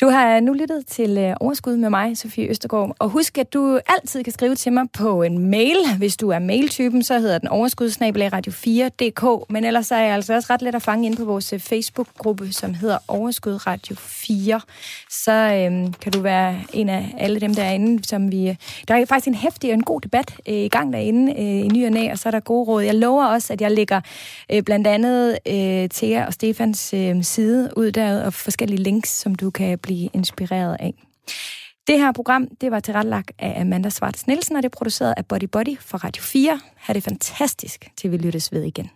Du 0.00 0.08
har 0.08 0.40
nu 0.40 0.52
lyttet 0.52 0.86
til 0.86 1.18
øh, 1.18 1.36
Overskud 1.40 1.76
med 1.76 1.90
mig, 1.90 2.18
Sofie 2.18 2.48
Østergaard. 2.48 2.96
Og 2.98 3.08
husk, 3.08 3.38
at 3.38 3.52
du 3.52 3.80
altid 3.86 4.24
kan 4.24 4.32
skrive 4.32 4.54
til 4.54 4.72
mig 4.72 4.84
på 4.92 5.22
en 5.22 5.38
mail. 5.38 5.76
Hvis 5.98 6.16
du 6.16 6.28
er 6.28 6.38
mailtypen, 6.38 7.02
så 7.02 7.18
hedder 7.18 7.38
den 7.38 7.48
overskudsnabelag 7.48 8.32
radio4.dk. 8.34 9.50
Men 9.50 9.64
ellers 9.64 9.90
er 9.90 9.98
jeg 9.98 10.14
altså 10.14 10.34
også 10.34 10.52
ret 10.52 10.62
let 10.62 10.74
at 10.74 10.82
fange 10.82 11.06
ind 11.06 11.16
på 11.16 11.24
vores 11.24 11.52
øh, 11.52 11.60
Facebook-gruppe, 11.60 12.52
som 12.52 12.74
hedder 12.74 12.98
Overskud 13.08 13.66
Radio 13.66 13.96
4. 13.98 14.60
Så 15.10 15.32
øhm, 15.32 15.92
kan 15.92 16.12
du 16.12 16.20
være 16.20 16.56
en 16.72 16.88
af 16.88 17.14
alle 17.18 17.40
dem 17.40 17.54
derinde, 17.54 18.04
som 18.08 18.32
vi... 18.32 18.48
Øh, 18.48 18.56
der 18.88 18.94
er 18.94 19.04
faktisk 19.04 19.28
en 19.28 19.34
hæftig 19.34 19.70
og 19.70 19.74
en 19.74 19.84
god 19.84 20.00
debat 20.00 20.36
øh, 20.48 20.54
i 20.54 20.68
gang 20.68 20.92
derinde 20.92 21.32
øh, 21.32 21.66
i 21.66 21.68
ny 21.68 21.86
og 21.86 21.92
næ, 21.92 22.12
og 22.12 22.18
så 22.18 22.28
er 22.28 22.30
der 22.30 22.40
gode 22.40 22.64
råd. 22.68 22.82
Jeg 22.82 22.94
lover 22.94 23.26
også, 23.26 23.52
at 23.52 23.60
jeg 23.60 23.70
lægger 23.70 24.00
øh, 24.52 24.62
blandt 24.62 24.86
andet 24.86 25.38
øh, 25.46 25.88
Thea 25.88 26.26
og 26.26 26.32
Stefans 26.32 26.94
øh, 26.94 27.22
side 27.22 27.70
ud 27.76 27.92
der, 27.92 28.24
og 28.24 28.34
forskellige 28.34 28.82
links, 28.82 29.20
som 29.20 29.34
du 29.34 29.50
kan 29.50 29.78
blive 29.78 29.89
inspireret 29.92 30.76
af. 30.80 30.94
Det 31.86 31.98
her 31.98 32.12
program, 32.12 32.48
det 32.60 32.70
var 32.70 32.80
tilrettelagt 32.80 33.30
af 33.38 33.60
Amanda 33.60 33.88
Svarts 33.88 34.26
Nielsen, 34.26 34.56
og 34.56 34.62
det 34.62 34.68
er 34.68 34.76
produceret 34.78 35.14
af 35.16 35.26
Body 35.26 35.44
Body 35.44 35.78
for 35.80 35.98
Radio 35.98 36.22
4. 36.22 36.60
Ha' 36.76 36.92
det 36.92 37.02
fantastisk, 37.02 37.88
til 37.96 38.12
vi 38.12 38.16
lyttes 38.16 38.52
ved 38.52 38.62
igen. 38.62 38.90